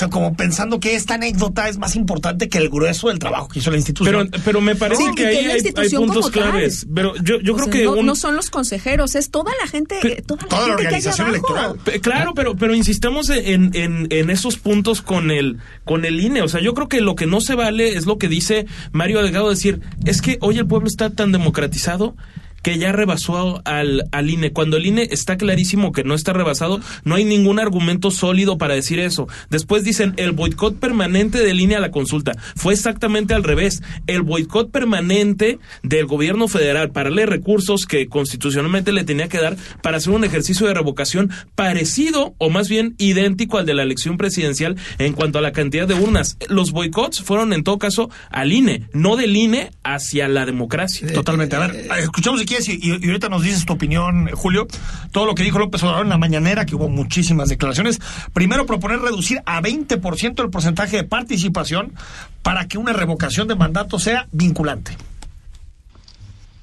O 0.00 0.04
sea, 0.04 0.08
como 0.08 0.34
pensando 0.34 0.80
que 0.80 0.94
esta 0.94 1.16
anécdota 1.16 1.68
es 1.68 1.76
más 1.76 1.94
importante 1.94 2.48
que 2.48 2.56
el 2.56 2.70
grueso 2.70 3.08
del 3.08 3.18
trabajo 3.18 3.48
que 3.48 3.58
hizo 3.58 3.70
la 3.70 3.76
institución. 3.76 4.28
Pero, 4.30 4.42
pero 4.46 4.60
me 4.62 4.74
parece 4.74 5.02
que 5.14 5.26
ahí 5.26 5.36
hay, 5.36 5.60
hay 5.76 5.90
puntos 5.90 6.30
tal. 6.30 6.32
claves. 6.32 6.86
Pero 6.94 7.14
yo, 7.16 7.38
yo 7.42 7.52
O 7.52 7.56
creo 7.56 7.64
sea, 7.66 7.72
que 7.74 7.84
no, 7.84 7.92
un- 7.96 8.06
no 8.06 8.16
son 8.16 8.34
los 8.34 8.48
consejeros, 8.48 9.14
es 9.14 9.30
toda 9.30 9.52
la 9.62 9.68
gente, 9.68 9.98
Pe- 10.00 10.22
toda 10.26 10.44
la, 10.44 10.48
toda 10.48 10.60
la 10.62 10.66
gente 10.68 10.82
que 10.82 10.88
hay 10.88 10.94
organización 10.94 11.28
abajo. 11.28 11.54
electoral. 11.54 11.78
Pe- 11.84 12.00
Claro, 12.00 12.32
pero, 12.34 12.56
pero 12.56 12.74
insistamos 12.74 13.28
en, 13.28 13.72
en, 13.74 14.06
en 14.08 14.30
esos 14.30 14.56
puntos 14.56 15.02
con 15.02 15.30
el, 15.30 15.58
con 15.84 16.06
el 16.06 16.18
INE. 16.18 16.40
O 16.40 16.48
sea, 16.48 16.62
yo 16.62 16.72
creo 16.72 16.88
que 16.88 17.02
lo 17.02 17.14
que 17.14 17.26
no 17.26 17.42
se 17.42 17.54
vale 17.54 17.98
es 17.98 18.06
lo 18.06 18.16
que 18.16 18.28
dice 18.28 18.64
Mario 18.92 19.20
Delgado, 19.22 19.50
decir, 19.50 19.82
es 20.06 20.22
que 20.22 20.38
hoy 20.40 20.56
el 20.56 20.66
pueblo 20.66 20.88
está 20.88 21.10
tan 21.10 21.30
democratizado 21.30 22.16
que 22.62 22.78
ya 22.78 22.92
rebasó 22.92 23.62
al, 23.64 24.04
al 24.12 24.30
INE. 24.30 24.52
Cuando 24.52 24.76
el 24.76 24.86
INE 24.86 25.08
está 25.10 25.36
clarísimo 25.36 25.92
que 25.92 26.04
no 26.04 26.14
está 26.14 26.32
rebasado, 26.32 26.80
no 27.04 27.14
hay 27.14 27.24
ningún 27.24 27.58
argumento 27.58 28.10
sólido 28.10 28.58
para 28.58 28.74
decir 28.74 28.98
eso. 28.98 29.28
Después 29.50 29.84
dicen 29.84 30.14
el 30.16 30.32
boicot 30.32 30.78
permanente 30.78 31.42
del 31.42 31.60
INE 31.60 31.76
a 31.76 31.80
la 31.80 31.90
consulta. 31.90 32.32
Fue 32.56 32.72
exactamente 32.72 33.34
al 33.34 33.44
revés. 33.44 33.82
El 34.06 34.22
boicot 34.22 34.70
permanente 34.70 35.58
del 35.82 36.06
gobierno 36.06 36.48
federal 36.48 36.90
para 36.90 37.10
darle 37.10 37.26
recursos 37.26 37.86
que 37.86 38.06
constitucionalmente 38.08 38.92
le 38.92 39.04
tenía 39.04 39.28
que 39.28 39.38
dar 39.38 39.56
para 39.82 39.96
hacer 39.96 40.12
un 40.12 40.24
ejercicio 40.24 40.66
de 40.66 40.74
revocación 40.74 41.30
parecido 41.54 42.34
o 42.38 42.50
más 42.50 42.68
bien 42.68 42.94
idéntico 42.98 43.58
al 43.58 43.66
de 43.66 43.74
la 43.74 43.82
elección 43.82 44.16
presidencial 44.16 44.76
en 44.98 45.12
cuanto 45.12 45.38
a 45.38 45.42
la 45.42 45.52
cantidad 45.52 45.88
de 45.88 45.94
urnas. 45.94 46.36
Los 46.48 46.72
boicots 46.72 47.22
fueron 47.22 47.52
en 47.52 47.64
todo 47.64 47.78
caso 47.78 48.10
al 48.30 48.52
INE, 48.52 48.84
no 48.92 49.16
del 49.16 49.36
INE 49.36 49.70
hacia 49.82 50.28
la 50.28 50.46
democracia. 50.46 51.12
Totalmente. 51.12 51.56
A 51.56 51.66
ver, 51.66 51.88
escuchamos 51.98 52.40
si 52.40 52.46
y, 52.58 52.78
y- 52.82 53.06
ahorita 53.06 53.28
nos 53.28 53.42
dices 53.42 53.64
tu 53.66 53.72
opinión, 53.74 54.28
Julio. 54.32 54.66
Todo 55.12 55.26
lo 55.26 55.34
que 55.34 55.42
dijo 55.42 55.58
López 55.58 55.82
Obrador 55.82 56.02
en 56.04 56.10
la 56.10 56.18
mañanera, 56.18 56.66
que 56.66 56.74
hubo 56.74 56.88
muchísimas 56.88 57.48
declaraciones. 57.48 57.98
Primero, 58.32 58.66
proponer 58.66 59.00
reducir 59.00 59.40
a 59.46 59.60
20% 59.60 60.42
el 60.42 60.50
porcentaje 60.50 60.96
de 60.96 61.04
participación 61.04 61.94
para 62.42 62.66
que 62.66 62.78
una 62.78 62.92
revocación 62.92 63.46
de 63.48 63.54
mandato 63.54 63.98
sea 63.98 64.26
vinculante. 64.32 64.96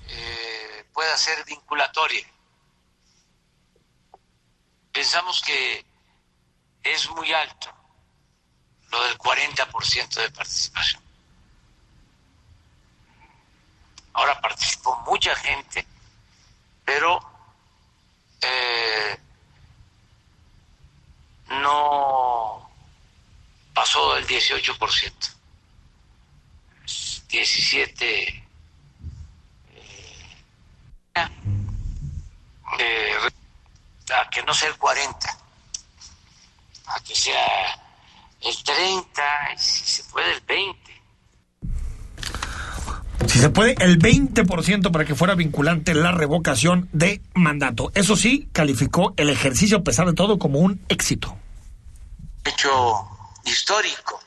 eh, 0.10 0.84
pueda 0.93 1.15
ser 1.17 1.38
vinculatoria. 1.45 2.26
Pensamos 4.91 5.41
que 5.45 5.86
es 6.84 7.10
muy 7.12 7.32
alto 7.32 7.67
lo 8.91 9.04
del 9.06 9.17
40% 9.17 10.21
de 10.21 10.32
participación. 10.32 11.02
Ahora 14.17 14.41
participó 14.41 14.95
mucha 15.06 15.36
gente, 15.36 15.86
pero 16.84 17.19
eh, 18.41 19.19
no 21.49 22.67
pasó 23.75 24.15
del 24.15 24.25
18%. 24.25 25.13
17 27.27 28.47
eh, 32.80 33.17
a 34.15 34.30
que 34.32 34.41
no 34.41 34.53
sea 34.56 34.69
el 34.69 34.77
40, 34.77 35.38
a 36.88 36.99
que 37.01 37.15
sea 37.15 37.80
el 38.41 38.63
30 38.63 39.53
y 39.53 39.60
si 39.60 39.86
se 39.86 40.03
puede 40.06 40.32
el 40.32 40.41
20. 40.41 40.87
Si 43.25 43.39
se 43.39 43.49
puede, 43.49 43.75
el 43.80 43.97
20% 43.97 44.91
para 44.91 45.06
que 45.06 45.15
fuera 45.15 45.36
vinculante 45.36 45.93
la 45.93 46.12
revocación 46.12 46.88
de 46.93 47.21
mandato. 47.34 47.91
Eso 47.95 48.15
sí, 48.15 48.47
calificó 48.53 49.13
el 49.17 49.30
ejercicio, 49.30 49.77
a 49.77 49.84
pesar 49.84 50.06
de 50.08 50.13
todo, 50.13 50.38
como 50.38 50.60
un 50.60 50.86
éxito. 50.88 51.38
Hecho 52.45 53.10
histórico, 53.43 54.21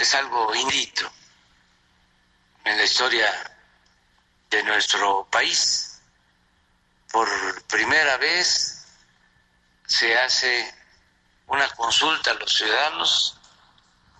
es 0.00 0.14
algo 0.14 0.54
inédito 0.54 1.10
en 2.64 2.76
la 2.76 2.84
historia 2.84 3.26
de 4.50 4.62
nuestro 4.64 5.26
país. 5.30 6.00
Por 7.12 7.28
primera 7.66 8.16
vez 8.16 8.86
se 9.86 10.16
hace 10.16 10.72
una 11.48 11.68
consulta 11.70 12.30
a 12.30 12.34
los 12.34 12.52
ciudadanos 12.52 13.36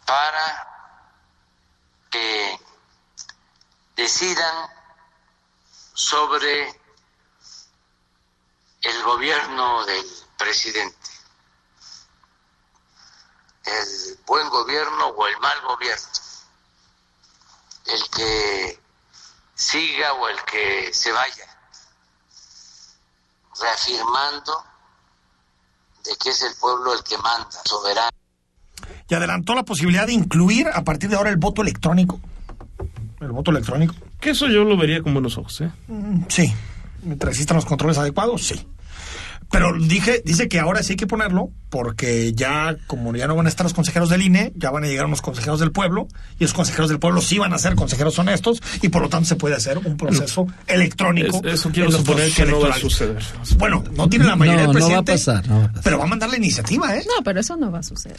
para 0.04 0.68
que 2.10 2.58
decidan 4.00 4.66
sobre 5.92 6.68
el 8.80 9.02
gobierno 9.02 9.84
del 9.84 10.06
presidente, 10.38 11.10
el 13.64 14.18
buen 14.26 14.48
gobierno 14.48 15.08
o 15.08 15.26
el 15.26 15.38
mal 15.40 15.60
gobierno, 15.60 16.08
el 17.86 18.08
que 18.08 18.80
siga 19.54 20.14
o 20.14 20.28
el 20.28 20.42
que 20.44 20.94
se 20.94 21.12
vaya, 21.12 21.58
reafirmando 23.60 24.64
de 26.04 26.16
que 26.16 26.30
es 26.30 26.40
el 26.40 26.54
pueblo 26.54 26.94
el 26.94 27.02
que 27.04 27.18
manda, 27.18 27.60
soberano. 27.66 28.16
Y 29.06 29.14
adelantó 29.14 29.54
la 29.54 29.64
posibilidad 29.64 30.06
de 30.06 30.14
incluir 30.14 30.68
a 30.68 30.82
partir 30.84 31.10
de 31.10 31.16
ahora 31.16 31.28
el 31.28 31.36
voto 31.36 31.60
electrónico. 31.60 32.18
El 33.20 33.32
voto 33.32 33.50
electrónico. 33.50 33.94
Que 34.20 34.30
eso 34.30 34.48
yo 34.48 34.64
lo 34.64 34.76
vería 34.76 35.02
con 35.02 35.12
buenos 35.12 35.36
ojos, 35.38 35.60
¿eh? 35.60 35.70
Mm, 35.88 36.22
Sí. 36.28 36.52
Mientras 37.02 37.32
existan 37.32 37.56
los 37.56 37.64
controles 37.66 37.96
adecuados, 37.98 38.42
sí. 38.46 38.66
Pero 39.50 39.72
dije, 39.76 40.22
dice 40.24 40.48
que 40.48 40.60
ahora 40.60 40.80
sí 40.84 40.92
hay 40.92 40.96
que 40.96 41.08
ponerlo, 41.08 41.50
porque 41.70 42.32
ya, 42.34 42.76
como 42.86 43.16
ya 43.16 43.26
no 43.26 43.34
van 43.34 43.46
a 43.46 43.48
estar 43.48 43.64
los 43.64 43.74
consejeros 43.74 44.08
del 44.08 44.22
INE, 44.22 44.52
ya 44.54 44.70
van 44.70 44.84
a 44.84 44.86
llegar 44.86 45.06
unos 45.06 45.22
consejeros 45.22 45.58
del 45.58 45.72
pueblo, 45.72 46.06
y 46.38 46.44
los 46.44 46.52
consejeros 46.52 46.88
del 46.88 47.00
pueblo 47.00 47.20
sí 47.20 47.38
van 47.38 47.52
a 47.52 47.58
ser 47.58 47.74
consejeros 47.74 48.16
honestos, 48.20 48.62
y 48.80 48.90
por 48.90 49.02
lo 49.02 49.08
tanto 49.08 49.26
se 49.26 49.34
puede 49.34 49.56
hacer 49.56 49.78
un 49.78 49.96
proceso 49.96 50.46
electrónico. 50.68 51.40
Es- 51.44 51.54
eso 51.54 51.70
quiero 51.72 51.90
suponer 51.90 52.30
que 52.30 52.46
no 52.46 52.60
va 52.60 52.68
a 52.74 52.78
suceder. 52.78 53.24
Bueno, 53.58 53.82
no 53.96 54.08
tiene 54.08 54.24
la 54.26 54.36
mayoría 54.36 54.66
No, 54.66 54.72
del 54.72 54.82
no 54.82 54.88
va 54.90 54.98
a 54.98 55.02
presidente. 55.04 55.12
pasar, 55.12 55.48
no 55.48 55.58
va 55.58 55.64
a 55.64 55.68
pasar. 55.68 55.82
Pero 55.82 55.98
va 55.98 56.04
a 56.04 56.08
mandar 56.08 56.30
la 56.30 56.36
iniciativa, 56.36 56.96
¿eh? 56.96 57.04
No, 57.08 57.24
pero 57.24 57.40
eso 57.40 57.56
no 57.56 57.72
va 57.72 57.80
a 57.80 57.82
suceder. 57.82 58.18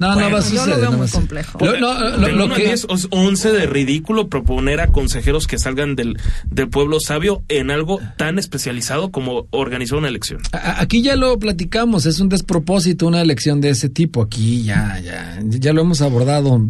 No, 0.00 0.14
Bueno, 0.14 0.30
no 0.30 0.34
va 0.36 0.40
a 0.40 0.48
yo 0.48 0.54
lo 0.54 0.60
suceder. 0.60 0.80
veo 0.80 0.90
no 0.92 0.96
muy 0.98 1.06
suceder. 1.06 1.20
complejo. 1.46 1.58
Lo, 1.60 1.78
no, 1.78 2.46
lo- 2.48 2.54
que, 2.54 2.62
10, 2.64 2.86
os- 2.88 3.06
11 3.10 3.52
de 3.52 3.66
ridículo 3.66 4.28
proponer 4.28 4.80
a 4.80 4.86
consejeros 4.88 5.46
que 5.46 5.58
salgan 5.58 5.94
del, 5.94 6.16
del 6.50 6.68
pueblo 6.70 6.98
sabio 7.00 7.42
en 7.48 7.70
algo 7.70 8.00
tan 8.16 8.38
especializado 8.38 9.10
como 9.10 9.46
organizar 9.50 9.98
una 9.98 10.08
elección. 10.08 10.40
a- 10.52 10.80
aquí 10.80 11.02
ya 11.02 11.16
lo 11.16 11.38
platicamos, 11.38 12.06
es 12.06 12.18
un 12.18 12.28
despropósito 12.30 13.06
una 13.06 13.20
elección 13.20 13.60
de 13.60 13.70
ese 13.70 13.88
tipo. 13.90 14.22
Aquí 14.22 14.62
ya, 14.64 14.98
ya, 15.04 15.38
ya 15.42 15.72
lo 15.74 15.82
hemos 15.82 16.00
abordado. 16.00 16.60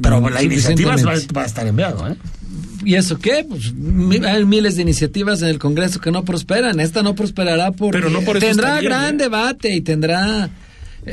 Pero 0.00 0.28
la 0.30 0.42
iniciativa 0.42 0.94
va, 1.34 1.42
a 1.42 1.44
estar 1.46 1.66
enviado, 1.66 2.06
¿eh? 2.08 2.16
¿Y 2.84 2.94
eso 2.94 3.18
qué? 3.18 3.44
Pues 3.48 3.72
hay 4.24 4.44
miles 4.44 4.76
de 4.76 4.82
iniciativas 4.82 5.42
en 5.42 5.48
el 5.48 5.58
Congreso 5.58 6.00
que 6.00 6.12
no 6.12 6.24
prosperan. 6.24 6.78
Esta 6.78 7.02
no 7.02 7.16
prosperará 7.16 7.72
porque 7.72 7.98
Pero 7.98 8.10
no 8.10 8.20
por 8.20 8.36
eso 8.36 8.46
tendrá 8.46 8.80
gran 8.80 9.16
¿eh? 9.16 9.24
debate 9.24 9.74
y 9.74 9.80
tendrá... 9.80 10.50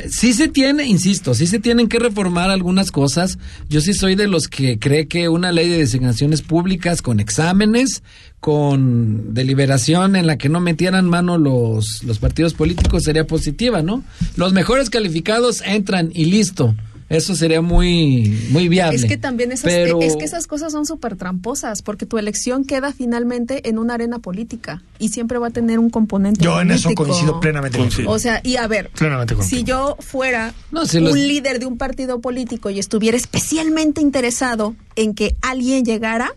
Sí 0.08 0.32
se 0.32 0.48
tiene, 0.48 0.86
insisto, 0.86 1.34
sí 1.34 1.46
se 1.46 1.60
tienen 1.60 1.88
que 1.88 2.00
reformar 2.00 2.50
algunas 2.50 2.90
cosas. 2.90 3.38
Yo 3.68 3.80
sí 3.80 3.94
soy 3.94 4.16
de 4.16 4.26
los 4.26 4.48
que 4.48 4.78
cree 4.78 5.06
que 5.06 5.28
una 5.28 5.52
ley 5.52 5.68
de 5.68 5.78
designaciones 5.78 6.42
públicas 6.42 7.00
con 7.00 7.20
exámenes, 7.20 8.02
con 8.40 9.34
deliberación 9.34 10.16
en 10.16 10.26
la 10.26 10.36
que 10.36 10.48
no 10.48 10.60
metieran 10.60 11.08
mano 11.08 11.38
los, 11.38 12.02
los 12.02 12.18
partidos 12.18 12.54
políticos 12.54 13.04
sería 13.04 13.26
positiva, 13.26 13.82
¿no? 13.82 14.02
Los 14.36 14.52
mejores 14.52 14.90
calificados 14.90 15.62
entran 15.64 16.10
y 16.12 16.24
listo. 16.26 16.74
Eso 17.14 17.34
sería 17.34 17.60
muy, 17.62 18.28
muy 18.50 18.68
viable. 18.68 18.96
Es 18.96 19.04
que 19.04 19.16
también 19.16 19.52
esas, 19.52 19.64
Pero- 19.72 20.00
es 20.02 20.16
que 20.16 20.24
esas 20.24 20.46
cosas 20.46 20.72
son 20.72 20.84
súper 20.86 21.16
tramposas, 21.16 21.82
porque 21.82 22.06
tu 22.06 22.18
elección 22.18 22.64
queda 22.64 22.92
finalmente 22.92 23.68
en 23.68 23.78
una 23.78 23.94
arena 23.94 24.18
política 24.18 24.82
y 24.98 25.10
siempre 25.10 25.38
va 25.38 25.48
a 25.48 25.50
tener 25.50 25.78
un 25.78 25.90
componente 25.90 26.44
Yo 26.44 26.60
en 26.60 26.70
eso 26.70 26.90
coincido 26.94 27.40
plenamente 27.40 27.78
contigo. 27.78 28.10
O 28.10 28.18
sea, 28.18 28.40
y 28.42 28.56
a 28.56 28.66
ver, 28.66 28.90
Plenamente 28.90 29.34
si 29.42 29.62
yo 29.64 29.96
fuera 30.00 30.54
No, 30.70 30.86
si 30.86 30.98
un 30.98 31.04
los- 31.04 31.14
líder 31.14 31.58
de 31.60 31.66
un 31.66 31.78
partido 31.78 32.20
político 32.20 32.70
y 32.70 32.78
estuviera 32.78 33.16
especialmente 33.16 34.00
interesado 34.00 34.74
en 34.96 35.14
que 35.14 35.36
alguien 35.42 35.84
llegara, 35.84 36.34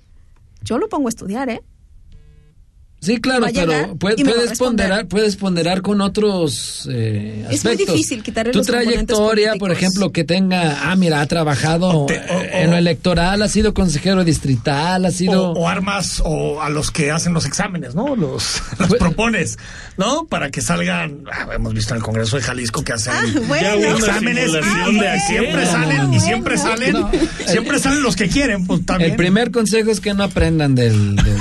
yo 0.64 0.78
lo 0.78 0.90
pongo 0.90 1.08
a 1.08 1.10
estudiar, 1.10 1.50
¿eh? 1.50 1.62
Sí, 3.08 3.22
claro, 3.22 3.48
pero 3.54 3.96
puede- 3.96 4.24
puedes 4.26 4.58
ponderar, 4.60 5.08
puedes 5.08 5.38
ponderar 5.38 5.82
con 5.82 6.02
otros 6.02 6.88
eh, 6.92 7.44
Es 7.50 7.64
muy 7.64 7.72
aspectos. 7.74 7.96
difícil 7.96 8.22
quitarle 8.22 8.52
Tu 8.52 8.58
los 8.58 8.68
trayectoria, 8.68 9.54
por 9.56 9.72
ejemplo, 9.72 10.12
que 10.12 10.26
tenga, 10.26 10.92
ah, 10.92 10.96
mira, 10.98 11.22
ha 11.22 11.26
trabajado 11.26 11.88
O 12.04 12.06
te- 12.06 12.18
o- 12.18 12.20
eh, 12.20 12.52
o- 12.54 12.58
en 12.58 12.72
lo 12.72 12.76
electoral, 12.78 13.42
ha 13.42 13.48
sido 13.48 13.74
consejero 13.74 14.26
distrital, 14.26 15.06
ha 15.06 15.12
sido... 15.12 15.52
O, 15.54 15.60
o 15.62 15.68
armas 15.70 16.22
o 16.26 16.62
a 16.62 16.70
los 16.70 16.92
que 16.92 17.12
hacen 17.12 17.34
los 17.34 17.46
exámenes, 17.46 17.96
¿no? 17.96 18.16
Los, 18.18 18.62
los 18.80 18.90
Pues- 18.90 19.00
propones, 19.00 19.58
¿no? 19.96 20.26
Para 20.26 20.52
que 20.52 20.60
salgan, 20.62 21.24
ah, 21.32 21.48
hemos 21.56 21.74
visto 21.74 21.94
en 21.94 22.00
el 22.00 22.04
Congreso 22.04 22.36
de 22.36 22.44
Jalisco 22.44 22.84
que 22.84 22.92
hacen 22.92 23.14
Ah, 23.16 23.24
bueno. 23.48 23.64
Ya 23.64 23.76
hubo 23.78 23.96
una 23.96 24.06
exámenes 24.06 24.50
y, 24.50 25.00
de 25.00 25.20
siempre 25.28 25.66
No, 25.66 25.72
salen 25.72 25.98
no, 26.12 26.14
y 26.14 26.20
siempre 26.20 26.58
salen, 26.58 26.92
No. 26.94 27.12
siempre 27.48 27.80
salen 27.80 28.04
los 28.04 28.16
que 28.18 28.28
quieren, 28.28 28.68
pues 28.68 28.86
también. 28.86 29.12
el 29.12 29.18
primer 29.18 29.52
consejo 29.52 29.92
es 29.92 30.02
que 30.02 30.14
no 30.14 30.24
aprendan 30.24 30.76
del... 30.76 31.16
del- 31.16 31.38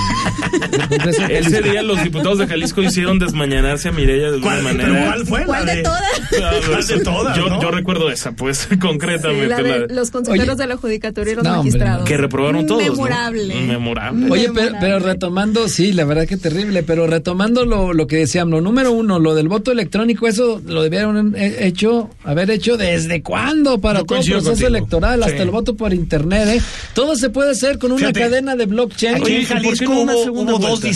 del 0.70 0.88
Congreso 0.88 1.22
de 1.22 1.26
El 1.38 1.44
Jalisco. 1.44 1.55
Ese 1.60 1.70
día 1.70 1.82
los 1.82 2.02
diputados 2.02 2.38
de 2.38 2.46
Jalisco 2.46 2.82
hicieron 2.82 3.18
desmañanarse 3.18 3.88
a 3.88 3.92
Mireya 3.92 4.28
de 4.30 4.34
alguna 4.34 4.52
¿Cuál, 4.52 4.62
manera. 4.62 4.88
pero 4.92 5.04
¿Cuál 5.06 5.26
fue? 5.26 5.44
¿Cuál 5.44 5.66
La 5.66 5.74
de 5.74 5.82
todas? 5.82 6.02
¿Cuál 6.68 6.86
de 6.86 7.00
todas? 7.00 7.36
Yo, 7.36 7.48
no? 7.48 7.62
yo 7.62 7.70
recuerdo 7.70 8.10
esa, 8.10 8.32
pues, 8.32 8.58
Sí, 8.70 8.78
concretamente. 8.78 9.46
la 9.48 9.62
de 9.62 9.78
la- 9.88 9.94
los 9.94 10.10
consejeros 10.10 10.54
Oye. 10.54 10.62
de 10.62 10.66
la 10.68 10.76
judicatura 10.76 11.30
y 11.30 11.34
los 11.34 11.44
No, 11.44 11.60
hombre, 11.60 11.70
magistrados. 11.70 12.04
que 12.08 12.16
reprobaron 12.16 12.66
todos. 12.66 12.82
¿no? 12.86 12.92
Memorable. 12.92 13.54
Memorable. 13.66 14.30
Oye, 14.30 14.42
pero, 14.44 14.54
Memorable. 14.54 14.78
pero 14.80 14.98
retomando, 14.98 15.68
sí, 15.68 15.92
la 15.92 16.04
verdad 16.04 16.26
que 16.26 16.36
terrible, 16.36 16.82
pero 16.82 17.06
retomando 17.06 17.64
lo, 17.64 17.92
lo 17.92 18.06
que 18.06 18.16
decíamos, 18.16 18.52
lo 18.52 18.60
número 18.60 18.92
uno, 18.92 19.18
lo 19.18 19.34
del 19.34 19.48
voto 19.48 19.72
electrónico, 19.72 20.26
eso 20.26 20.60
lo 20.66 20.82
debieron 20.82 21.34
he- 21.36 21.66
hecho, 21.66 22.10
haber 22.24 22.50
hecho 22.50 22.76
desde 22.76 23.22
cuándo 23.22 23.80
para 23.80 24.00
Yo 24.00 24.06
todo 24.06 24.18
proceso 24.18 24.42
contigo. 24.44 24.68
electoral, 24.68 25.22
hasta 25.22 25.36
Sí. 25.36 25.42
el 25.42 25.50
voto 25.50 25.76
por 25.76 25.92
internet, 25.94 26.48
¿eh? 26.48 26.62
Todo 26.94 27.16
se 27.16 27.30
puede 27.30 27.50
hacer 27.50 27.78
con 27.78 27.92
una 27.92 28.00
Fíjate, 28.08 28.20
cadena 28.20 28.56
de 28.56 28.66
blockchain. 28.66 29.16
Aquí 29.16 29.24
Oye, 29.24 29.36
en 29.36 29.42
¿y 29.42 29.46
por 29.46 29.56
qué 29.56 29.62
Jalisco 29.64 29.94
no 29.94 30.00
hubo, 30.02 30.32
hubo 30.42 30.52
dos 30.58 30.60
vuelta? 30.60 30.88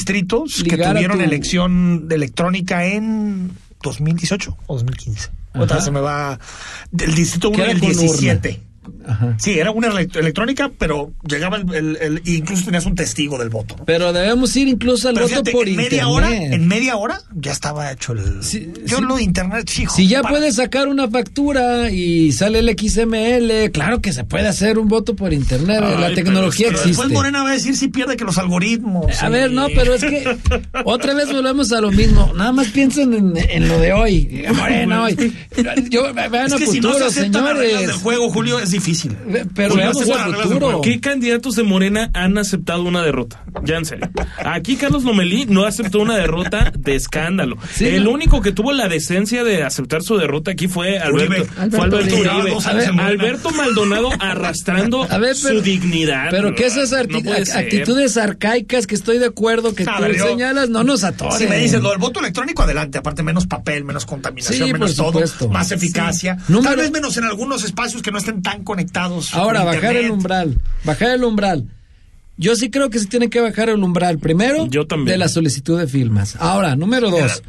Que 0.46 0.76
tuvieron 0.76 1.18
tu- 1.18 1.24
elección 1.24 2.08
de 2.08 2.14
electrónica 2.16 2.84
en 2.86 3.50
2018 3.82 4.56
o 4.66 4.74
2015. 4.74 5.30
Otra 5.54 5.76
Ajá. 5.76 5.84
se 5.84 5.90
me 5.90 6.00
va 6.00 6.38
del 6.92 7.14
distrito 7.14 7.48
1 7.48 7.56
Que 7.56 7.62
era 7.62 7.72
del 7.72 7.80
con 7.80 7.90
17. 7.90 8.60
Ajá. 9.06 9.36
Sí, 9.38 9.58
era 9.58 9.70
una 9.70 9.88
elect- 9.88 10.16
electrónica, 10.16 10.70
pero 10.78 11.12
llegaba 11.28 11.56
el, 11.58 11.74
el- 11.74 11.96
el- 12.00 12.22
incluso 12.24 12.64
tenías 12.64 12.86
un 12.86 12.94
testigo 12.94 13.38
del 13.38 13.48
voto. 13.50 13.76
¿no? 13.78 13.84
Pero 13.84 14.12
debemos 14.12 14.54
ir 14.56 14.68
incluso 14.68 15.08
al 15.08 15.14
Pero 15.14 15.26
voto 15.26 15.34
fíjate, 15.36 15.52
por 15.52 15.68
en 15.68 15.74
internet. 15.74 15.90
media 15.92 16.08
hora, 16.08 16.36
en 16.36 16.68
media 16.68 16.96
hora 16.96 17.20
ya 17.34 17.52
estaba 17.52 17.90
hecho 17.92 18.12
el. 18.12 18.42
Sí, 18.42 18.72
yo 18.86 18.96
sí. 18.98 19.02
lo 19.02 19.16
de 19.16 19.22
internet, 19.22 19.64
chico. 19.66 19.94
Si 19.94 20.06
ya 20.08 20.22
para- 20.22 20.36
puedes 20.36 20.56
sacar 20.56 20.88
una 20.88 21.08
factura 21.08 21.90
y 21.90 22.32
sale 22.32 22.60
el 22.60 22.68
XML, 22.70 23.70
claro 23.70 24.00
que 24.00 24.12
se 24.12 24.24
puede 24.24 24.48
hacer 24.48 24.78
un 24.78 24.88
voto 24.88 25.14
por 25.14 25.32
internet. 25.32 25.80
Ay, 25.82 25.92
la 25.94 26.00
pero 26.08 26.14
tecnología 26.14 26.66
Pero 26.68 26.78
existe. 26.78 27.02
después 27.02 27.10
Morena 27.12 27.42
va 27.42 27.50
a 27.50 27.54
decir 27.54 27.76
si 27.76 27.88
pierde 27.88 28.16
que 28.16 28.24
los 28.24 28.38
algoritmos. 28.38 29.22
A 29.22 29.28
y- 29.28 29.32
ver, 29.32 29.50
no, 29.52 29.66
pero 29.74 29.94
es 29.94 30.02
que 30.04 30.24
otra 30.84 31.14
vez 31.14 31.30
volvemos 31.32 31.70
a 31.72 31.80
lo 31.80 31.90
mismo. 31.90 32.32
Nada 32.34 32.52
más 32.52 32.68
piensen 32.68 33.12
en, 33.14 33.32
en 33.36 33.68
lo 33.68 33.78
de 33.78 33.92
hoy. 33.92 34.44
Morena 34.54 35.02
hoy. 35.04 35.34
Yo, 35.90 36.12
vean 36.14 36.46
Es 36.46 36.52
a 36.54 36.56
que 36.56 36.66
si 36.66 36.80
no 36.80 36.88
se 36.88 36.94
futuro, 36.94 37.06
aceptan 37.06 37.44
las 37.44 37.56
reglas 37.56 37.70
del 37.72 37.80
señores. 37.80 38.02
juego, 38.02 38.30
Julio, 38.30 38.58
es 38.58 38.69
difícil. 38.70 39.16
Pero 39.54 39.74
futuro. 40.42 40.80
¿Qué 40.80 41.00
candidatos 41.00 41.56
de 41.56 41.62
Morena 41.62 42.10
han 42.14 42.38
aceptado 42.38 42.82
una 42.84 43.02
derrota? 43.02 43.44
Ya 43.64 43.76
en 43.76 43.84
serio. 43.84 44.08
Aquí 44.44 44.76
Carlos 44.76 45.04
Lomelí 45.04 45.46
no 45.46 45.64
aceptó 45.64 46.00
una 46.00 46.16
derrota 46.16 46.72
de 46.76 46.94
escándalo. 46.94 47.56
Sí, 47.72 47.86
el 47.86 48.04
no. 48.04 48.10
único 48.10 48.40
que 48.40 48.52
tuvo 48.52 48.72
la 48.72 48.88
decencia 48.88 49.44
de 49.44 49.62
aceptar 49.62 50.02
su 50.02 50.16
derrota 50.16 50.52
aquí 50.52 50.68
fue 50.68 50.98
Alberto, 50.98 51.32
Uribe. 51.34 51.44
fue 51.70 51.80
Alberto 51.84 51.96
Uribe. 52.16 52.30
Uribe. 52.40 52.50
Maldonado 53.56 54.10
arrastrando 54.18 55.02
A 55.10 55.18
ver, 55.18 55.36
pero- 55.42 55.58
su 55.58 55.62
dignidad. 55.62 56.28
Pero 56.30 56.54
que 56.54 56.66
esas 56.66 56.90
No 56.90 56.96
ser. 57.46 57.58
actitudes 57.58 58.16
arcaicas 58.16 58.86
que 58.86 58.94
estoy 58.94 59.18
de 59.18 59.26
acuerdo 59.26 59.74
que 59.74 59.82
A 59.84 59.96
tú 59.98 60.04
yo- 60.16 60.26
señalas, 60.26 60.68
no 60.68 60.84
nos 60.84 61.04
atoren. 61.04 61.38
Si 61.38 61.46
me 61.46 61.58
dices 61.58 61.80
lo 61.82 61.90
del 61.90 61.98
voto 61.98 62.20
electrónico, 62.20 62.62
adelante. 62.62 62.98
Aparte, 62.98 63.22
menos 63.22 63.46
papel, 63.46 63.84
menos 63.84 64.06
contaminación, 64.06 64.66
Sí, 64.68 64.72
menos 64.72 64.96
todo, 64.96 65.12
supuesto. 65.12 65.48
más 65.48 65.70
eficacia. 65.72 66.36
Sí. 66.38 66.52
Número- 66.52 66.70
Tal 66.70 66.76
vez 66.78 66.90
menos 66.90 67.16
en 67.16 67.24
algunos 67.24 67.64
espacios 67.64 68.02
que 68.02 68.10
no 68.10 68.18
estén 68.18 68.42
tan 68.42 68.59
conectados. 68.64 69.34
Ahora, 69.34 69.64
bajar 69.64 69.76
internet. 69.82 70.04
el 70.04 70.10
umbral. 70.10 70.58
Bajar 70.84 71.10
el 71.10 71.24
umbral. 71.24 71.64
Yo 72.36 72.56
sí 72.56 72.70
creo 72.70 72.88
que 72.90 72.98
se 72.98 73.06
tiene 73.06 73.28
que 73.28 73.40
bajar 73.40 73.68
el 73.68 73.82
umbral. 73.82 74.18
Primero, 74.18 74.66
Yo 74.68 74.86
también. 74.86 75.14
de 75.14 75.18
la 75.18 75.28
solicitud 75.28 75.78
de 75.78 75.86
firmas. 75.86 76.36
Ahora, 76.40 76.74
número 76.76 77.10
dos. 77.10 77.42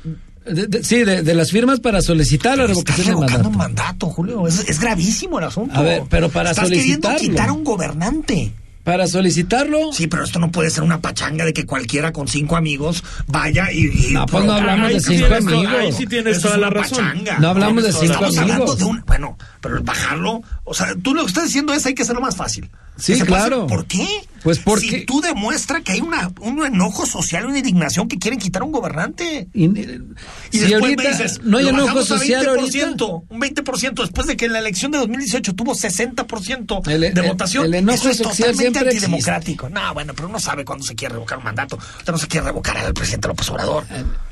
De- 0.46 0.66
de- 0.68 0.84
sí, 0.84 1.04
de, 1.04 1.22
de 1.22 1.36
las 1.36 1.52
firmas 1.52 1.80
para 1.80 2.02
solicitar 2.02 2.58
la 2.58 2.64
Pero 2.64 2.68
revocación 2.70 3.08
de 3.08 3.16
mandato. 3.16 3.50
un 3.50 3.58
mandato, 3.58 4.08
Julio. 4.08 4.48
Es, 4.48 4.68
es 4.68 4.80
gravísimo 4.80 5.38
el 5.40 5.46
asunto. 5.46 5.76
A 5.80 5.82
ver, 5.84 6.04
pero 6.10 6.30
para 6.30 6.50
Estás 6.52 6.68
queriendo 6.70 7.16
quitar 7.16 7.50
a 7.50 7.54
un 7.54 7.64
gobernante. 7.64 8.52
Para 8.84 9.06
solicitarlo, 9.08 9.94
Sí, 9.94 10.08
pero 10.08 10.24
esto 10.24 10.40
no 10.40 10.52
puede 10.52 10.70
ser 10.70 10.84
una 10.84 11.00
pachanga 11.02 11.46
de 11.46 11.54
que 11.54 11.66
cualquiera 11.66 12.12
con 12.12 12.28
cinco 12.28 12.56
amigos 12.58 13.04
vaya 13.28 13.72
y. 13.72 14.10
y 14.10 14.14
No, 14.14 14.26
pues 14.26 14.44
no 14.46 14.54
hablamos 14.54 14.90
de 14.94 15.00
cinco 15.00 15.34
amigos. 15.36 15.74
Ahí 15.78 15.92
sí 15.92 16.08
tienes 16.08 16.38
Eso 16.38 16.48
toda 16.48 16.58
la 16.60 16.70
razón. 16.70 16.98
pachanga. 16.98 17.40
No 17.40 17.50
hablamos 17.50 17.84
de 17.84 17.92
cinco 17.92 18.06
Estamos 18.06 18.30
razón. 18.36 18.40
hablando 18.44 18.64
amigos. 18.64 18.80
de 18.80 18.86
un. 18.86 19.04
Bueno, 19.06 19.38
pero 19.62 19.78
el 19.78 19.84
bajarlo. 19.84 20.42
O 20.64 20.74
sea, 20.74 20.96
tú 21.02 21.14
lo 21.14 21.22
que 21.24 21.28
estás 21.28 21.46
diciendo 21.46 21.74
es 21.74 21.86
hay 21.86 21.94
que 21.94 22.02
hacerlo 22.04 22.22
más 22.22 22.36
fácil. 22.36 22.70
Sí, 23.02 23.14
puede 23.14 23.26
claro. 23.26 23.68
¿Por 23.68 23.86
qué? 23.86 24.08
Pues 24.44 24.58
porque- 24.58 24.88
Si 24.90 25.06
tú 25.06 25.22
demuestras 25.22 25.84
que 25.84 25.92
hay 25.92 26.02
una, 26.02 26.32
un 26.42 26.66
enojo 26.66 27.06
social, 27.06 27.46
una 27.46 27.60
indignación 27.60 28.08
que 28.08 28.18
quieren 28.18 28.40
quitar 28.40 28.64
a 28.64 28.66
un 28.66 28.72
gobernante. 28.72 29.48
y, 29.54 29.66
Y 29.66 29.70
si 29.70 30.60
después 30.60 30.82
ahorita 30.82 31.04
me 31.04 31.10
dices, 31.10 31.42
no 31.44 31.58
hay 31.60 31.68
enojo 31.68 31.84
bajamos 31.86 32.12
a 32.12 32.18
social 32.18 32.48
ahorita. 32.48 32.68
20%, 32.88 33.24
Un 33.30 33.40
20% 33.40 34.02
después 34.02 34.26
de 34.28 34.38
que 34.38 34.46
en 34.46 34.54
la 34.54 34.60
elección 34.60 34.92
de 34.92 34.98
2018 34.98 35.54
tuvo 35.54 35.76
60% 35.76 36.82
El- 36.88 37.02
de 37.02 37.08
el- 37.08 37.22
votación. 37.28 37.66
el 37.66 37.76
enojo 37.76 37.96
Eso 38.00 38.10
es 38.10 38.18
social 38.18 38.50
totalmente 38.52 38.80
siempre 38.80 38.90
antidemocrático. 38.90 39.70
No, 39.70 39.94
bueno, 39.94 40.14
pero 40.16 40.28
uno 40.28 40.40
sabe 40.40 40.66
cuándo 40.66 40.84
se 40.86 40.96
quiere 40.96 41.14
revocar 41.14 41.38
un 41.38 41.44
mandato. 41.44 41.78
Usted 42.00 42.12
no 42.12 42.18
se 42.18 42.28
quiere 42.28 42.48
revocar 42.48 42.78
al 42.78 42.94
presidente 42.94 43.28
López 43.28 43.50
Obrador. 43.52 43.84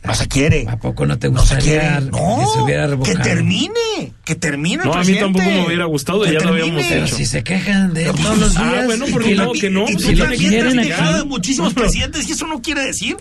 No 0.03 0.15
se 0.15 0.27
quiere. 0.27 0.65
¿A 0.67 0.77
poco 0.77 1.05
no 1.05 1.19
te 1.19 1.29
No 1.29 1.45
se 1.45 1.55
gustaría 1.55 1.97
quiere. 1.97 2.05
No, 2.11 2.39
que 2.39 2.45
se 2.53 2.59
hubiera 2.63 2.87
revocado? 2.87 3.15
que 3.17 3.23
termine. 3.23 4.13
Que 4.25 4.35
termine 4.35 4.83
el 4.83 4.89
No, 4.89 4.93
a 4.95 4.99
mí 4.99 5.05
presidente. 5.05 5.39
tampoco 5.39 5.45
me 5.61 5.65
hubiera 5.67 5.85
gustado, 5.85 6.21
Que 6.23 6.33
ya 6.33 6.39
lo 6.39 6.49
habíamos 6.49 6.75
termine. 6.81 6.89
Pero 7.05 7.07
si 7.15 7.25
se 7.25 7.43
quejan 7.43 7.93
de 7.93 8.05
él 8.09 8.15
todos 8.15 8.37
los. 8.37 8.57
Ah, 8.61 8.81
bueno, 8.85 9.05
porque 9.11 9.29
que 9.29 9.35
no, 9.35 9.51
que 9.53 9.69
no, 9.69 9.89
Y 9.89 9.93
tú 9.93 9.99
si 9.99 10.15
también 10.15 10.49
te 10.51 10.61
has 10.79 10.87
quejado 10.87 11.17
de 11.19 11.23
muchísimos 11.25 11.75
No. 11.75 11.81
presidentes 11.81 12.27
y 12.27 12.31
eso 12.33 12.47
no 12.47 12.61
quiere 12.61 12.83
decir 12.85 13.17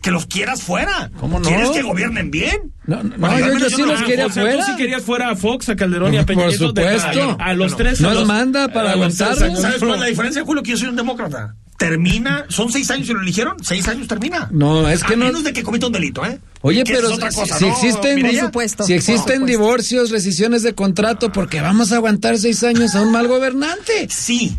que 0.00 0.10
los 0.12 0.26
quieras 0.26 0.62
fuera. 0.62 1.10
¿Cómo 1.18 1.40
no? 1.40 1.48
¿Quieres 1.48 1.70
que 1.70 1.82
gobiernen 1.82 2.30
bien? 2.30 2.72
No, 2.86 3.02
no, 3.02 3.16
Bueno, 3.18 3.38
yo- 3.54 3.58
yo 3.58 3.70
sí 3.70 3.82
no- 3.82 3.86
los 3.88 4.02
quería 4.02 4.26
o 4.26 4.30
sea, 4.30 4.42
fuera. 4.44 4.58
tú 4.64 4.70
sí 4.70 4.76
querías 4.76 5.02
fuera 5.02 5.30
a 5.30 5.36
Fox, 5.36 5.68
a 5.68 5.76
Calderón 5.76 6.14
y 6.14 6.18
a 6.18 6.24
Peña 6.24 6.44
Por 6.44 6.52
supuesto. 6.54 7.36
a, 7.40 7.44
a 7.46 7.54
los 7.54 7.76
tres. 7.76 8.00
Nos 8.00 8.12
a 8.12 8.14
los- 8.14 8.26
manda 8.28 8.68
para 8.68 8.92
a 8.92 8.96
los 8.96 9.16
tres 9.16 9.20
aguantarlos. 9.22 9.42
años. 9.50 9.60
¿Sabes 9.62 9.78
cuál 9.80 9.94
es 9.94 10.00
la 10.00 10.06
diferencia, 10.06 10.44
Julio? 10.44 10.62
Que 10.62 10.70
yo 10.70 10.76
soy 10.76 10.88
un 10.88 10.96
demócrata. 10.96 11.54
Termina, 11.78 12.44
son 12.48 12.72
seis 12.72 12.90
años 12.90 13.08
y 13.08 13.12
lo 13.12 13.20
eligieron, 13.22 13.56
seis 13.62 13.86
años 13.86 14.08
termina. 14.08 14.48
No, 14.50 14.88
es 14.88 15.04
que 15.04 15.14
a 15.14 15.16
no- 15.16 15.26
menos 15.26 15.44
de 15.44 15.52
que 15.52 15.62
cometa 15.62 15.86
un 15.86 15.92
delito, 15.92 16.24
¿eh? 16.26 16.40
Oye, 16.60 16.82
Que 16.82 16.92
pero 16.92 17.08
es 17.08 17.14
otra 17.14 17.30
si, 17.30 17.36
cosa, 17.38 17.56
si 17.58 17.66
¿no, 17.66 17.70
existen? 17.72 18.20
Por 18.20 18.34
supuesto, 18.34 18.82
si 18.84 18.94
existen 18.94 19.46
divorcios, 19.46 20.10
rescisiones 20.10 20.64
de 20.64 20.74
contrato, 20.74 21.30
porque 21.30 21.60
vamos 21.60 21.92
a 21.92 21.96
aguantar 21.96 22.36
seis 22.38 22.64
años 22.64 22.96
a 22.96 23.02
un 23.02 23.12
mal 23.12 23.28
gobernante. 23.28 24.08
Sí. 24.10 24.56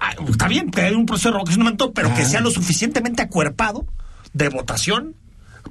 Ah, 0.00 0.14
Está 0.28 0.48
bien 0.48 0.70
que 0.70 0.80
hay 0.80 0.94
un 0.94 1.06
proceso 1.06 1.28
de 1.28 1.34
revocación 1.34 1.76
pero 1.94 2.14
que 2.14 2.24
sea 2.24 2.40
lo 2.40 2.50
suficientemente 2.50 3.22
acuerpado 3.22 3.86
de 4.32 4.48
votación 4.48 5.14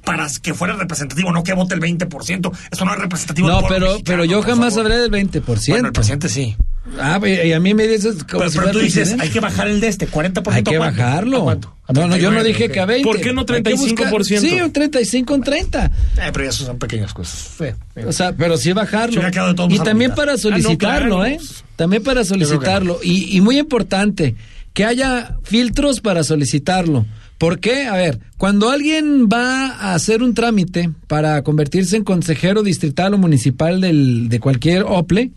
para 0.04 0.28
que 0.40 0.54
fuera 0.54 0.74
representativo, 0.76 1.32
no 1.32 1.42
que 1.42 1.52
vote 1.52 1.74
el 1.74 1.80
20%. 1.80 2.52
Eso 2.70 2.84
no 2.84 2.92
es 2.92 2.98
representativo. 2.98 3.48
No, 3.48 3.62
pero, 3.68 3.86
mexicano, 3.86 4.04
pero 4.04 4.24
yo 4.24 4.42
jamás 4.42 4.76
hablé 4.76 4.98
del 4.98 5.10
20%. 5.10 5.68
Bueno, 5.68 5.88
el 5.88 5.92
presidente 5.92 6.28
sí. 6.28 6.56
Ah, 6.98 7.20
y 7.24 7.48
y 7.48 7.52
a 7.52 7.60
mí 7.60 7.74
me 7.74 7.86
dices 7.86 8.24
como 8.24 8.40
Pero, 8.40 8.50
si 8.50 8.58
pero 8.58 8.70
tú 8.72 8.78
dices, 8.80 9.14
hay 9.18 9.28
que 9.28 9.40
bajar 9.40 9.68
el 9.68 9.80
de 9.80 9.88
este, 9.88 10.08
40%. 10.08 10.52
Hay 10.52 10.62
que 10.62 10.74
¿a 10.76 10.78
cuánto? 10.78 11.00
bajarlo. 11.02 11.36
¿A 11.38 11.42
cuánto? 11.44 11.76
¿A 11.86 11.92
No, 11.92 12.08
no, 12.08 12.16
yo 12.16 12.30
no 12.30 12.40
39? 12.40 12.48
dije 12.48 12.70
que 12.70 12.80
a 12.80 12.86
20. 12.86 13.04
¿Por 13.04 13.20
qué 13.20 13.32
no 13.32 13.40
Hay 13.48 13.62
que 13.62 13.74
buscar- 13.74 14.12
35%? 14.12 14.40
Sí, 14.40 14.60
un 14.60 14.72
35 14.72 15.34
en 15.34 15.42
30. 15.42 15.86
Eh, 15.86 15.90
pero 16.32 16.48
eso 16.48 16.64
son 16.64 16.78
pequeñas 16.78 17.12
cosas. 17.14 17.50
Sí. 17.58 18.00
O 18.06 18.12
sea, 18.12 18.32
pero 18.32 18.56
sí 18.56 18.72
bajarlo. 18.72 19.22
Y 19.68 19.78
también 19.80 20.14
para 20.14 20.36
solicitarlo, 20.36 21.18
claro. 21.18 21.26
¿eh? 21.26 21.38
También 21.76 22.02
para 22.02 22.24
solicitarlo. 22.24 22.98
Y, 23.02 23.36
y 23.36 23.40
muy 23.40 23.58
importante, 23.58 24.34
que 24.72 24.84
haya 24.84 25.36
filtros 25.42 26.00
para 26.00 26.24
solicitarlo. 26.24 27.06
¿Por 27.38 27.58
qué? 27.58 27.86
A 27.86 27.94
ver, 27.94 28.20
cuando 28.36 28.68
alguien 28.70 29.26
va 29.32 29.68
a 29.70 29.94
hacer 29.94 30.22
un 30.22 30.34
trámite 30.34 30.90
para 31.06 31.40
convertirse 31.42 31.96
en 31.96 32.04
consejero 32.04 32.62
distrital 32.62 33.14
o 33.14 33.18
municipal 33.18 33.80
del, 33.80 34.28
de 34.28 34.40
cualquier 34.40 34.82
OPLE, 34.86 35.30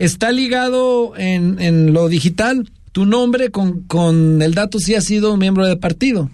está 0.00 0.32
ligado 0.32 1.12
en, 1.16 1.60
en 1.60 1.92
lo 1.92 2.08
digital 2.08 2.68
tu 2.92 3.06
nombre 3.06 3.50
con, 3.52 3.82
con 3.82 4.42
el 4.42 4.54
dato 4.54 4.80
si 4.80 4.96
has 4.96 5.04
sido 5.04 5.36
miembro 5.36 5.64
de 5.64 5.76
partido. 5.76 6.28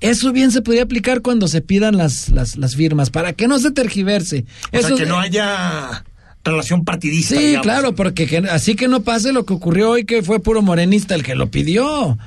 Eso 0.00 0.32
bien 0.32 0.50
se 0.50 0.60
podría 0.60 0.82
aplicar 0.82 1.22
cuando 1.22 1.48
se 1.48 1.62
pidan 1.62 1.96
las, 1.96 2.28
las, 2.28 2.58
las 2.58 2.76
firmas, 2.76 3.08
para 3.08 3.32
que 3.32 3.48
no 3.48 3.58
se 3.58 3.70
tergiverse. 3.70 4.44
O 4.70 4.76
Eso 4.78 4.88
sea, 4.88 4.96
que 4.98 5.06
no 5.06 5.18
haya 5.18 6.04
relación 6.44 6.84
partidista. 6.84 7.36
Sí, 7.36 7.40
digamos. 7.46 7.62
claro, 7.62 7.94
porque 7.94 8.26
que- 8.26 8.36
así 8.36 8.74
que 8.74 8.86
no 8.86 9.00
pase 9.02 9.32
lo 9.32 9.46
que 9.46 9.54
ocurrió 9.54 9.92
hoy, 9.92 10.04
que 10.04 10.22
fue 10.22 10.40
puro 10.40 10.60
morenista 10.60 11.14
el 11.14 11.22
que 11.22 11.34
lo 11.34 11.46
pidió. 11.50 12.18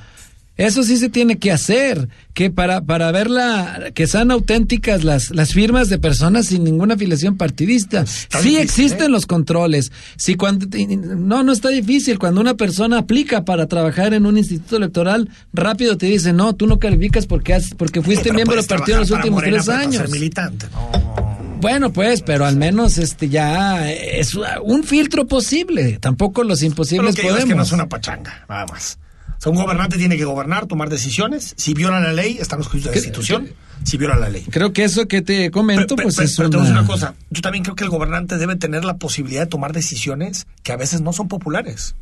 Eso 0.58 0.84
sí 0.84 0.98
se 0.98 1.10
tiene 1.10 1.38
que 1.38 1.52
hacer, 1.52 2.10
que 2.34 2.50
para, 2.50 2.82
para 2.82 3.12
ver 3.12 3.30
la, 3.30 3.92
que 3.94 4.08
sean 4.08 4.32
auténticas 4.32 5.04
las, 5.04 5.30
las 5.30 5.54
firmas 5.54 5.90
de 5.90 6.00
personas 6.00 6.48
sin 6.48 6.64
ninguna 6.64 6.96
afiliación 6.96 7.38
partidista. 7.38 8.02
está 8.02 8.42
Sí 8.42 8.50
difícil, 8.50 8.64
existen 8.64 9.06
¿eh? 9.08 9.10
los 9.10 9.26
controles. 9.26 9.92
Si 10.18 10.36
cuando, 10.36 10.68
no, 10.88 11.44
no 11.44 11.52
está 11.52 11.70
difícil. 11.70 12.18
Cuando 12.20 12.42
una 12.42 12.56
persona 12.56 12.98
aplica 13.00 13.46
para 13.46 13.68
trabajar 13.68 14.14
en 14.14 14.26
un 14.26 14.38
instituto 14.38 14.78
electoral, 14.78 15.30
rápido 15.54 15.98
te 15.98 16.08
dice, 16.08 16.34
no, 16.34 16.56
tú 16.56 16.66
no 16.68 16.80
calificas 16.80 17.28
porque 17.28 17.54
has, 17.54 17.76
porque 17.76 18.02
fuiste 18.02 18.34
miembro 18.34 18.56
del 18.56 18.66
partido 18.66 18.98
en 18.98 19.02
los 19.02 19.12
últimos 19.12 19.42
Morena, 19.42 19.58
tres 19.64 19.70
años. 19.70 19.96
ser 19.98 20.10
militante. 20.10 20.66
No. 20.72 21.18
Bueno, 21.60 21.92
pues, 21.92 22.22
pero 22.22 22.46
al 22.46 22.56
menos 22.56 22.98
este 23.00 23.30
ya 23.30 23.92
es 23.92 24.36
un 24.64 24.84
filtro 24.84 25.26
posible. 25.28 25.98
Tampoco 26.00 26.44
los 26.44 26.60
Pero 26.60 26.68
lo 26.68 26.72
imposibles 26.72 27.16
que 27.16 27.22
digo 27.24 27.34
es 27.36 27.42
podemos. 27.42 27.50
que 27.50 27.56
no 27.58 27.64
es 27.64 27.72
una 27.72 27.90
pachanga, 27.90 28.46
nada 28.48 28.66
más. 28.68 29.00
O 29.38 29.42
sea, 29.42 29.52
un 29.52 29.58
gobernante 29.58 29.98
tiene 29.98 30.18
que 30.18 30.26
gobernar, 30.26 30.66
tomar 30.66 30.90
decisiones. 30.90 31.54
Si 31.58 31.74
viola 31.74 32.00
la 32.00 32.12
ley, 32.14 32.38
están 32.40 32.58
los 32.60 32.68
juicios 32.68 32.94
de 32.94 33.00
destitución. 33.00 33.50
Si 33.84 33.98
viola 33.98 34.16
la 34.16 34.30
ley. 34.30 34.44
Creo 34.50 34.74
que 34.74 34.84
eso 34.84 35.08
que 35.08 35.22
te 35.22 35.52
comento, 35.52 35.96
Pero- 35.96 36.04
pues 36.08 36.16
pero- 36.16 36.28
es 36.28 36.36
pero 36.36 36.50
te 36.50 36.58
voy 36.58 36.66
a 36.66 36.70
decir 36.70 36.80
una... 36.80 36.82
una 36.88 36.92
cosa. 36.92 37.14
Yo 37.30 37.42
también 37.42 37.64
creo 37.64 37.76
que 37.76 37.84
el 37.84 37.90
gobernante 37.92 38.38
debe 38.38 38.56
tener 38.56 38.84
la 38.84 38.98
posibilidad 38.98 39.42
de 39.42 39.48
tomar 39.48 39.74
decisiones 39.74 40.48
que 40.64 40.72
a 40.72 40.76
veces 40.78 41.02
no 41.02 41.14
son 41.14 41.28
populares. 41.28 41.96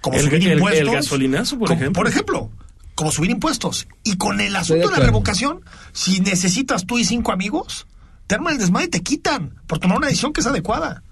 Como 0.00 0.16
El- 0.16 0.24
subir 0.24 0.36
el- 0.42 0.46
el 0.52 0.52
impuestos. 0.58 0.90
gasolinazo, 0.92 1.58
por 1.58 1.68
Como- 1.68 1.80
ejemplo. 1.80 2.00
Por 2.02 2.08
ejemplo. 2.08 2.50
como 2.94 3.12
subir 3.12 3.30
impuestos. 3.30 3.86
Y 4.02 4.16
con 4.16 4.40
el 4.40 4.56
Estoy 4.56 4.78
de 4.78 4.84
asunto 4.84 4.88
de, 4.88 4.96
la 5.00 5.06
revocación, 5.06 5.60
si 5.92 6.18
necesitas 6.20 6.84
tú 6.84 6.98
y 6.98 7.04
cinco 7.04 7.30
amigos, 7.30 7.86
te 8.26 8.34
arman 8.34 8.54
el 8.54 8.58
desmadre 8.58 8.86
y 8.86 8.90
te 8.90 9.02
quitan 9.02 9.54
por 9.68 9.78
tomar 9.78 9.98
una 9.98 10.06
decisión 10.08 10.32
que 10.32 10.40
es 10.40 10.46
adecuada. 10.48 11.02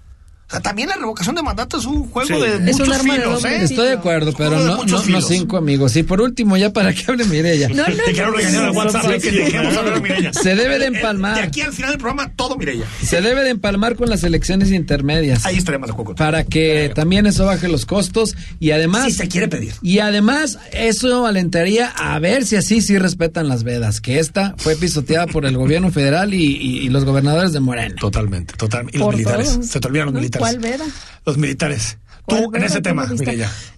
O 0.47 0.51
sea, 0.51 0.61
también 0.61 0.87
la 0.87 0.95
revocación 0.95 1.35
de 1.35 1.43
mandato 1.43 1.77
es 1.77 1.85
un 1.85 2.09
juego 2.09 2.27
Sí. 2.27 2.33
de 2.41 2.55
Es 2.55 2.61
muchos 2.77 2.87
un 2.87 2.93
arma 2.93 3.13
de 3.15 3.19
filos, 3.21 3.41
doble 3.43 3.55
¿eh? 3.57 3.63
Estoy 3.63 3.87
de 3.87 3.93
acuerdo, 3.93 4.29
Es 4.29 4.35
pero 4.37 4.51
de 4.51 4.65
no, 4.65 4.83
no, 4.85 5.03
no 5.05 5.21
cinco 5.21 5.57
amigos. 5.57 5.95
Y 5.97 6.03
por 6.03 6.21
último, 6.21 6.55
ya 6.55 6.71
para 6.71 6.93
que 6.93 7.03
hable 7.05 7.25
Mireya. 7.25 7.67
No, 7.67 7.75
no, 7.75 7.83
Te 8.05 8.13
quiero 8.13 8.31
no, 8.31 8.37
regañar 8.37 8.63
no, 8.63 8.71
WhatsApp 8.71 9.05
de 9.07 9.19
que 9.19 9.31
dejemos 9.31 9.73
no. 9.73 9.79
hablar 9.79 9.93
a 9.95 9.99
Mireya. 9.99 10.33
Se 10.33 10.55
debe 10.55 10.79
de 10.79 10.85
Eh, 10.85 10.87
empalmar. 10.87 11.35
De 11.35 11.41
aquí 11.41 11.61
al 11.61 11.73
final 11.73 11.89
del 11.91 11.99
programa, 11.99 12.31
todo 12.33 12.55
Mireya. 12.55 12.85
Se 13.03 13.21
debe 13.21 13.43
de 13.43 13.49
empalmar 13.49 13.97
con 13.97 14.09
las 14.09 14.23
elecciones 14.23 14.71
intermedias. 14.71 15.45
Ahí 15.45 15.57
estaremos 15.57 15.87
de 15.89 15.93
acuerdo. 15.93 16.15
Para 16.15 16.45
que 16.45 16.91
también 16.95 17.25
eso 17.25 17.45
baje 17.45 17.67
los 17.67 17.85
costos 17.85 18.35
y 18.61 18.71
además... 18.71 19.03
Si 19.05 19.11
se 19.11 19.27
quiere 19.27 19.49
pedir. 19.49 19.73
Y 19.81 19.99
además, 19.99 20.59
eso 20.71 21.25
alentaría 21.27 21.87
a 21.89 22.17
ver 22.19 22.45
si 22.45 22.55
así 22.55 22.79
sí 22.79 22.97
respetan 22.97 23.49
las 23.49 23.63
vedas, 23.65 23.99
que 23.99 24.19
esta 24.19 24.55
fue 24.57 24.77
pisoteada 24.77 25.27
por 25.27 25.45
el 25.45 25.57
gobierno 25.57 25.91
federal 25.91 26.33
y, 26.33 26.55
y- 26.55 26.77
y 26.85 26.89
los 26.89 27.03
gobernadores 27.03 27.51
de 27.51 27.59
Morena. 27.59 27.95
Totalmente, 27.99 28.53
totalmente. 28.55 28.95
Y 28.97 28.99
los 28.99 29.05
Por 29.07 29.15
militares. 29.15 29.53
todos. 29.55 29.65
Se 29.67 29.79
te 29.81 29.87
olvidan 29.89 30.05
los 30.05 30.13
¿No? 30.13 30.19
Militares. 30.39 30.39
¿Cuál 30.39 30.59
veda? 30.59 30.85
Los 31.25 31.37
militares. 31.37 31.97
Tú, 32.27 32.35
¿Cuál 32.49 32.61
en 32.61 32.63
ese 32.63 32.81
tema. 32.81 33.07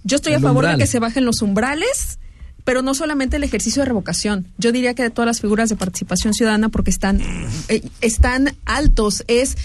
Yo 0.03 0.15
estoy 0.15 0.33
a 0.33 0.39
favor 0.39 0.55
umbral. 0.63 0.77
de 0.77 0.83
que 0.83 0.87
se 0.87 0.99
bajen 0.99 1.23
los 1.25 1.41
umbrales, 1.41 2.17
pero 2.63 2.81
no 2.81 2.93
solamente 2.95 3.37
el 3.37 3.43
ejercicio 3.43 3.81
de 3.83 3.85
revocación. 3.87 4.47
Yo 4.57 4.71
diría 4.71 4.93
que 4.95 5.03
de 5.03 5.09
todas 5.09 5.27
las 5.27 5.41
figuras 5.41 5.69
de 5.69 5.75
participación 5.75 6.33
ciudadana, 6.33 6.69
porque 6.69 6.89
están, 6.91 7.21
eh, 7.67 7.81
están 8.01 8.55
altos. 8.65 9.23
Es 9.27 9.55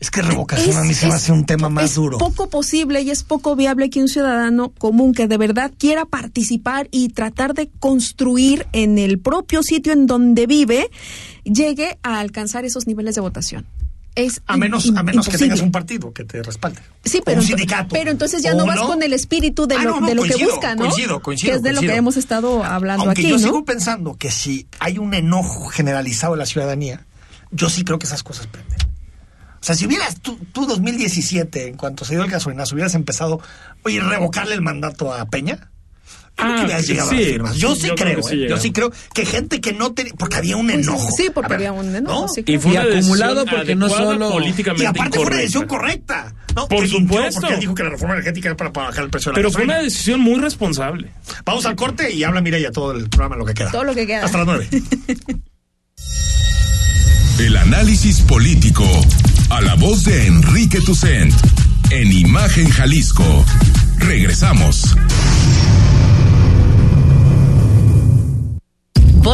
Es 0.00 0.10
que 0.10 0.22
revocación 0.22 0.70
es- 0.70 0.76
a 0.76 0.82
mí 0.82 0.94
se 0.94 1.06
me 1.06 1.10
es- 1.10 1.16
hace 1.16 1.32
un 1.32 1.46
tema 1.46 1.68
más 1.68 1.84
es 1.84 1.94
duro. 1.96 2.18
poco 2.18 2.48
posible 2.48 3.02
y 3.02 3.10
es 3.10 3.22
poco 3.24 3.54
viable 3.56 3.90
que 3.90 4.00
un 4.00 4.08
ciudadano 4.08 4.70
común 4.70 5.14
que 5.14 5.26
de 5.28 5.36
verdad 5.38 5.72
quiera 5.78 6.04
participar 6.04 6.88
y 6.90 7.08
tratar 7.10 7.54
de 7.54 7.70
construir 7.80 8.66
en 8.72 8.98
el 8.98 9.18
propio 9.20 9.62
sitio 9.62 9.92
en 9.92 10.06
donde 10.08 10.46
vive 10.46 10.90
llegue 11.44 11.98
a 12.02 12.18
alcanzar 12.20 12.64
esos 12.64 12.86
niveles 12.88 13.14
de 13.16 13.20
votación. 13.20 13.66
Es 14.14 14.42
A 14.46 14.56
menos, 14.58 14.84
in- 14.86 14.98
a 14.98 15.02
menos 15.02 15.26
que 15.28 15.38
tengas 15.38 15.60
un 15.60 15.72
partido 15.72 16.12
que 16.12 16.24
te 16.24 16.42
respalde. 16.42 16.80
Sí, 17.04 17.22
pero, 17.24 17.38
un 17.40 17.44
ento- 17.44 17.48
sindicato. 17.48 17.88
pero 17.94 18.10
entonces 18.10 18.42
ya 18.42 18.52
no 18.54 18.66
vas 18.66 18.78
con 18.80 19.02
el 19.02 19.12
espíritu 19.14 19.66
de 19.66 19.76
Ah, 19.76 19.84
lo, 19.84 19.90
no, 19.92 20.00
no, 20.00 20.06
de 20.06 20.14
lo 20.14 20.22
que 20.24 20.44
busca, 20.44 20.74
¿no? 20.74 20.82
Coincido, 20.82 21.22
coincido. 21.22 21.50
que 21.52 21.56
es 21.56 21.62
de 21.62 21.72
lo 21.72 21.80
que 21.80 21.94
hemos 21.94 22.16
estado 22.18 22.62
hablando 22.62 23.04
Aunque 23.06 23.22
aquí, 23.22 23.30
yo 23.30 23.36
¿no? 23.38 23.42
sigo 23.42 23.64
pensando 23.64 24.14
que 24.16 24.30
si 24.30 24.66
hay 24.80 24.98
un 24.98 25.14
enojo 25.14 25.68
generalizado 25.68 26.34
de 26.34 26.40
la 26.40 26.46
ciudadanía, 26.46 27.06
yo 27.50 27.70
sí 27.70 27.84
creo 27.84 27.98
que 27.98 28.06
esas 28.06 28.22
cosas 28.22 28.46
prenden. 28.48 28.78
O 28.82 29.64
sea, 29.64 29.74
si 29.76 29.86
hubieras 29.86 30.20
tú, 30.20 30.36
tú 30.52 30.66
2017, 30.66 31.68
en 31.68 31.76
cuanto 31.76 32.04
se 32.04 32.14
dio 32.14 32.22
el 32.24 32.30
gasolinazo, 32.30 32.74
hubieras 32.74 32.94
empezado, 32.94 33.40
oye, 33.84 34.00
revocarle 34.00 34.54
el 34.54 34.60
mandato 34.60 35.14
a 35.14 35.24
Peña, 35.26 35.70
Ah, 36.38 36.56
que 36.58 36.64
hubieras 36.64 36.86
llegado 36.88 37.08
a 37.08 37.10
sí, 37.12 37.16
las 37.18 37.26
firmas. 37.26 37.56
Yo 37.56 37.74
sí 37.76 37.86
yo 37.88 37.94
creo 37.94 38.06
creo, 38.06 38.16
que 38.16 38.22
sí 38.36 38.42
¿eh? 38.44 38.48
yo 38.48 38.56
sí 38.56 38.72
creo 38.72 38.92
que 39.14 39.26
gente 39.26 39.60
que 39.60 39.72
no 39.74 39.92
tenía, 39.92 40.12
porque 40.18 40.36
había 40.36 40.56
un 40.56 40.68
sí, 40.68 40.74
enojo. 40.74 41.08
sí, 41.16 41.30
porque 41.32 41.46
A 41.54 41.58
ver, 41.58 41.68
había 41.68 41.72
un 41.72 41.94
enojo, 41.94 42.22
¿no? 42.22 42.28
sí, 42.28 42.42
Y 42.46 42.58
fue 42.58 42.72
Y 42.72 42.76
acumulado 42.76 43.44
porque 43.44 43.74
no 43.76 43.88
solo- 43.88 44.30
políticamente 44.30 44.82
Y 44.84 44.86
aparte 44.86 45.18
fue 45.18 45.26
una 45.26 45.36
decisión 45.36 45.66
correcta. 45.66 46.34
¿no? 46.56 46.68
Por 46.68 46.80
Que 46.82 46.88
supuesto. 46.88 47.40
Porque 47.40 47.54
él 47.54 47.60
dijo 47.60 47.74
que 47.74 47.82
la 47.84 47.90
reforma 47.90 48.14
energética 48.14 48.48
era 48.48 48.56
para, 48.56 48.72
para 48.72 48.88
bajar 48.88 49.04
el 49.04 49.10
precio 49.10 49.30
de 49.30 49.34
la 49.34 49.36
Pero 49.36 49.50
fue 49.52 49.64
una 49.64 49.78
decisión 49.78 50.20
muy 50.20 50.40
responsable. 50.40 51.10
Vamos 51.44 51.64
al 51.66 51.76
corte 51.76 52.12
y 52.12 52.24
habla 52.24 52.40
Mireya 52.40 52.70
todo 52.72 52.92
el 52.92 53.08
programa, 53.08 53.36
lo 53.36 53.44
que 53.44 53.54
queda. 53.54 53.70
Todo 53.70 53.84
lo 53.84 53.94
que 53.94 54.06
queda. 54.06 54.24
Hasta 54.24 54.38
las 54.38 54.46
nueve. 54.46 54.68
El 57.38 57.56
análisis 57.56 58.20
político. 58.20 58.84
A 59.50 59.60
la 59.60 59.74
voz 59.74 60.04
de 60.04 60.26
Enrique 60.26 60.80
Tucent. 60.80 61.32
En 61.90 62.12
Imagen 62.12 62.68
Jalisco. 62.70 63.44
Regresamos. 63.98 64.94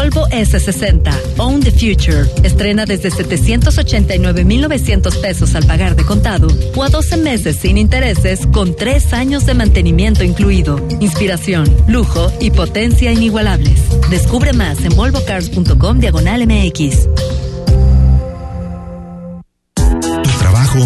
Volvo 0.08 0.26
S60, 0.28 1.36
Own 1.36 1.60
the 1.60 1.70
Future. 1.70 2.24
Estrena 2.42 2.86
desde 2.86 3.10
789,900 3.10 5.18
pesos 5.18 5.54
al 5.54 5.66
pagar 5.66 5.96
de 5.96 6.04
contado 6.04 6.48
o 6.74 6.82
a 6.82 6.88
12 6.88 7.18
meses 7.18 7.56
sin 7.56 7.76
intereses 7.76 8.46
con 8.46 8.74
3 8.74 9.12
años 9.12 9.44
de 9.44 9.52
mantenimiento 9.52 10.24
incluido. 10.24 10.80
Inspiración, 11.00 11.66
lujo 11.88 12.32
y 12.40 12.50
potencia 12.50 13.12
inigualables. 13.12 13.82
Descubre 14.08 14.54
más 14.54 14.82
en 14.82 14.96
volvocars.com 14.96 15.98
diagonal 15.98 16.46
MX. 16.46 17.47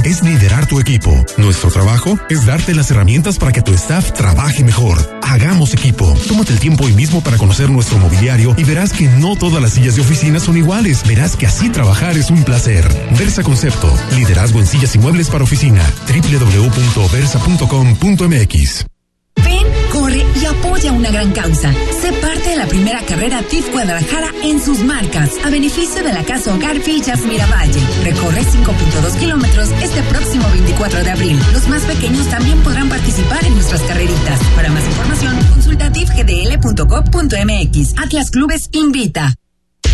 Es 0.04 0.22
liderar 0.22 0.66
tu 0.66 0.80
equipo. 0.80 1.24
Nuestro 1.36 1.70
trabajo 1.70 2.18
es 2.30 2.46
darte 2.46 2.74
las 2.74 2.90
herramientas 2.90 3.38
para 3.38 3.52
que 3.52 3.62
tu 3.62 3.72
staff 3.74 4.12
trabaje 4.12 4.64
mejor. 4.64 4.98
Hagamos 5.22 5.74
equipo. 5.74 6.16
Tómate 6.28 6.52
el 6.52 6.60
tiempo 6.60 6.84
hoy 6.84 6.92
mismo 6.92 7.22
para 7.22 7.36
conocer 7.36 7.68
nuestro 7.70 7.98
mobiliario 7.98 8.54
y 8.56 8.64
verás 8.64 8.92
que 8.92 9.08
no 9.08 9.36
todas 9.36 9.62
las 9.62 9.72
sillas 9.72 9.96
de 9.96 10.02
oficina 10.02 10.38
son 10.40 10.56
iguales. 10.56 11.02
Verás 11.06 11.36
que 11.36 11.46
así 11.46 11.68
trabajar 11.68 12.16
es 12.16 12.30
un 12.30 12.44
placer. 12.44 12.88
Versa 13.18 13.42
Concepto. 13.42 13.92
Liderazgo 14.16 14.60
en 14.60 14.66
sillas 14.66 14.94
y 14.94 14.98
muebles 14.98 15.28
para 15.28 15.44
oficina. 15.44 15.84
www.versa.com.mx. 16.08 18.86
Corre 19.92 20.24
y 20.40 20.46
apoya 20.46 20.92
una 20.92 21.10
gran 21.10 21.32
causa. 21.32 21.70
Sé 22.00 22.14
parte 22.14 22.48
de 22.48 22.56
la 22.56 22.66
primera 22.66 23.02
carrera 23.02 23.42
TIF 23.42 23.70
Guadalajara 23.72 24.32
en 24.42 24.58
sus 24.58 24.78
marcas, 24.80 25.32
a 25.44 25.50
beneficio 25.50 26.02
de 26.02 26.14
la 26.14 26.24
Casa 26.24 26.54
Hogar 26.54 26.80
Villas 26.80 27.20
Miravalle. 27.26 27.78
Recorre 28.02 28.40
5.2 28.40 29.18
kilómetros 29.18 29.68
este 29.82 30.00
próximo 30.04 30.48
24 30.50 31.04
de 31.04 31.10
abril. 31.10 31.38
Los 31.52 31.68
más 31.68 31.82
pequeños 31.82 32.26
también 32.28 32.58
podrán 32.62 32.88
participar 32.88 33.44
en 33.44 33.52
nuestras 33.54 33.82
carreritas. 33.82 34.40
Para 34.56 34.70
más 34.70 34.86
información, 34.86 35.36
consulta 35.50 35.92
tifgdl.gov.mx. 35.92 37.98
Atlas 37.98 38.30
Clubes 38.30 38.70
invita. 38.72 39.34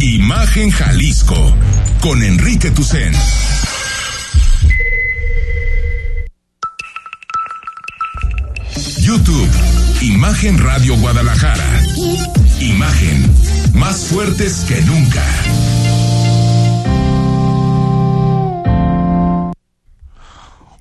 Imagen 0.00 0.70
Jalisco 0.70 1.54
con 2.00 2.22
Enrique 2.22 2.70
Tucen. 2.70 3.12
YouTube, 9.00 9.48
Imagen 10.02 10.58
Radio 10.58 10.96
Guadalajara. 10.98 11.82
Imagen, 12.60 13.34
más 13.74 13.96
fuertes 14.06 14.64
que 14.68 14.80
nunca. 14.82 15.24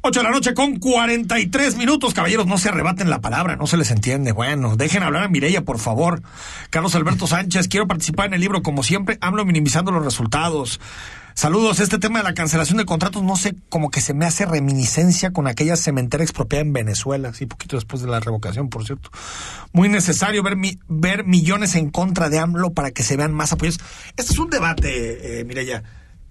Ocho 0.07 0.19
de 0.19 0.25
la 0.25 0.29
noche 0.29 0.53
con 0.53 0.77
43 0.77 1.77
minutos. 1.77 2.13
Caballeros, 2.13 2.45
no 2.45 2.59
se 2.59 2.69
arrebaten 2.69 3.09
la 3.09 3.21
palabra, 3.21 3.55
no 3.55 3.65
se 3.65 3.75
les 3.75 3.89
entiende. 3.89 4.33
Bueno, 4.33 4.75
dejen 4.75 5.01
hablar 5.01 5.23
a 5.23 5.27
Mireya, 5.29 5.63
por 5.63 5.79
favor. 5.79 6.21
Carlos 6.69 6.93
Alberto 6.93 7.25
Sánchez, 7.25 7.67
quiero 7.67 7.87
participar 7.87 8.27
en 8.27 8.35
el 8.35 8.41
libro, 8.41 8.61
como 8.61 8.83
siempre, 8.83 9.17
hablo 9.19 9.45
minimizando 9.45 9.91
los 9.91 10.05
resultados. 10.05 10.79
Saludos, 11.33 11.79
este 11.79 11.97
tema 11.97 12.19
de 12.19 12.23
la 12.23 12.35
cancelación 12.35 12.77
de 12.77 12.85
contratos, 12.85 13.23
no 13.23 13.35
sé, 13.35 13.55
como 13.69 13.89
que 13.89 13.99
se 13.99 14.13
me 14.13 14.27
hace 14.27 14.45
reminiscencia 14.45 15.31
con 15.31 15.47
aquella 15.47 15.75
cementera 15.75 16.23
expropiada 16.23 16.61
en 16.61 16.71
Venezuela, 16.73 17.33
sí, 17.33 17.47
poquito 17.47 17.75
después 17.75 18.03
de 18.03 18.07
la 18.07 18.19
revocación, 18.19 18.69
por 18.69 18.85
cierto. 18.85 19.09
Muy 19.73 19.89
necesario 19.89 20.43
ver, 20.43 20.55
mi- 20.55 20.77
ver 20.87 21.23
millones 21.25 21.73
en 21.73 21.89
contra 21.89 22.29
de 22.29 22.37
AMLO 22.37 22.73
para 22.73 22.91
que 22.91 23.01
se 23.01 23.17
vean 23.17 23.33
más 23.33 23.53
apoyos. 23.53 23.79
Este 24.15 24.33
es 24.33 24.37
un 24.39 24.51
debate, 24.51 25.39
eh, 25.39 25.45
Mireya. 25.45 25.81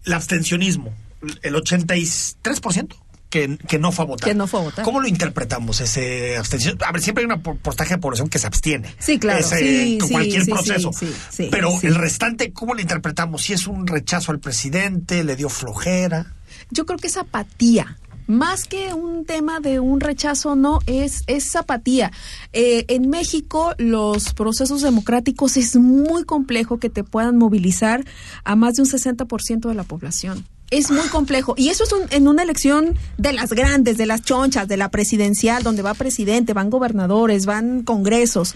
El 0.04 0.12
abstencionismo, 0.12 0.94
el 1.42 1.54
83%. 1.56 2.94
Que, 3.34 3.58
que 3.66 3.80
no 3.80 3.90
fue 3.90 4.04
a 4.04 4.06
votar. 4.06 4.28
Que 4.28 4.34
no 4.34 4.46
fue 4.46 4.60
a 4.60 4.62
votar. 4.62 4.84
¿Cómo 4.84 5.00
lo 5.00 5.08
interpretamos 5.08 5.80
ese 5.80 6.36
abstención? 6.36 6.78
A 6.86 6.92
ver, 6.92 7.02
siempre 7.02 7.24
hay 7.24 7.30
un 7.32 7.42
porcentaje 7.42 7.94
de 7.94 7.98
población 7.98 8.28
que 8.28 8.38
se 8.38 8.46
abstiene. 8.46 8.94
Sí, 9.00 9.18
claro. 9.18 9.40
Ese, 9.40 9.58
sí, 9.58 9.98
con 9.98 10.06
sí, 10.06 10.14
cualquier 10.14 10.44
sí, 10.44 10.50
proceso. 10.52 10.92
sí, 10.92 11.06
sí, 11.08 11.14
sí, 11.30 11.48
Pero 11.50 11.72
el 11.82 11.96
restante, 11.96 12.52
¿cómo 12.52 12.74
lo 12.74 12.80
interpretamos? 12.80 13.42
Si 13.42 13.52
es 13.52 13.66
un 13.66 13.88
rechazo 13.88 14.30
al 14.30 14.38
presidente, 14.38 15.24
le 15.24 15.34
dio 15.34 15.48
flojera. 15.48 16.32
Yo 16.70 16.86
creo 16.86 16.96
que 16.96 17.08
es 17.08 17.16
apatía. 17.16 17.98
Más 18.28 18.66
que 18.66 18.94
un 18.94 19.24
tema 19.24 19.58
de 19.58 19.80
un 19.80 19.98
rechazo, 19.98 20.54
no, 20.54 20.78
es, 20.86 21.24
es 21.26 21.56
apatía. 21.56 22.12
Eh, 22.52 22.84
en 22.86 23.10
México, 23.10 23.74
los 23.78 24.32
procesos 24.32 24.80
democráticos 24.80 25.56
es 25.56 25.74
muy 25.74 26.22
complejo 26.22 26.78
que 26.78 26.88
te 26.88 27.02
puedan 27.02 27.36
movilizar 27.36 28.04
a 28.44 28.54
más 28.54 28.74
de 28.74 28.82
un 28.82 28.88
60% 28.88 29.68
de 29.68 29.74
la 29.74 29.82
población. 29.82 30.46
Es 30.78 30.90
muy 30.90 31.06
complejo. 31.08 31.54
Y 31.56 31.68
eso 31.70 31.84
es 31.84 31.92
un- 31.92 32.06
en 32.10 32.28
una 32.28 32.42
elección 32.42 32.96
de 33.18 33.32
las 33.32 33.50
grandes, 33.52 33.96
de 33.96 34.06
las 34.06 34.22
chonchas, 34.22 34.66
de 34.68 34.76
la 34.76 34.90
presidencial, 34.90 35.62
donde 35.62 35.82
va 35.82 35.94
presidente, 35.94 36.52
van 36.52 36.70
gobernadores, 36.70 37.46
van 37.46 37.82
congresos. 37.82 38.54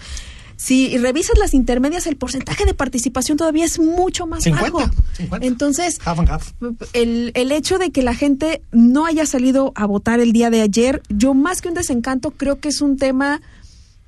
Si 0.57 0.97
revisas 0.97 1.37
las 1.37 1.53
intermedias, 1.53 2.05
el 2.05 2.17
porcentaje 2.17 2.65
de 2.65 2.73
participación 2.73 3.37
todavía 3.37 3.63
es 3.63 3.79
mucho 3.79 4.27
más 4.27 4.43
50, 4.43 4.71
bajo. 4.71 4.91
50. 5.15 5.47
Entonces, 5.47 5.99
Half 6.03 6.19
and 6.19 6.29
half. 6.29 6.51
el, 6.91 7.31
el 7.33 7.51
hecho 7.53 7.77
de 7.77 7.91
que 7.91 8.01
la 8.03 8.13
gente 8.13 8.61
no 8.73 9.05
haya 9.05 9.25
salido 9.25 9.71
a 9.75 9.85
votar 9.85 10.19
el 10.19 10.33
día 10.33 10.49
de 10.49 10.61
ayer, 10.61 11.01
yo 11.07 11.33
más 11.33 11.61
que 11.61 11.69
un 11.69 11.75
desencanto 11.75 12.31
creo 12.31 12.59
que 12.59 12.67
es 12.67 12.81
un 12.81 12.97
tema 12.97 13.41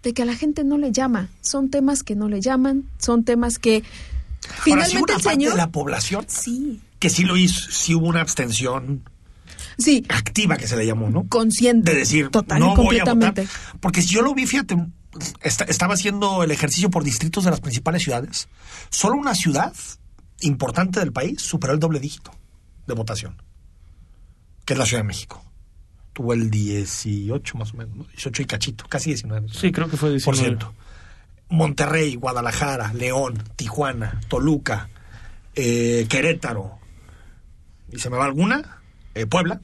de 0.04 0.14
que 0.14 0.24
a 0.24 0.26
la 0.26 0.36
gente 0.36 0.66
no 0.66 0.78
le 0.78 0.92
llama. 0.92 1.30
Son 1.40 1.70
temas 1.70 2.04
que 2.04 2.16
no 2.16 2.28
le 2.28 2.42
llaman, 2.42 2.84
son 3.00 3.24
temas 3.24 3.58
que 3.58 3.76
Ahora, 3.78 3.86
sí, 4.56 4.62
finalmente 4.64 4.98
una 5.04 5.14
el 5.16 5.24
parte 5.24 5.30
señor... 5.30 5.52
de 5.54 5.58
la 5.58 5.72
población 5.72 6.26
Sí. 6.28 6.82
Que 7.02 7.10
sí 7.10 7.24
lo 7.26 7.36
hizo, 7.36 7.70
sí 7.70 7.94
hubo 7.96 8.06
una 8.08 8.22
abstención 8.22 9.04
Sí, 9.78 10.06
activa 10.10 10.56
que 10.58 10.68
se 10.68 10.76
le 10.78 10.86
llamó, 10.86 11.10
¿no? 11.10 11.26
consciente. 11.28 11.92
de 11.92 11.98
decir, 12.00 12.30
total 12.30 12.60
no 12.60 12.74
y 12.74 12.76
voy 12.78 13.00
a 13.00 13.04
votar. 13.14 13.34
Porque 13.80 14.02
si 14.02 14.10
yo 14.14 14.22
lo 14.22 14.34
vi, 14.36 14.46
fíjate, 14.46 14.76
esta- 15.42 15.64
estaba 15.66 15.96
haciendo 15.96 16.44
el 16.44 16.52
ejercicio 16.52 16.90
por 16.90 17.04
distritos 17.04 17.44
de 17.44 17.50
las 17.52 17.60
principales 17.62 18.04
ciudades. 18.04 18.48
Solo 18.90 19.16
una 19.16 19.34
ciudad 19.36 19.74
importante 20.42 21.00
del 21.00 21.12
país 21.12 21.42
superó 21.42 21.74
el 21.74 21.80
doble 21.80 22.00
dígito 22.00 22.32
de 22.88 22.94
votación, 22.94 23.42
que 24.66 24.74
es 24.74 24.80
la 24.80 24.86
Ciudad 24.86 25.02
de 25.04 25.08
México. 25.08 25.44
Tuvo 26.14 26.34
el 26.34 26.52
18 26.52 27.58
más 27.58 27.74
o 27.74 27.78
menos, 27.78 27.96
¿no? 27.96 28.04
18 28.04 28.42
y 28.42 28.46
cachito, 28.46 28.86
casi 28.88 29.10
19. 29.12 29.48
Sí, 29.54 29.72
creo 29.72 29.90
que 29.90 29.98
fue 29.98 30.10
por 30.20 30.36
19. 30.36 30.40
ciento. 30.60 30.74
Monterrey, 31.50 32.16
Guadalajara, 32.16 32.94
León, 32.94 33.42
Tijuana, 33.56 34.20
Toluca, 34.28 34.90
eh, 35.56 36.06
Querétaro, 36.10 36.80
¿y 37.92 38.00
se 38.00 38.10
me 38.10 38.18
va 38.18 38.26
alguna? 38.26 38.82
Eh, 39.14 39.26
Puebla, 39.26 39.60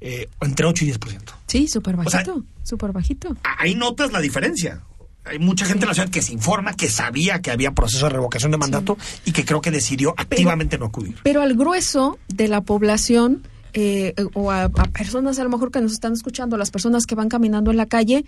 eh, 0.00 0.28
entre 0.40 0.66
8 0.66 0.84
y 0.84 0.88
10%. 0.92 1.20
Sí, 1.46 1.68
súper 1.68 1.94
O 1.96 2.02
sea, 2.10 2.20
bajito, 2.20 2.44
súper 2.62 2.92
bajito. 2.92 3.36
Ahí 3.58 3.74
notas 3.74 4.12
la 4.12 4.20
diferencia. 4.20 4.80
Hay 5.24 5.38
mucha 5.38 5.64
gente 5.64 5.84
en 5.84 5.88
la 5.88 5.94
ciudad 5.94 6.08
que 6.10 6.20
se 6.22 6.32
informa, 6.32 6.74
que 6.74 6.88
sabía 6.88 7.40
que 7.40 7.52
había 7.52 7.70
proceso 7.70 8.06
de 8.06 8.10
revocación 8.14 8.50
de 8.50 8.58
mandato 8.58 8.98
y 9.24 9.30
que 9.30 9.44
creo 9.44 9.60
que 9.60 9.70
decidió 9.70 10.14
activamente 10.16 10.78
no 10.78 10.86
acudir. 10.86 11.16
Pero 11.22 11.42
al 11.42 11.54
grueso 11.54 12.18
de 12.26 12.48
la 12.48 12.62
población, 12.62 13.46
eh, 13.72 14.14
o 14.34 14.50
a, 14.50 14.64
a 14.64 14.70
personas 14.70 15.38
a 15.38 15.44
lo 15.44 15.50
mejor 15.50 15.70
que 15.70 15.80
nos 15.80 15.92
están 15.92 16.12
escuchando, 16.14 16.56
las 16.56 16.72
personas 16.72 17.06
que 17.06 17.14
van 17.14 17.28
caminando 17.28 17.70
en 17.70 17.76
la 17.76 17.86
calle, 17.86 18.24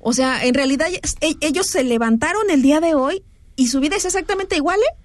o 0.00 0.12
sea, 0.12 0.44
en 0.44 0.52
realidad 0.52 0.88
e- 0.92 1.36
ellos 1.40 1.66
se 1.66 1.82
levantaron 1.82 2.50
el 2.50 2.60
día 2.60 2.80
de 2.80 2.94
hoy 2.94 3.22
y 3.56 3.68
su 3.68 3.80
vida 3.80 3.96
es 3.96 4.04
exactamente 4.04 4.54
igual, 4.56 4.78
¿eh? 4.80 4.96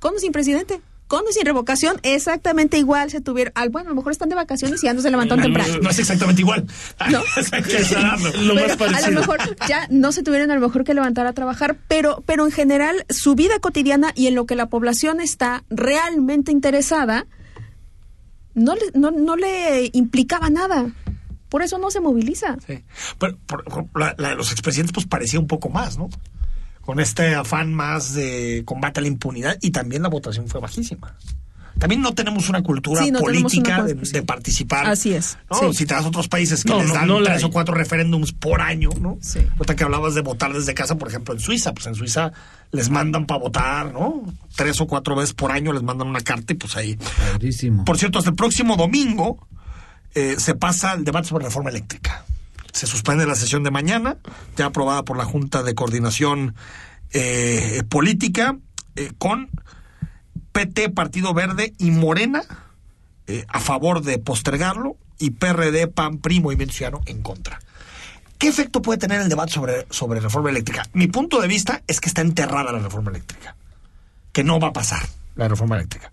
Con 0.00 0.16
o 0.16 0.18
sin 0.18 0.32
presidente. 0.32 0.80
Con 1.12 1.26
o 1.28 1.30
sin 1.30 1.44
revocación, 1.44 2.00
exactamente 2.04 2.78
igual 2.78 3.10
se 3.10 3.20
tuvieron. 3.20 3.52
Al, 3.54 3.68
bueno, 3.68 3.88
a 3.88 3.90
lo 3.90 3.96
mejor 3.96 4.12
están 4.12 4.30
de 4.30 4.34
vacaciones 4.34 4.82
y 4.82 4.86
ya 4.86 4.94
no 4.94 5.02
se 5.02 5.10
levantaron 5.10 5.42
temprano. 5.42 5.74
No 5.82 5.90
es 5.90 5.98
exactamente 5.98 6.40
igual. 6.40 6.64
No. 7.10 7.18
Lo 8.40 8.54
más 8.54 8.76
Pero 8.78 8.96
a 8.96 9.10
lo 9.10 9.20
mejor 9.20 9.38
ya 9.68 9.86
no 9.90 10.10
se 10.12 10.22
tuvieron 10.22 10.50
a 10.50 10.54
lo 10.54 10.62
mejor 10.62 10.84
que 10.84 10.94
levantar 10.94 11.26
a 11.26 11.34
trabajar, 11.34 11.76
pero, 11.86 12.22
pero 12.24 12.46
en 12.46 12.50
general 12.50 13.04
su 13.10 13.34
vida 13.34 13.58
cotidiana 13.60 14.12
y 14.14 14.26
en 14.28 14.34
lo 14.34 14.46
que 14.46 14.54
la 14.54 14.70
población 14.70 15.20
está 15.20 15.64
realmente 15.68 16.50
interesada, 16.50 17.26
no 18.54 18.74
le, 18.74 18.80
no, 18.94 19.10
no 19.10 19.36
le 19.36 19.90
implicaba 19.92 20.48
nada. 20.48 20.92
Por 21.50 21.60
eso 21.60 21.76
no 21.76 21.90
se 21.90 22.00
moviliza. 22.00 22.56
Sí. 22.66 22.82
Pero 23.18 23.36
por- 23.46 23.64
por- 23.64 24.00
la, 24.00 24.14
la 24.16 24.30
de 24.30 24.36
los 24.36 24.50
expresidentes 24.50 24.94
pues 24.94 25.04
parecía 25.06 25.38
un 25.40 25.46
poco 25.46 25.68
más, 25.68 25.98
¿no? 25.98 26.08
Con 26.82 27.00
este 27.00 27.34
afán 27.34 27.72
más 27.72 28.12
de 28.12 28.62
combate 28.64 29.00
a 29.00 29.02
la 29.02 29.08
impunidad 29.08 29.56
y 29.60 29.70
también 29.70 30.02
la 30.02 30.08
votación 30.08 30.48
fue 30.48 30.60
bajísima. 30.60 31.16
También 31.78 32.02
no 32.02 32.12
tenemos 32.12 32.48
una 32.50 32.62
cultura 32.62 33.02
Sí, 33.02 33.10
no 33.10 33.20
tenemos 33.20 33.50
política 33.52 33.76
una 33.78 33.84
de, 33.86 33.96
cul- 33.96 34.04
sí. 34.04 34.12
de 34.12 34.22
participar. 34.22 34.86
Así 34.86 35.14
es, 35.14 35.38
¿no? 35.50 35.58
sí. 35.58 35.78
Si 35.78 35.86
te 35.86 35.94
das 35.94 36.04
a 36.04 36.08
otros 36.08 36.28
países 36.28 36.62
que 36.64 36.70
No, 36.70 36.80
les 36.82 36.92
dan 36.92 37.08
tres 37.24 37.44
o 37.44 37.50
cuatro 37.50 37.74
referéndums 37.74 38.32
por 38.32 38.60
año, 38.60 38.90
¿no? 39.00 39.16
Sí. 39.22 39.38
Ahorita 39.52 39.74
que 39.74 39.84
hablabas 39.84 40.14
de 40.14 40.20
votar 40.20 40.52
desde 40.52 40.74
casa, 40.74 40.96
por 40.98 41.08
ejemplo, 41.08 41.32
en 41.32 41.40
Suiza, 41.40 41.72
pues 41.72 41.86
en 41.86 41.94
Suiza 41.94 42.32
les 42.72 42.90
mandan 42.90 43.26
para 43.26 43.40
votar, 43.40 43.92
¿no? 43.92 44.22
Tres 44.54 44.80
o 44.82 44.86
cuatro 44.86 45.16
veces 45.16 45.32
por 45.32 45.50
año 45.50 45.72
les 45.72 45.82
mandan 45.82 46.08
una 46.08 46.20
carta 46.20 46.52
y 46.52 46.56
pues 46.56 46.76
ahí. 46.76 46.98
Padrísimo. 47.32 47.84
Por 47.86 47.96
cierto, 47.96 48.18
hasta 48.18 48.30
el 48.30 48.36
próximo 48.36 48.76
domingo 48.76 49.38
eh, 50.14 50.34
se 50.38 50.54
pasa 50.54 50.92
el 50.92 51.04
debate 51.04 51.28
sobre 51.28 51.46
reforma 51.46 51.70
eléctrica. 51.70 52.24
Se 52.72 52.86
suspende 52.86 53.26
la 53.26 53.34
sesión 53.34 53.62
de 53.62 53.70
mañana, 53.70 54.16
ya 54.56 54.66
aprobada 54.66 55.04
por 55.04 55.16
la 55.16 55.24
Junta 55.24 55.62
de 55.62 55.74
Coordinación 55.74 56.54
eh, 57.12 57.82
Política, 57.88 58.56
eh, 58.96 59.12
con 59.18 59.50
PT, 60.52 60.90
Partido 60.90 61.34
Verde 61.34 61.74
y 61.78 61.90
Morena 61.90 62.42
eh, 63.26 63.44
a 63.48 63.60
favor 63.60 64.02
de 64.02 64.18
postergarlo 64.18 64.96
y 65.18 65.30
PRD, 65.30 65.86
PAN, 65.88 66.18
PRI, 66.18 66.40
Movimiento 66.40 66.74
Ciudadano 66.74 67.02
en 67.06 67.22
contra. 67.22 67.60
¿Qué 68.38 68.48
efecto 68.48 68.82
puede 68.82 68.98
tener 68.98 69.20
el 69.20 69.28
debate 69.28 69.52
sobre, 69.52 69.86
sobre 69.90 70.18
reforma 70.18 70.50
eléctrica? 70.50 70.82
Mi 70.92 71.06
punto 71.06 71.40
de 71.40 71.46
vista 71.46 71.82
es 71.86 72.00
que 72.00 72.08
está 72.08 72.22
enterrada 72.22 72.72
la 72.72 72.80
reforma 72.80 73.10
eléctrica, 73.10 73.54
que 74.32 74.42
no 74.42 74.58
va 74.58 74.68
a 74.68 74.72
pasar 74.72 75.06
la 75.36 75.46
reforma 75.46 75.76
eléctrica. 75.76 76.10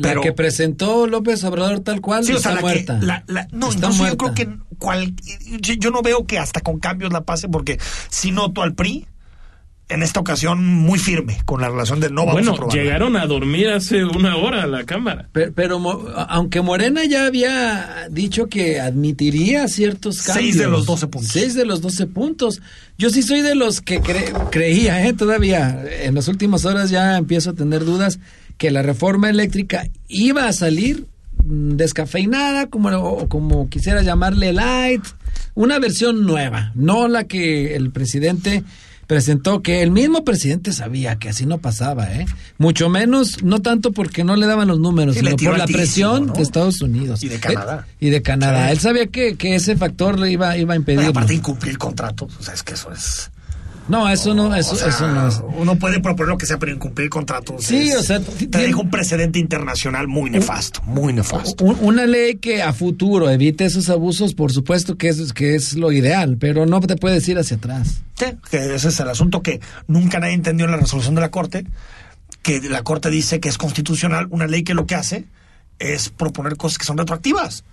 La 0.00 0.08
Pero- 0.10 0.22
que 0.22 0.32
presentó 0.32 1.06
López 1.06 1.42
Obrador 1.44 1.80
tal 1.80 2.00
cual 2.00 2.24
Sí, 2.24 2.32
o 2.32 2.36
está 2.36 2.48
sea, 2.50 2.56
la 2.56 2.60
muerta. 2.60 2.98
que. 3.00 3.06
la- 3.06 3.24
la- 3.26 3.48
no, 3.52 3.68
Está 3.70 3.86
incluso 3.88 4.08
yo 4.08 4.16
creo 4.16 4.34
que 4.34 4.48
cual, 4.78 5.14
yo, 5.60 5.90
no 5.90 6.02
veo 6.02 6.26
que 6.26 6.38
hasta 6.38 6.60
con 6.60 6.78
cambios 6.80 7.12
la 7.12 7.20
pase, 7.22 7.48
porque 7.48 7.78
si 8.08 8.32
noto 8.32 8.62
al 8.62 8.74
PRI 8.74 9.06
en 9.90 10.04
esta 10.04 10.20
ocasión 10.20 10.64
muy 10.64 11.00
firme 11.00 11.38
con 11.44 11.60
la 11.60 11.68
relación 11.68 11.98
de 11.98 12.10
no 12.10 12.24
vamos 12.24 12.46
bueno, 12.46 12.68
a 12.70 12.72
llegaron 12.72 13.16
a 13.16 13.26
dormir 13.26 13.68
hace 13.70 14.04
una 14.04 14.36
hora 14.36 14.62
a 14.62 14.66
la 14.68 14.84
Cámara. 14.84 15.28
Pero, 15.32 15.80
aunque 16.28 16.60
Morena 16.62 17.04
ya 17.06 17.26
había 17.26 18.06
dicho 18.08 18.46
que 18.46 18.80
admitiría 18.80 19.66
ciertos 19.66 20.22
cambios. 20.22 20.44
Seis 20.46 20.58
de 20.58 20.68
los 20.68 20.86
12 20.86 21.08
puntos. 21.08 21.32
Seis 21.32 21.54
de 21.54 21.64
los 21.64 21.80
12 21.80 22.06
puntos. 22.06 22.62
Yo 22.98 23.10
sí 23.10 23.22
soy 23.24 23.42
de 23.42 23.56
los 23.56 23.80
que 23.80 24.00
cre- 24.00 24.50
creía, 24.50 25.04
¿eh? 25.04 25.12
todavía 25.12 25.82
en 26.02 26.14
las 26.14 26.28
últimas 26.28 26.64
horas 26.64 26.90
ya 26.90 27.16
empiezo 27.18 27.50
a 27.50 27.54
tener 27.54 27.84
dudas 27.84 28.20
que 28.60 28.70
la 28.70 28.82
reforma 28.82 29.30
eléctrica 29.30 29.88
iba 30.06 30.46
a 30.46 30.52
salir 30.52 31.06
mm, 31.44 31.76
descafeinada, 31.76 32.66
como, 32.66 32.90
o 32.90 33.26
como 33.26 33.70
quisiera 33.70 34.02
llamarle 34.02 34.52
light, 34.52 35.02
una 35.54 35.78
versión 35.78 36.26
nueva, 36.26 36.70
no 36.74 37.08
la 37.08 37.24
que 37.24 37.74
el 37.74 37.90
presidente 37.90 38.62
presentó, 39.06 39.62
que 39.62 39.80
el 39.80 39.90
mismo 39.90 40.26
presidente 40.26 40.74
sabía 40.74 41.16
que 41.16 41.30
así 41.30 41.46
no 41.46 41.56
pasaba, 41.56 42.12
¿eh? 42.12 42.26
Mucho 42.58 42.90
menos, 42.90 43.42
no 43.42 43.62
tanto 43.62 43.92
porque 43.92 44.24
no 44.24 44.36
le 44.36 44.46
daban 44.46 44.68
los 44.68 44.78
números, 44.78 45.14
Sí, 45.14 45.22
sino 45.22 45.36
por 45.36 45.56
la 45.56 45.66
presión 45.66 46.26
¿no? 46.26 46.34
de 46.34 46.42
Estados 46.42 46.82
Unidos. 46.82 47.24
Y 47.24 47.28
de 47.28 47.40
Canadá. 47.40 47.86
Eh, 47.88 48.08
y 48.08 48.10
de 48.10 48.20
Canadá. 48.20 48.66
Sí. 48.66 48.72
Él 48.72 48.78
sabía 48.80 49.06
que, 49.06 49.36
que 49.36 49.54
ese 49.54 49.74
factor 49.74 50.18
le 50.18 50.30
iba, 50.30 50.58
iba 50.58 50.74
a 50.74 50.76
impedir. 50.76 51.06
aparte 51.06 51.32
incumplir 51.32 51.78
contratos, 51.78 52.36
o 52.38 52.42
sea, 52.42 52.52
es 52.52 52.62
que 52.62 52.74
eso 52.74 52.92
es... 52.92 53.30
No, 53.90 54.08
eso 54.08 54.32
no, 54.34 54.54
eso, 54.54 54.72
o 54.72 54.76
sea, 54.76 54.88
eso 54.88 55.08
no 55.08 55.26
es. 55.28 55.42
Uno 55.58 55.74
puede 55.76 56.00
proponer 56.00 56.28
lo 56.28 56.38
que 56.38 56.46
sea, 56.46 56.58
pero 56.58 56.72
incumplir 56.72 57.10
contratos 57.10 57.64
Sí, 57.64 57.90
es- 57.90 57.96
o 57.96 58.02
sea, 58.02 58.20
te 58.20 58.46
deja 58.58 58.76
un 58.78 58.88
precedente 58.88 59.38
internacional 59.40 60.06
muy 60.06 60.30
nefasto, 60.30 60.80
muy 60.84 61.12
nefasto. 61.12 61.64
Un- 61.64 61.76
Una 61.80 62.06
ley 62.06 62.36
que 62.36 62.62
a 62.62 62.72
futuro 62.72 63.28
evite 63.28 63.64
esos 63.64 63.90
abusos, 63.90 64.34
por 64.34 64.52
supuesto 64.52 64.96
que 64.96 65.08
es, 65.08 65.32
que 65.32 65.54
es 65.56 65.74
lo 65.74 65.90
ideal, 65.92 66.36
pero 66.38 66.66
no 66.66 66.80
te 66.80 66.96
puedes 66.96 67.28
ir 67.28 67.38
hacia 67.38 67.56
atrás. 67.56 68.02
Sí, 68.16 68.26
que 68.50 68.74
ese 68.74 68.88
es 68.88 69.00
el 69.00 69.08
asunto 69.08 69.42
que 69.42 69.60
nunca 69.88 70.20
nadie 70.20 70.34
entendió 70.34 70.66
en 70.66 70.70
la 70.72 70.76
resolución 70.78 71.14
de 71.16 71.20
la 71.22 71.30
Corte, 71.30 71.66
que 72.42 72.60
la 72.60 72.82
Corte 72.84 73.10
dice 73.10 73.40
que 73.40 73.48
es 73.48 73.58
constitucional 73.58 74.28
una 74.30 74.46
ley 74.46 74.62
que 74.62 74.74
lo 74.74 74.86
que 74.86 74.94
hace 74.94 75.24
es 75.80 76.10
proponer 76.10 76.56
cosas 76.56 76.78
que 76.78 76.84
son 76.84 76.96
retroactivas. 76.96 77.64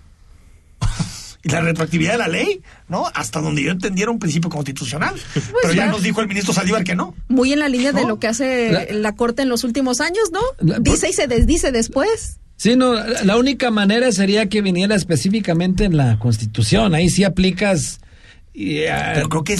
La 1.52 1.62
retroactividad 1.62 2.14
de 2.14 2.18
la 2.20 2.28
ley, 2.28 2.62
¿no? 2.90 3.06
Hasta 3.14 3.42
donde 3.42 3.64
yo 3.64 3.72
entendiera 3.72 4.12
un 4.12 4.20
principio 4.20 4.50
constitucional. 4.50 5.16
Pero 5.34 5.74
ya 5.74 5.86
ya. 5.86 5.92
nos 5.92 6.04
dijo 6.04 6.22
el 6.22 6.28
ministro 6.28 6.54
Saldívar 6.54 6.84
que 6.84 6.96
no. 6.96 7.16
Muy 7.28 7.54
en 7.54 7.60
la 7.60 7.70
línea 7.70 7.92
de 7.92 8.06
lo 8.06 8.20
que 8.20 8.28
hace 8.28 8.72
La- 8.72 8.86
la, 8.92 9.16
Corte 9.16 9.42
en 9.42 9.50
los 9.50 9.64
últimos 9.64 10.02
años, 10.02 10.32
¿no? 10.32 10.40
La- 10.60 10.80
Dice 10.80 11.10
y 11.10 11.14
se 11.14 11.28
desdice 11.28 11.72
después. 11.72 12.40
Sí, 12.56 12.76
no, 12.76 12.94
la 12.96 13.24
la 13.24 13.38
única 13.38 13.70
manera 13.72 14.12
sería 14.12 14.48
que 14.50 14.62
viniera 14.62 14.96
específicamente 14.96 15.84
en 15.86 15.96
la 15.96 16.18
Constitución. 16.20 16.96
Ahí 16.96 17.10
sí 17.10 17.24
aplicas 17.24 18.00
y 18.60 18.80
eh, 18.80 18.92
Pero 19.14 19.30
creo 19.30 19.44
que 19.44 19.54
es- 19.54 19.60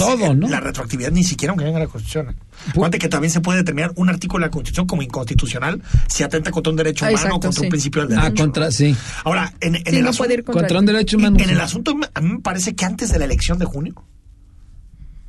la 0.50 0.58
retroactividad 0.58 1.12
ni 1.12 1.22
siquiera 1.22 1.52
aunque 1.52 1.64
venga 1.64 1.78
la 1.78 1.86
Constitución. 1.86 2.34
Acuérdate 2.70 2.98
que 2.98 3.08
también 3.08 3.30
se 3.30 3.40
puede 3.40 3.58
determinar 3.58 3.92
un 3.94 4.08
artículo 4.08 4.42
de 4.42 4.48
la 4.48 4.50
Constitución 4.50 4.88
como 4.88 5.02
inconstitucional 5.02 5.80
si 6.08 6.24
atenta 6.24 6.50
contra 6.50 6.70
un 6.72 6.76
derecho 6.76 7.06
Ah, 7.06 7.10
humano 7.10 7.36
o 7.36 7.40
contra 7.40 7.52
sí. 7.52 7.66
un 7.66 7.70
principio 7.70 8.04
del 8.08 8.18
Ah, 8.18 8.22
derecho. 8.24 8.42
contra, 8.42 8.72
sí. 8.72 8.96
Ahora, 9.22 9.54
en, 9.60 9.76
en 9.76 9.82
Sí, 9.86 9.96
el 9.98 10.02
no 10.02 10.08
asunto, 10.10 10.18
puede 10.24 10.34
ir 10.34 10.44
contra, 10.44 10.62
Contra 10.62 10.78
un 10.80 10.86
derecho 10.86 11.16
humano. 11.16 11.36
en 11.38 11.48
el 11.50 11.60
asunto, 11.60 11.96
a 12.12 12.20
mí 12.20 12.28
me 12.32 12.40
parece 12.40 12.74
que 12.74 12.84
antes 12.84 13.12
de 13.12 13.18
la 13.20 13.24
elección 13.26 13.58
de 13.60 13.66
junio, 13.66 13.94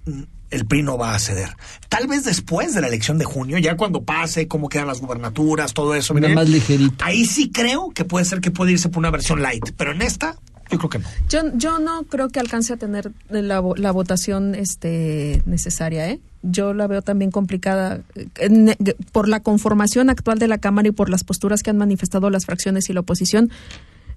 mm, 0.06 0.22
el 0.50 0.66
PRI 0.66 0.82
no 0.82 0.98
va 0.98 1.14
a 1.14 1.20
ceder. 1.20 1.50
Tal 1.90 2.08
vez 2.08 2.24
después 2.24 2.74
de 2.74 2.82
la 2.82 2.88
elección 2.88 3.20
de 3.20 3.26
junio, 3.26 3.60
ya 3.60 3.78
cuando 3.78 4.02
pase, 4.04 4.48
cómo 4.48 4.68
quedan 4.68 4.88
las 4.88 5.00
gubernaturas, 5.00 5.76
todo 5.76 5.94
eso. 5.94 6.16
Mire, 6.16 6.34
más 6.34 6.50
ligerita. 6.50 7.06
Ahí 7.06 7.26
sí 7.26 7.52
creo 7.52 7.92
que 7.92 8.04
puede 8.04 8.26
ser 8.26 8.42
que 8.42 8.50
puede 8.50 8.72
irse 8.72 8.90
por 8.90 8.98
una 8.98 9.12
versión 9.12 9.44
light, 9.44 9.64
pero 9.78 9.92
en 9.92 10.02
esta, 10.02 10.38
yo 10.72 10.78
creo 10.78 10.90
que 10.90 11.00
no. 11.00 11.06
Yo, 11.30 11.40
yo 11.56 11.80
no 11.80 12.04
creo 12.04 12.30
que 12.30 12.40
alcance 12.40 12.74
a 12.74 12.78
tener 12.78 13.12
la, 13.30 13.62
la 13.78 13.92
votación 13.92 14.56
este, 14.56 15.42
necesaria, 15.46 16.10
¿eh? 16.10 16.20
Yo 16.42 16.74
la 16.74 16.88
veo 16.88 17.02
también 17.02 17.32
complicada 17.32 18.02
eh, 18.16 18.28
en- 18.38 18.76
por 19.12 19.28
la 19.28 19.42
conformación 19.42 20.10
actual 20.10 20.40
de 20.40 20.48
la 20.48 20.58
Cámara 20.58 20.88
y 20.88 20.92
por 20.92 21.10
las 21.10 21.24
posturas 21.24 21.64
que 21.64 21.70
han 21.72 21.78
manifestado 21.78 22.30
las 22.30 22.46
fracciones 22.46 22.90
y 22.90 22.94
la 22.94 23.02
oposición. 23.02 23.50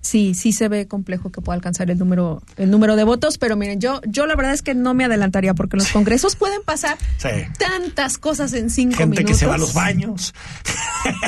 Sí, 0.02 0.34
sí 0.34 0.50
se 0.52 0.66
ve 0.68 0.88
complejo 0.88 1.30
que 1.30 1.40
pueda 1.40 1.54
alcanzar 1.54 1.88
el 1.90 1.96
número, 1.98 2.42
el 2.56 2.70
número 2.72 2.96
de 2.96 3.04
votos, 3.04 3.38
pero 3.38 3.56
miren, 3.56 3.80
yo, 3.80 4.00
yo 4.04 4.26
la 4.26 4.34
verdad 4.34 4.52
es 4.52 4.60
que 4.60 4.74
no 4.74 4.94
me 4.94 5.04
adelantaría 5.04 5.54
porque 5.54 5.76
en 5.76 5.78
los 5.84 5.92
congresos 5.92 6.34
pueden 6.34 6.60
pasar 6.64 6.98
Sí. 7.18 7.28
tantas 7.56 8.18
cosas 8.18 8.52
en 8.52 8.68
cinco 8.68 8.96
Gente 8.96 9.20
minutos. 9.20 9.30
que 9.30 9.38
se 9.38 9.46
va 9.46 9.54
a 9.54 9.58
los 9.58 9.74
baños. 9.74 10.34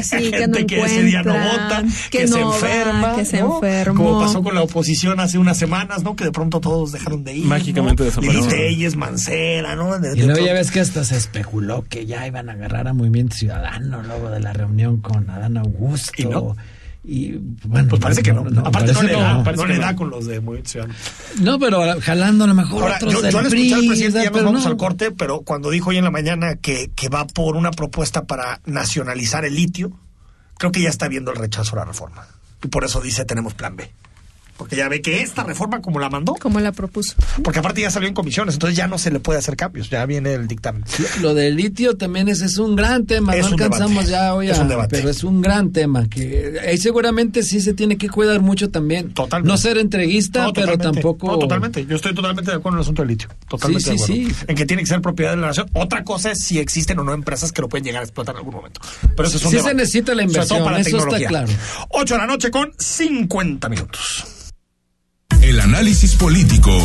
Sí, 0.03 0.31
que 0.33 0.47
no 0.49 0.55
gente 0.57 0.67
que 0.67 0.81
ese 0.83 1.03
día 1.05 1.23
no 1.23 1.35
vota, 1.35 1.85
que, 2.11 2.19
que 2.19 2.29
se 2.29 2.43
va, 2.43 2.53
enferma. 2.55 3.17
que 3.17 3.25
se 3.25 3.41
¿no? 3.41 3.55
enfermó. 3.57 4.05
Como 4.05 4.21
pasó 4.21 4.43
con 4.43 4.55
la 4.57 4.63
oposición 4.63 5.21
hace 5.21 5.39
unas 5.39 5.57
semanas, 5.57 6.03
¿no? 6.03 6.17
Que 6.17 6.25
de 6.25 6.33
pronto 6.33 6.61
todos 6.61 6.91
dejaron 6.91 7.23
de 7.23 7.35
ir. 7.37 7.45
Mágicamente 7.47 8.03
¿no? 8.03 8.07
desaparecieron. 8.07 8.49
Telles, 8.49 8.97
Mancera, 8.97 9.77
¿no? 9.77 9.99
De- 10.01 10.19
Y 10.19 10.23
luego 10.23 10.45
ya 10.45 10.53
ves 10.53 10.73
que 10.73 10.81
hasta 10.81 11.05
se 11.05 11.17
especuló 11.17 11.85
que 11.89 12.07
ya 12.07 12.27
iban 12.27 12.49
a 12.49 12.53
agarrar 12.55 12.89
a 12.89 12.93
Movimiento 12.93 13.37
Ciudadano 13.37 14.03
luego 14.03 14.31
de 14.31 14.41
la 14.41 14.53
reunión 14.53 15.01
con 15.01 15.31
Adán 15.31 15.57
Augusto. 15.59 16.13
¿Y 16.17 16.25
no? 16.25 16.57
Y, 17.07 17.33
bueno, 17.65 17.89
Pues 17.91 18.01
parece 18.01 18.23
que 18.23 18.33
no. 18.33 18.47
Aparte 18.65 18.93
no 18.95 19.03
le 19.03 19.13
da, 19.13 19.35
no. 19.43 19.67
le 19.67 19.79
da 19.79 19.95
con 19.95 20.09
los 20.09 20.27
de 20.27 20.41
Movimiento 20.41 20.71
Ciudadano. 20.71 20.95
No, 21.41 21.59
pero 21.59 22.01
jalando 22.01 22.45
a 22.45 22.47
lo 22.47 22.55
mejor 22.55 22.83
Ahora, 22.83 22.97
otros 22.97 23.13
yo, 23.13 23.23
del 23.23 23.33
yo 23.33 23.43
le 23.43 23.51
PRI, 23.51 23.63
escuché 23.63 23.75
al 23.75 23.87
presidente, 23.89 24.19
ya 24.19 24.25
nos 24.25 24.33
pero 24.33 24.45
vamos 24.47 24.65
no. 24.65 24.71
al 24.71 24.77
corte, 24.79 25.11
pero 25.11 25.41
cuando 25.43 25.71
dijo 25.71 25.91
hoy 25.91 25.99
en 25.99 26.05
la 26.05 26.11
mañana 26.11 26.57
que, 26.57 26.91
que 26.95 27.09
va 27.11 27.27
por 27.27 27.57
una 27.57 27.71
propuesta 27.73 28.25
para 28.25 28.61
nacionalizar 28.65 29.45
el 29.45 29.55
litio, 29.55 29.93
creo 30.57 30.73
que 30.73 30.81
ya 30.81 30.89
está 30.89 31.07
viendo 31.09 31.31
el 31.31 31.37
rechazo 31.37 31.77
a 31.77 31.81
la 31.81 31.85
reforma. 31.85 32.27
Y 32.63 32.69
por 32.69 32.85
eso 32.85 33.01
dice 33.03 33.27
tenemos 33.27 33.53
plan 33.53 33.77
B. 33.77 33.91
Porque 34.57 34.77
ya 34.77 34.89
ve 34.89 35.03
que 35.03 35.21
esta 35.23 35.43
reforma, 35.43 35.83
como 35.83 35.99
la 35.99 36.09
mandó, 36.11 36.35
Como 36.35 36.61
la 36.61 36.71
propuso. 36.73 37.15
porque 37.43 37.59
aparte 37.59 37.81
ya 37.81 37.91
salió 37.91 38.09
en 38.09 38.15
comisiones, 38.15 38.55
entonces 38.55 38.77
ya 38.77 38.87
no 38.87 38.99
se 38.99 39.11
le 39.11 39.19
puede 39.21 39.39
hacer 39.41 39.57
cambios, 39.57 39.91
ya 39.91 40.07
viene 40.07 40.33
el 40.35 40.47
dictamen. 40.47 40.85
Lo 41.21 41.35
del 41.35 41.57
litio 41.57 41.97
también 41.97 42.29
ese 42.29 42.45
es 42.47 42.59
un 42.59 42.77
gran 42.77 43.05
tema, 43.05 43.35
Es 43.35 43.43
no 43.43 43.57
un 43.57 43.63
alcanzamos 43.63 44.07
debate. 44.07 44.11
ya 44.11 44.35
hoy 44.35 44.49
Es 44.51 44.59
a- 44.59 44.63
un 44.63 44.69
debate. 44.69 44.97
pero 44.97 45.09
es 45.11 45.25
un 45.25 45.41
gran 45.43 45.73
tema 45.73 46.09
que 46.09 46.61
ahí 46.67 46.79
seguramente 46.79 47.43
sí 47.43 47.61
se 47.61 47.75
tiene 47.75 47.97
que 47.99 48.09
cuidar 48.09 48.41
mucho 48.43 48.71
también. 48.71 49.13
Totalmente. 49.13 49.49
No 49.51 49.57
ser 49.59 49.77
entreguista, 49.79 50.45
No, 50.45 50.53
pero 50.53 50.79
tampoco 50.79 51.27
No, 51.27 51.39
totalmente. 51.39 51.85
Yo 51.87 51.97
estoy 51.97 52.15
totalmente 52.15 52.51
de 52.53 52.57
acuerdo 52.57 52.77
en 52.77 52.81
el 52.81 52.83
asunto 52.85 53.03
del 53.03 53.09
litio. 53.09 53.29
Totalmente 53.49 53.85
Sí, 53.85 53.91
de 53.91 53.99
sí, 53.99 54.13
acuerdo. 54.13 54.35
sí. 54.39 54.45
En 54.49 54.57
que 54.57 54.67
tiene 54.67 54.83
que 54.83 54.87
ser 54.89 55.01
propiedad 55.01 55.33
de 55.33 55.39
la 55.39 55.49
nación. 55.49 55.69
Otra 55.73 56.05
cosa 56.05 56.31
es 56.31 56.41
si 56.45 56.59
existen 56.61 56.99
o 57.01 57.05
no 57.05 57.13
empresas 57.13 57.51
que 57.51 57.61
lo 57.61 57.69
pueden 57.69 57.85
llegar 57.85 58.03
a 58.03 58.05
explotar 58.05 58.35
en 58.35 58.39
algún 58.39 58.55
momento. 58.55 58.81
Pero 59.17 59.29
eso 59.29 59.37
es 59.39 59.45
un 59.45 59.51
Sí 59.51 59.57
se 59.57 59.63
debate. 59.63 59.75
necesita 59.77 60.15
la 60.15 60.23
inversión, 60.23 60.61
para 60.63 60.77
la 60.77 60.81
eso 60.81 60.97
está 60.97 61.11
tecnología. 61.17 61.29
claro. 61.29 61.49
8 61.91 62.15
de 62.15 62.21
la 62.21 62.27
noche 62.27 62.51
con 62.51 62.73
50 62.79 63.69
minutos. 63.69 64.25
El 65.55 65.61
análisis 65.61 66.17
político 66.17 66.77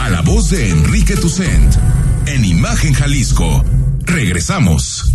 a 0.00 0.10
la 0.10 0.20
voz 0.22 0.50
de 0.50 0.70
Enrique 0.70 1.14
Tucent 1.14 1.76
en 2.26 2.44
Imagen 2.44 2.92
Jalisco. 2.92 3.64
Regresamos. 4.00 5.12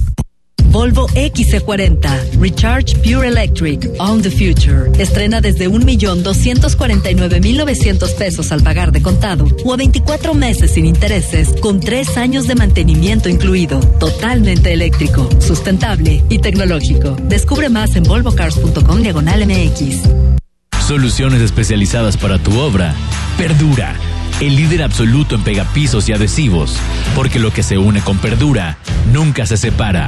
Volvo 0.69 1.09
XC40 1.09 2.39
Recharge 2.39 2.95
Pure 2.99 3.27
Electric 3.27 3.89
On 3.99 4.21
the 4.21 4.31
Future. 4.31 4.89
Estrena 4.97 5.41
desde 5.41 5.69
1.249.900 5.69 8.15
pesos 8.15 8.53
al 8.53 8.63
pagar 8.63 8.93
de 8.93 9.01
contado 9.01 9.45
o 9.65 9.73
a 9.73 9.75
24 9.75 10.33
meses 10.33 10.71
sin 10.71 10.85
intereses 10.85 11.49
con 11.59 11.81
3 11.81 12.17
años 12.17 12.47
de 12.47 12.55
mantenimiento 12.55 13.27
incluido. 13.27 13.81
Totalmente 13.99 14.71
eléctrico, 14.71 15.27
sustentable 15.41 16.23
y 16.29 16.39
tecnológico. 16.39 17.17
Descubre 17.23 17.67
más 17.67 17.93
en 17.97 18.03
volvocars.com 18.03 19.01
diagonal 19.01 19.45
MX. 19.45 20.44
Soluciones 20.87 21.41
especializadas 21.41 22.15
para 22.15 22.37
tu 22.37 22.59
obra. 22.59 22.93
Perdura, 23.39 23.95
el 24.39 24.55
líder 24.55 24.83
absoluto 24.83 25.33
en 25.33 25.43
pegapisos 25.43 26.07
y 26.07 26.13
adhesivos, 26.13 26.77
porque 27.15 27.39
lo 27.39 27.51
que 27.51 27.63
se 27.63 27.79
une 27.79 28.01
con 28.01 28.19
Perdura 28.19 28.77
nunca 29.11 29.47
se 29.47 29.57
separa. 29.57 30.05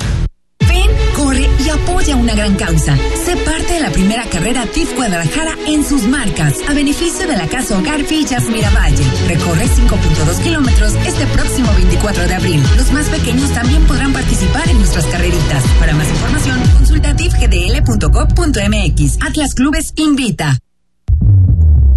Ven, 0.70 0.88
corre 1.16 1.50
y 1.66 1.70
apoya 1.70 2.16
una 2.16 2.36
gran 2.36 2.54
causa. 2.58 2.96
Sé 3.26 3.36
parte 3.38 3.74
de 3.74 3.80
la 3.80 3.90
primera 3.90 4.26
carrera 4.26 4.68
TIF 4.68 4.96
Guadalajara 4.96 5.56
en 5.66 5.84
sus 5.84 6.04
marcas, 6.04 6.54
a 6.70 6.76
beneficio 6.76 7.26
de 7.26 7.38
la 7.38 7.48
Casa 7.48 7.76
Hogar 7.76 8.04
Villas 8.04 8.48
Miravalle. 8.48 9.04
Recorre 9.28 9.66
5.2 9.66 10.44
kilómetros 10.44 10.94
este 11.08 11.26
próximo 11.26 11.74
24 11.74 12.28
de 12.28 12.36
abril. 12.36 12.62
Los 12.76 12.92
más 12.92 13.08
pequeños 13.08 13.52
también 13.52 13.84
podrán 13.86 14.14
participar 14.14 14.70
en 14.70 14.78
nuestras 14.78 15.08
carreritas. 15.08 15.64
Para 15.80 15.96
más 15.96 16.08
información, 16.08 16.62
consulta 16.78 17.16
tifgdl.com.mx. 17.16 19.18
Atlas 19.24 19.56
Clubes 19.56 19.94
invita. 19.96 20.60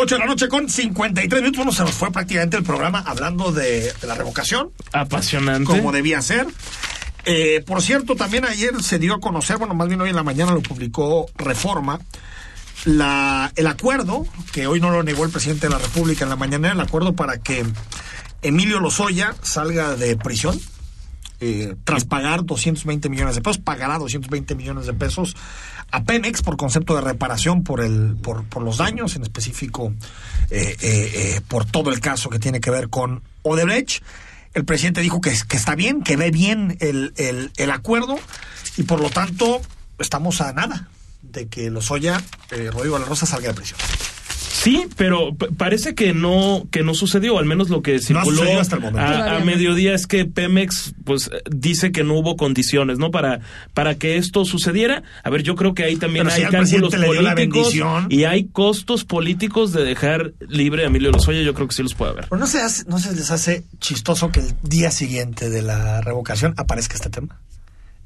8 0.00 0.14
de 0.14 0.18
la 0.18 0.26
noche 0.26 0.48
con 0.48 0.68
53 0.68 1.42
minutos. 1.42 1.58
Bueno, 1.58 1.72
se 1.72 1.82
nos 1.82 1.92
fue 1.92 2.10
prácticamente 2.10 2.56
el 2.56 2.62
programa 2.62 3.04
hablando 3.06 3.52
de, 3.52 3.92
de 3.92 4.06
la 4.06 4.14
revocación, 4.14 4.70
Apasionante. 4.92 5.66
como 5.66 5.92
debía 5.92 6.22
ser. 6.22 6.46
Eh, 7.26 7.62
por 7.66 7.82
cierto, 7.82 8.16
también 8.16 8.46
ayer 8.46 8.82
se 8.82 8.98
dio 8.98 9.14
a 9.14 9.20
conocer, 9.20 9.58
bueno, 9.58 9.74
más 9.74 9.88
bien 9.88 10.00
hoy 10.00 10.08
en 10.08 10.16
la 10.16 10.22
mañana 10.22 10.52
lo 10.52 10.62
publicó 10.62 11.26
Reforma, 11.36 12.00
la, 12.86 13.52
el 13.56 13.66
acuerdo, 13.66 14.26
que 14.52 14.66
hoy 14.66 14.80
no 14.80 14.90
lo 14.90 15.02
negó 15.02 15.24
el 15.26 15.30
presidente 15.30 15.66
de 15.66 15.74
la 15.74 15.78
República 15.78 16.24
en 16.24 16.30
la 16.30 16.36
mañana, 16.36 16.72
el 16.72 16.80
acuerdo 16.80 17.14
para 17.14 17.38
que 17.38 17.66
Emilio 18.40 18.80
Lozoya 18.80 19.34
salga 19.42 19.96
de 19.96 20.16
prisión. 20.16 20.58
Eh, 21.40 21.74
tras 21.84 22.04
pagar 22.04 22.44
220 22.44 23.08
millones 23.08 23.34
de 23.34 23.42
pesos, 23.42 23.58
pagará 23.58 23.98
220 23.98 24.54
millones 24.54 24.86
de 24.86 24.92
pesos 24.92 25.36
a 25.90 26.04
Pemex 26.04 26.42
por 26.42 26.56
concepto 26.56 26.94
de 26.94 27.00
reparación 27.00 27.64
por 27.64 27.80
el 27.80 28.16
por, 28.22 28.44
por 28.44 28.62
los 28.62 28.78
daños, 28.78 29.16
en 29.16 29.22
específico 29.22 29.92
eh, 30.50 30.76
eh, 30.80 31.12
eh, 31.14 31.40
por 31.48 31.64
todo 31.64 31.90
el 31.90 32.00
caso 32.00 32.30
que 32.30 32.38
tiene 32.38 32.60
que 32.60 32.70
ver 32.70 32.88
con 32.88 33.22
Odebrecht. 33.42 34.02
El 34.52 34.64
presidente 34.64 35.00
dijo 35.00 35.20
que, 35.20 35.30
está 35.30 35.74
bien, 35.76 36.02
que 36.02 36.16
ve 36.16 36.30
bien 36.30 36.76
el, 36.80 37.12
el, 37.16 37.52
el 37.56 37.70
acuerdo 37.70 38.18
y 38.76 38.82
por 38.82 39.00
lo 39.00 39.10
tanto 39.10 39.60
estamos 39.98 40.40
a 40.40 40.52
nada 40.52 40.88
de 41.22 41.48
que 41.48 41.70
Lozoya, 41.70 42.20
eh, 42.50 42.70
Rodrigo 42.72 42.96
de 42.96 43.02
la 43.02 43.08
Rosa, 43.08 43.26
salga 43.26 43.48
de 43.48 43.54
prisión. 43.54 43.78
Sí, 44.30 44.86
pero 44.96 45.34
parece 45.56 45.94
que 45.94 46.12
no 46.12 46.66
que 46.70 46.82
no 46.82 46.92
sucedió, 46.94 47.38
al 47.38 47.46
menos 47.46 47.70
lo 47.70 47.80
que 47.82 47.98
circuló 47.98 48.36
sucedido 48.40 48.60
hasta 48.60 48.76
el 48.76 48.82
momento. 48.82 49.00
a, 49.00 49.38
no. 49.38 49.44
mediodía 49.44 49.94
es 49.94 50.06
que 50.06 50.26
Pemex 50.26 50.92
pues 51.04 51.30
dice 51.50 51.92
que 51.92 52.04
no 52.04 52.14
hubo 52.14 52.36
condiciones, 52.36 52.98
¿no? 52.98 53.10
Para 53.10 53.40
para 53.72 53.94
que 53.94 54.18
esto 54.18 54.44
sucediera. 54.44 55.02
A 55.24 55.30
ver, 55.30 55.42
yo 55.42 55.54
creo 55.54 55.72
que 55.72 55.84
ahí 55.84 55.96
también 55.96 56.26
Pero 56.26 56.36
hay 56.36 56.50
cálculos 56.52 56.94
políticos 56.94 57.74
y 58.10 58.24
hay 58.24 58.44
costos 58.48 59.04
políticos 59.04 59.72
de 59.72 59.84
dejar 59.84 60.32
libre 60.48 60.84
a 60.84 60.88
Emilio 60.88 61.10
Lozoya, 61.10 61.40
yo 61.42 61.54
creo 61.54 61.66
que 61.66 61.74
sí 61.74 61.82
los 61.82 61.94
puede 61.94 62.12
haber. 62.12 62.26
Pero 62.28 62.38
no 62.38 62.46
se, 62.46 62.60
hace- 62.60 62.84
no 62.86 62.98
se 62.98 63.14
les 63.14 63.30
hace 63.30 63.64
chistoso 63.80 64.30
que 64.30 64.40
el 64.40 64.54
día 64.62 64.90
siguiente 64.90 65.48
de 65.48 65.62
la 65.62 66.00
revocación 66.02 66.52
aparezca 66.58 66.94
este 66.96 67.08
tema 67.08 67.40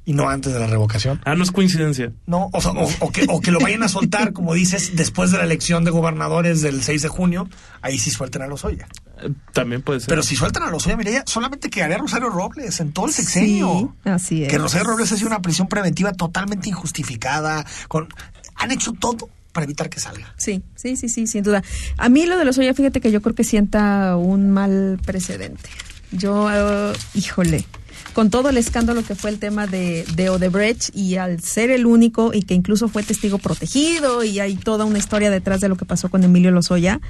y 0.05 0.13
no 0.13 0.29
antes 0.29 0.53
de 0.53 0.61
la 0.61 0.67
revocación. 0.67 1.21
Ah, 1.25 1.35
no 1.35 1.43
es 1.43 1.51
coincidencia. 1.51 2.13
No, 2.27 2.51
o, 2.53 2.61
sea, 2.61 2.73
o, 2.73 2.89
o 3.01 3.11
que, 3.11 3.27
o 3.29 3.41
que 3.41 3.51
lo 3.51 3.61
vayan 3.61 3.83
a 3.83 3.89
soltar, 3.89 4.33
como 4.33 4.55
dices, 4.55 4.97
después 4.97 5.31
de 5.31 5.39
la 5.39 5.45
elección 5.45 5.85
de 5.85 5.91
gobernadores 5.91 6.61
del 6.63 6.83
6 6.83 7.03
de 7.03 7.09
junio, 7.09 7.49
ahí 7.81 7.99
sí 7.99 8.11
suelten 8.11 8.43
a 8.43 8.47
Lozoya. 8.47 8.87
Eh, 9.23 9.31
También 9.53 9.83
puede 9.83 10.01
ser. 10.01 10.09
Pero 10.09 10.23
si 10.23 10.37
sueltan 10.37 10.63
a 10.65 10.71
Lozoya, 10.71 10.97
Mireya, 10.97 11.23
solamente 11.27 11.71
quedaría 11.71 11.99
Rosario 11.99 12.29
Robles 12.29 12.81
en 12.81 12.93
todo 12.93 13.07
el 13.07 13.13
sexenio. 13.13 13.95
Sí, 14.03 14.11
así 14.11 14.43
es. 14.45 14.51
Que 14.51 14.59
Rosario 14.59 14.89
Robles 14.89 15.11
ha 15.13 15.17
sido 15.17 15.29
una 15.29 15.41
prisión 15.41 15.69
preventiva 15.69 16.13
totalmente 16.13 16.69
injustificada. 16.69 17.65
Con, 17.89 18.09
han 18.57 18.71
hecho 18.73 18.93
todo 18.93 19.31
para 19.53 19.65
evitar 19.65 19.89
que 19.89 20.01
salga. 20.01 20.35
Sí, 20.37 20.63
sí, 20.75 20.97
sí, 20.97 21.09
sí, 21.09 21.27
sin 21.27 21.45
duda. 21.45 21.63
A 21.97 22.09
mí 22.09 22.27
lo 22.27 22.37
de 22.37 22.45
los 22.45 22.59
Oya, 22.59 22.75
fíjate 22.75 23.01
que 23.01 23.11
yo 23.11 23.23
creo 23.23 23.35
que 23.35 23.45
sienta 23.45 24.17
un 24.17 24.51
mal 24.51 24.99
precedente. 25.07 25.71
Yo, 26.11 26.49
eh, 26.51 26.93
híjole, 27.15 27.65
con 28.15 28.31
todo 28.31 28.49
el 28.49 28.57
escándalo 28.57 29.03
que 29.05 29.15
fue 29.15 29.31
el 29.31 29.39
tema 29.39 29.67
de, 29.67 30.05
de 30.15 30.31
Odebrecht 30.31 30.95
y 30.97 31.17
al 31.17 31.41
ser 31.43 31.71
el 31.71 31.85
único 31.85 32.33
y 32.33 32.43
que 32.43 32.55
incluso 32.55 32.89
fue 32.89 33.03
testigo 33.03 33.39
protegido 33.39 34.25
y 34.25 34.41
hay 34.41 34.57
toda 34.57 34.85
una 34.85 34.99
historia 34.99 35.31
detrás 35.31 35.61
de 35.61 35.69
lo 35.69 35.77
que 35.77 35.85
pasó 35.85 36.09
con 36.09 36.23
Emilio 36.25 36.51
Lozoya, 36.53 37.01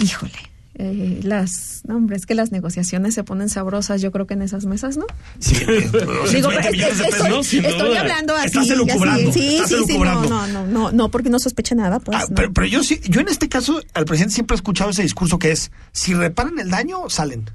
híjole. 0.00 0.32
eh, 0.74 1.20
las, 1.22 1.82
no, 1.86 1.96
hombre, 1.96 2.16
es 2.16 2.24
que 2.26 2.34
las 2.34 2.50
negociaciones 2.50 3.12
se 3.14 3.24
ponen 3.24 3.48
sabrosas, 3.50 4.00
yo 4.00 4.10
creo 4.10 4.26
que 4.26 4.34
en 4.34 4.42
esas 4.42 4.64
mesas, 4.64 4.96
¿no? 4.96 5.04
Sí, 5.38 5.54
Digo, 6.32 6.48
20 6.48 6.66
es- 6.68 6.72
millones 6.72 6.98
de 6.98 7.04
es- 7.04 7.10
pesos. 7.16 7.52
estoy, 7.52 7.96
hablando 7.96 8.34
así. 8.36 8.46
Estás 8.46 8.70
elucubrando, 8.70 9.30
así. 9.30 9.38
Sí, 9.40 9.54
estás 9.56 9.68
sí, 9.68 9.76
sí, 9.86 9.98
no, 9.98 10.22
no, 10.28 10.46
no, 10.46 10.66
no, 10.66 10.92
no, 10.92 11.10
porque 11.10 11.28
no 11.28 11.38
sospeche 11.38 11.74
nada, 11.74 12.00
pues. 12.00 12.16
Ah, 12.18 12.24
no. 12.28 12.34
pero, 12.34 12.52
pero 12.52 12.66
yo 12.66 12.82
sí, 12.82 13.00
yo 13.04 13.20
en 13.20 13.28
este 13.28 13.48
caso, 13.48 13.82
al 13.94 14.04
presidente 14.06 14.34
siempre 14.34 14.54
he 14.54 14.56
escuchado 14.56 14.90
ese 14.90 15.02
discurso 15.02 15.38
que 15.38 15.50
es, 15.52 15.70
si 15.92 16.14
reparan 16.14 16.58
el 16.58 16.70
daño, 16.70 17.08
salen. 17.10 17.50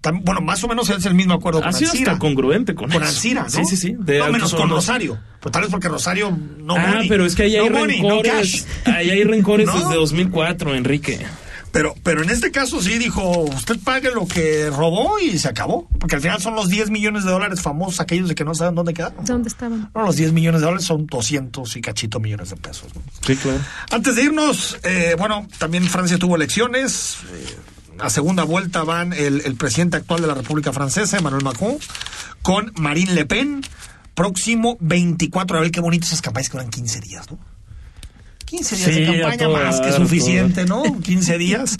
Tam- 0.00 0.22
bueno, 0.24 0.40
más 0.40 0.62
o 0.62 0.68
menos 0.68 0.88
es 0.90 1.04
el 1.06 1.14
mismo 1.14 1.34
acuerdo 1.34 1.60
con 1.60 1.68
Ha 1.68 1.72
sido 1.72 1.90
Ancira. 1.90 2.12
hasta 2.12 2.20
congruente 2.20 2.74
con, 2.74 2.88
Con. 2.90 3.02
Ancira, 3.02 3.42
¿no? 3.42 3.50
Sí, 3.50 3.64
sí, 3.64 3.76
sí. 3.76 3.94
de 3.98 4.18
no, 4.20 4.30
menos 4.30 4.54
con. 4.54 4.68
Rosario. 4.70 5.18
Pero 5.40 5.50
tal 5.50 5.62
vez 5.62 5.70
porque 5.70 5.88
Rosario 5.88 6.30
no 6.58 6.76
ah, 6.76 6.86
money. 6.86 7.08
pero 7.08 7.26
es 7.26 7.34
que 7.34 7.42
ahí 7.44 7.56
hay 7.56 7.68
no 7.68 7.78
money, 7.80 8.00
no 8.02 8.22
rencores. 8.22 8.66
ahí 8.84 9.10
hay 9.10 9.24
rencores 9.24 9.66
No. 9.74 9.74
desde 9.80 9.94
2004, 9.96 10.74
Enrique. 10.76 11.18
Pero, 11.70 11.94
pero 12.02 12.22
en 12.22 12.30
este 12.30 12.50
caso 12.50 12.80
sí 12.80 12.96
dijo, 12.96 13.40
usted 13.40 13.76
pague 13.84 14.10
lo 14.10 14.26
que 14.26 14.70
robó 14.70 15.18
y 15.18 15.38
se 15.38 15.48
acabó. 15.48 15.86
Porque 16.00 16.14
al 16.16 16.22
final 16.22 16.40
son 16.40 16.54
los 16.54 16.70
10 16.70 16.88
millones 16.90 17.24
de 17.24 17.30
dólares 17.30 17.60
famosos 17.60 18.00
aquellos 18.00 18.26
de 18.28 18.34
que 18.34 18.42
no 18.44 18.54
saben 18.54 18.74
dónde 18.74 18.94
quedaron. 18.94 19.22
¿Dónde 19.24 19.48
estaban? 19.50 19.90
No, 19.94 20.02
los 20.02 20.16
10 20.16 20.32
millones 20.32 20.60
de 20.62 20.64
dólares 20.66 20.86
son 20.86 21.06
200 21.06 21.76
y 21.76 21.80
cachito 21.82 22.20
millones 22.20 22.50
de 22.50 22.56
pesos. 22.56 22.86
¿no? 22.94 23.02
Sí, 23.26 23.36
claro. 23.36 23.58
Antes 23.90 24.16
de 24.16 24.22
irnos, 24.22 24.78
eh, 24.82 25.14
bueno, 25.18 25.46
también 25.58 25.84
Francia 25.84 26.16
tuvo 26.18 26.36
elecciones. 26.36 27.18
eh, 27.34 27.54
a 28.00 28.10
segunda 28.10 28.44
vuelta 28.44 28.84
van 28.84 29.12
el, 29.12 29.42
el 29.44 29.54
presidente 29.56 29.96
actual 29.96 30.20
de 30.20 30.26
la 30.26 30.34
República 30.34 30.72
Francesa, 30.72 31.18
Emmanuel 31.18 31.44
Macron, 31.44 31.78
con 32.42 32.72
Marine 32.76 33.12
Le 33.12 33.24
Pen. 33.26 33.62
Próximo 34.14 34.76
24 34.80 35.54
de 35.54 35.58
abril. 35.58 35.72
Qué 35.72 35.80
bonito 35.80 36.04
esas 36.06 36.20
campañas 36.22 36.48
que 36.48 36.56
duran 36.58 36.70
15 36.70 37.00
días, 37.00 37.30
¿no? 37.30 37.38
15 38.46 38.76
días 38.76 38.88
Sí, 38.94 39.00
de 39.02 39.20
campaña 39.20 39.48
más 39.48 39.80
que 39.80 39.92
suficiente, 39.92 40.64
¿no? 40.64 40.82
15 41.00 41.38
días. 41.38 41.76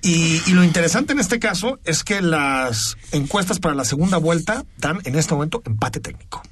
Y, 0.00 0.42
y 0.46 0.50
lo 0.54 0.64
interesante 0.64 1.12
en 1.12 1.20
este 1.20 1.38
caso 1.38 1.78
es 1.84 2.02
que 2.02 2.20
las 2.20 2.96
encuestas 3.12 3.60
para 3.60 3.76
la 3.76 3.84
segunda 3.84 4.16
vuelta 4.16 4.64
dan 4.78 4.98
en 5.04 5.14
este 5.14 5.34
momento 5.34 5.62
empate 5.64 6.00
técnico 6.00 6.42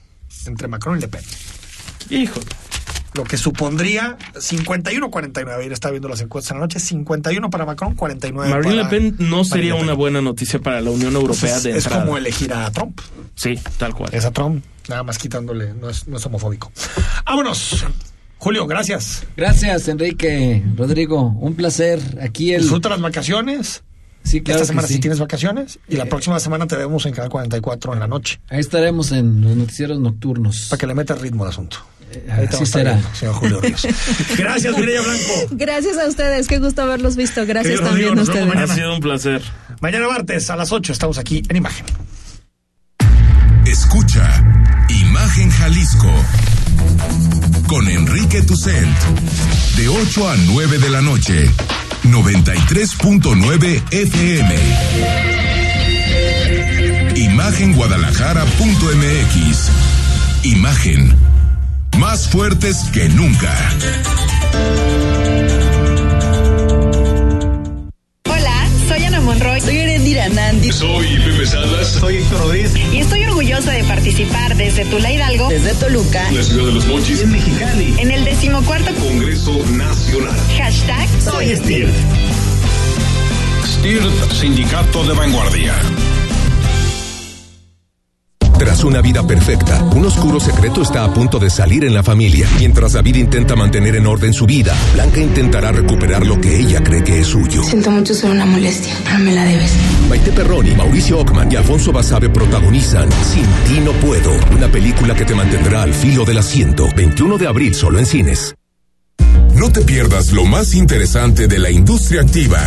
entre 0.46 0.68
Macron 0.68 0.98
y 0.98 1.00
Le 1.00 1.08
Pen. 1.08 1.22
Hijo. 2.10 2.38
Lo 3.14 3.24
que 3.24 3.36
supondría 3.36 4.16
51-49. 4.34 5.58
Ayer 5.58 5.72
estaba 5.72 5.92
viendo 5.92 6.08
las 6.08 6.20
encuestas 6.20 6.52
en 6.52 6.58
la 6.58 6.64
noche. 6.64 6.78
51 6.78 7.50
para 7.50 7.66
Macron, 7.66 7.94
49 7.94 8.48
Marine 8.50 8.74
Le 8.74 8.82
para 8.82 8.90
Pen 8.90 9.16
no 9.18 9.44
sería 9.44 9.74
Le 9.74 9.82
una 9.82 9.94
buena 9.94 10.20
noticia 10.20 10.60
para 10.60 10.80
la 10.80 10.90
Unión 10.90 11.14
Europea 11.14 11.48
Entonces, 11.56 11.62
de 11.64 11.70
es 11.78 11.84
entrada. 11.84 12.04
como 12.04 12.16
elegir 12.18 12.52
a 12.52 12.70
Trump. 12.70 13.00
Sí, 13.34 13.58
tal 13.78 13.94
cual. 13.94 14.10
Es 14.14 14.24
a 14.24 14.30
Trump, 14.30 14.64
nada 14.88 15.02
más 15.02 15.18
quitándole, 15.18 15.74
no 15.74 15.90
es, 15.90 16.06
no 16.06 16.16
es 16.18 16.26
homofóbico. 16.26 16.70
Vámonos. 17.26 17.84
Julio, 18.38 18.66
gracias. 18.66 19.24
Gracias, 19.36 19.86
Enrique, 19.88 20.62
Rodrigo, 20.76 21.20
un 21.40 21.54
placer. 21.54 22.00
Aquí 22.22 22.54
el... 22.54 22.62
Disfruta 22.62 22.88
las 22.88 23.00
vacaciones. 23.00 23.82
Sí, 24.22 24.40
claro 24.42 24.60
Esta 24.60 24.68
semana 24.72 24.86
sí. 24.88 24.94
sí 24.94 25.00
tienes 25.00 25.18
vacaciones 25.18 25.78
y 25.88 25.96
la 25.96 26.04
Eh, 26.04 26.06
próxima 26.06 26.38
semana 26.40 26.66
te 26.66 26.76
vemos 26.76 27.06
en 27.06 27.12
Canal 27.14 27.30
44 27.30 27.94
en 27.94 28.00
la 28.00 28.06
noche 28.06 28.38
Ahí 28.50 28.60
estaremos 28.60 29.12
en 29.12 29.40
los 29.40 29.56
noticieros 29.56 29.98
nocturnos. 29.98 30.66
para 30.68 30.78
que 30.78 30.86
le 30.86 30.94
metas 30.94 31.20
ritmo 31.20 31.44
al 31.44 31.50
asunto. 31.50 31.78
Así 32.48 32.66
será. 32.66 32.98
señor 33.14 33.34
Julio 33.34 33.60
Ríos. 33.60 33.86
Gracias, 34.36 34.76
Mireya 34.76 35.00
Blanco. 35.02 35.46
Gracias 35.52 35.96
a 35.98 36.06
ustedes, 36.08 36.48
qué 36.48 36.58
gusto 36.58 36.82
haberlos 36.82 37.14
visto. 37.16 37.46
Gracias 37.46 37.74
Querido 37.80 37.88
también 37.88 38.16
Rodrigo, 38.16 38.40
a 38.40 38.44
ustedes. 38.46 38.70
Ha 38.70 38.74
sido 38.74 38.94
un 38.94 39.00
placer. 39.00 39.42
Mañana 39.80 40.08
martes 40.08 40.50
a 40.50 40.56
las 40.56 40.72
8 40.72 40.92
estamos 40.92 41.18
aquí 41.18 41.42
en 41.48 41.56
Imagen. 41.56 41.86
Escucha 43.64 44.44
Imagen 44.88 45.50
Jalisco 45.50 46.12
con 47.68 47.88
Enrique 47.88 48.42
Tucent 48.42 48.96
de 49.76 49.88
8 49.88 50.28
a 50.28 50.36
9 50.36 50.78
de 50.78 50.90
la 50.90 51.00
noche 51.02 51.48
93.9 52.04 53.82
FM 53.92 54.56
Imagenguadalajara.mx 57.14 59.70
Imagen 60.42 61.29
más 61.98 62.28
fuertes 62.28 62.84
que 62.92 63.08
nunca 63.10 63.54
Hola, 68.28 68.68
soy 68.88 69.04
Ana 69.04 69.20
Monroy. 69.20 69.60
Soy 69.60 69.78
Erendira 69.78 70.28
Nandi. 70.28 70.72
Soy 70.72 71.06
Pepe 71.18 71.46
Salas. 71.46 71.88
Soy 71.88 72.16
Héctor 72.16 72.40
Rodríguez. 72.40 72.72
Y 72.92 72.98
estoy 72.98 73.24
orgullosa 73.24 73.72
de 73.72 73.84
participar 73.84 74.56
desde 74.56 74.84
Tula 74.86 75.12
Hidalgo, 75.12 75.48
desde 75.48 75.74
Toluca, 75.74 76.30
La 76.32 76.42
ciudad 76.42 76.66
de 76.66 76.72
los 76.72 76.86
Mochis. 76.86 77.22
En 77.22 77.32
Mexicali. 77.32 77.94
en 77.98 78.10
el 78.10 78.24
decimocuarto 78.24 78.94
Congreso 78.94 79.52
Nacional. 79.70 80.36
hashtag 80.58 81.08
Soy 81.22 81.56
STIRT. 81.56 81.94
STIRT, 83.64 84.32
Sindicato 84.32 85.04
de 85.04 85.14
Vanguardia. 85.14 85.74
Tras 88.60 88.84
una 88.84 89.00
vida 89.00 89.26
perfecta, 89.26 89.82
un 89.96 90.04
oscuro 90.04 90.38
secreto 90.38 90.82
está 90.82 91.02
a 91.02 91.14
punto 91.14 91.38
de 91.38 91.48
salir 91.48 91.82
en 91.82 91.94
la 91.94 92.02
familia. 92.02 92.46
Mientras 92.58 92.92
David 92.92 93.16
intenta 93.16 93.56
mantener 93.56 93.96
en 93.96 94.06
orden 94.06 94.34
su 94.34 94.44
vida, 94.44 94.76
Blanca 94.92 95.18
intentará 95.18 95.72
recuperar 95.72 96.26
lo 96.26 96.38
que 96.38 96.60
ella 96.60 96.84
cree 96.84 97.02
que 97.02 97.20
es 97.20 97.28
suyo. 97.28 97.62
Siento 97.62 97.90
mucho 97.90 98.12
ser 98.12 98.30
una 98.30 98.44
molestia, 98.44 98.94
pero 99.02 99.18
me 99.20 99.32
la 99.32 99.46
debes. 99.46 99.72
Maite 100.10 100.30
Perroni, 100.32 100.72
Mauricio 100.72 101.20
Ockman 101.20 101.50
y 101.50 101.56
Alfonso 101.56 101.90
Basabe 101.90 102.28
protagonizan 102.28 103.08
Sin 103.32 103.46
ti 103.66 103.80
no 103.82 103.92
puedo, 103.92 104.30
una 104.54 104.68
película 104.68 105.14
que 105.14 105.24
te 105.24 105.34
mantendrá 105.34 105.80
al 105.82 105.94
filo 105.94 106.26
del 106.26 106.36
asiento. 106.36 106.86
21 106.94 107.38
de 107.38 107.46
abril 107.46 107.74
solo 107.74 107.98
en 107.98 108.04
cines. 108.04 108.54
No 109.60 109.70
te 109.70 109.82
pierdas 109.82 110.32
lo 110.32 110.46
más 110.46 110.72
interesante 110.72 111.46
de 111.46 111.58
la 111.58 111.70
industria 111.70 112.22
activa, 112.22 112.58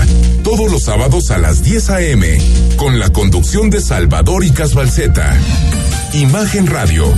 todos 0.43 0.71
los 0.71 0.83
sábados 0.83 1.31
a 1.31 1.39
las 1.39 1.63
10 1.63 1.89
a.m., 1.89 2.37
con 2.75 2.99
la 2.99 3.09
conducción 3.09 3.71
de 3.71 3.81
Salvador 3.81 4.43
y 4.43 4.51
Casbalceta. 4.51 5.35
Imagen 6.13 6.67
Radio, 6.67 7.11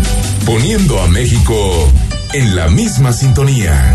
poniendo 0.45 1.01
a 1.01 1.09
México 1.09 1.91
en 2.31 2.55
la 2.55 2.69
misma 2.69 3.11
sintonía. 3.11 3.93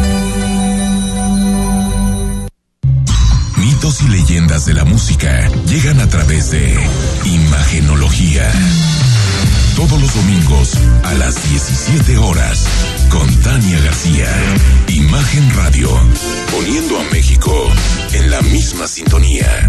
Mitos 3.57 4.03
y 4.03 4.09
leyendas 4.09 4.66
de 4.66 4.74
la 4.74 4.85
música 4.85 5.49
llegan 5.64 5.99
a 6.01 6.09
través 6.11 6.51
de 6.51 6.78
Imagenología. 7.24 8.53
Todos 9.76 9.99
los 9.99 10.14
domingos 10.14 10.74
a 11.05 11.14
las 11.14 11.43
17 11.49 12.18
horas 12.18 12.66
con 13.11 13.28
Tania 13.42 13.80
García. 13.80 14.28
Imagen 14.88 15.54
Radio, 15.56 15.90
poniendo 16.50 16.98
a 16.98 17.04
México 17.12 17.52
en 18.12 18.30
la 18.30 18.40
misma 18.42 18.86
sintonía. 18.86 19.68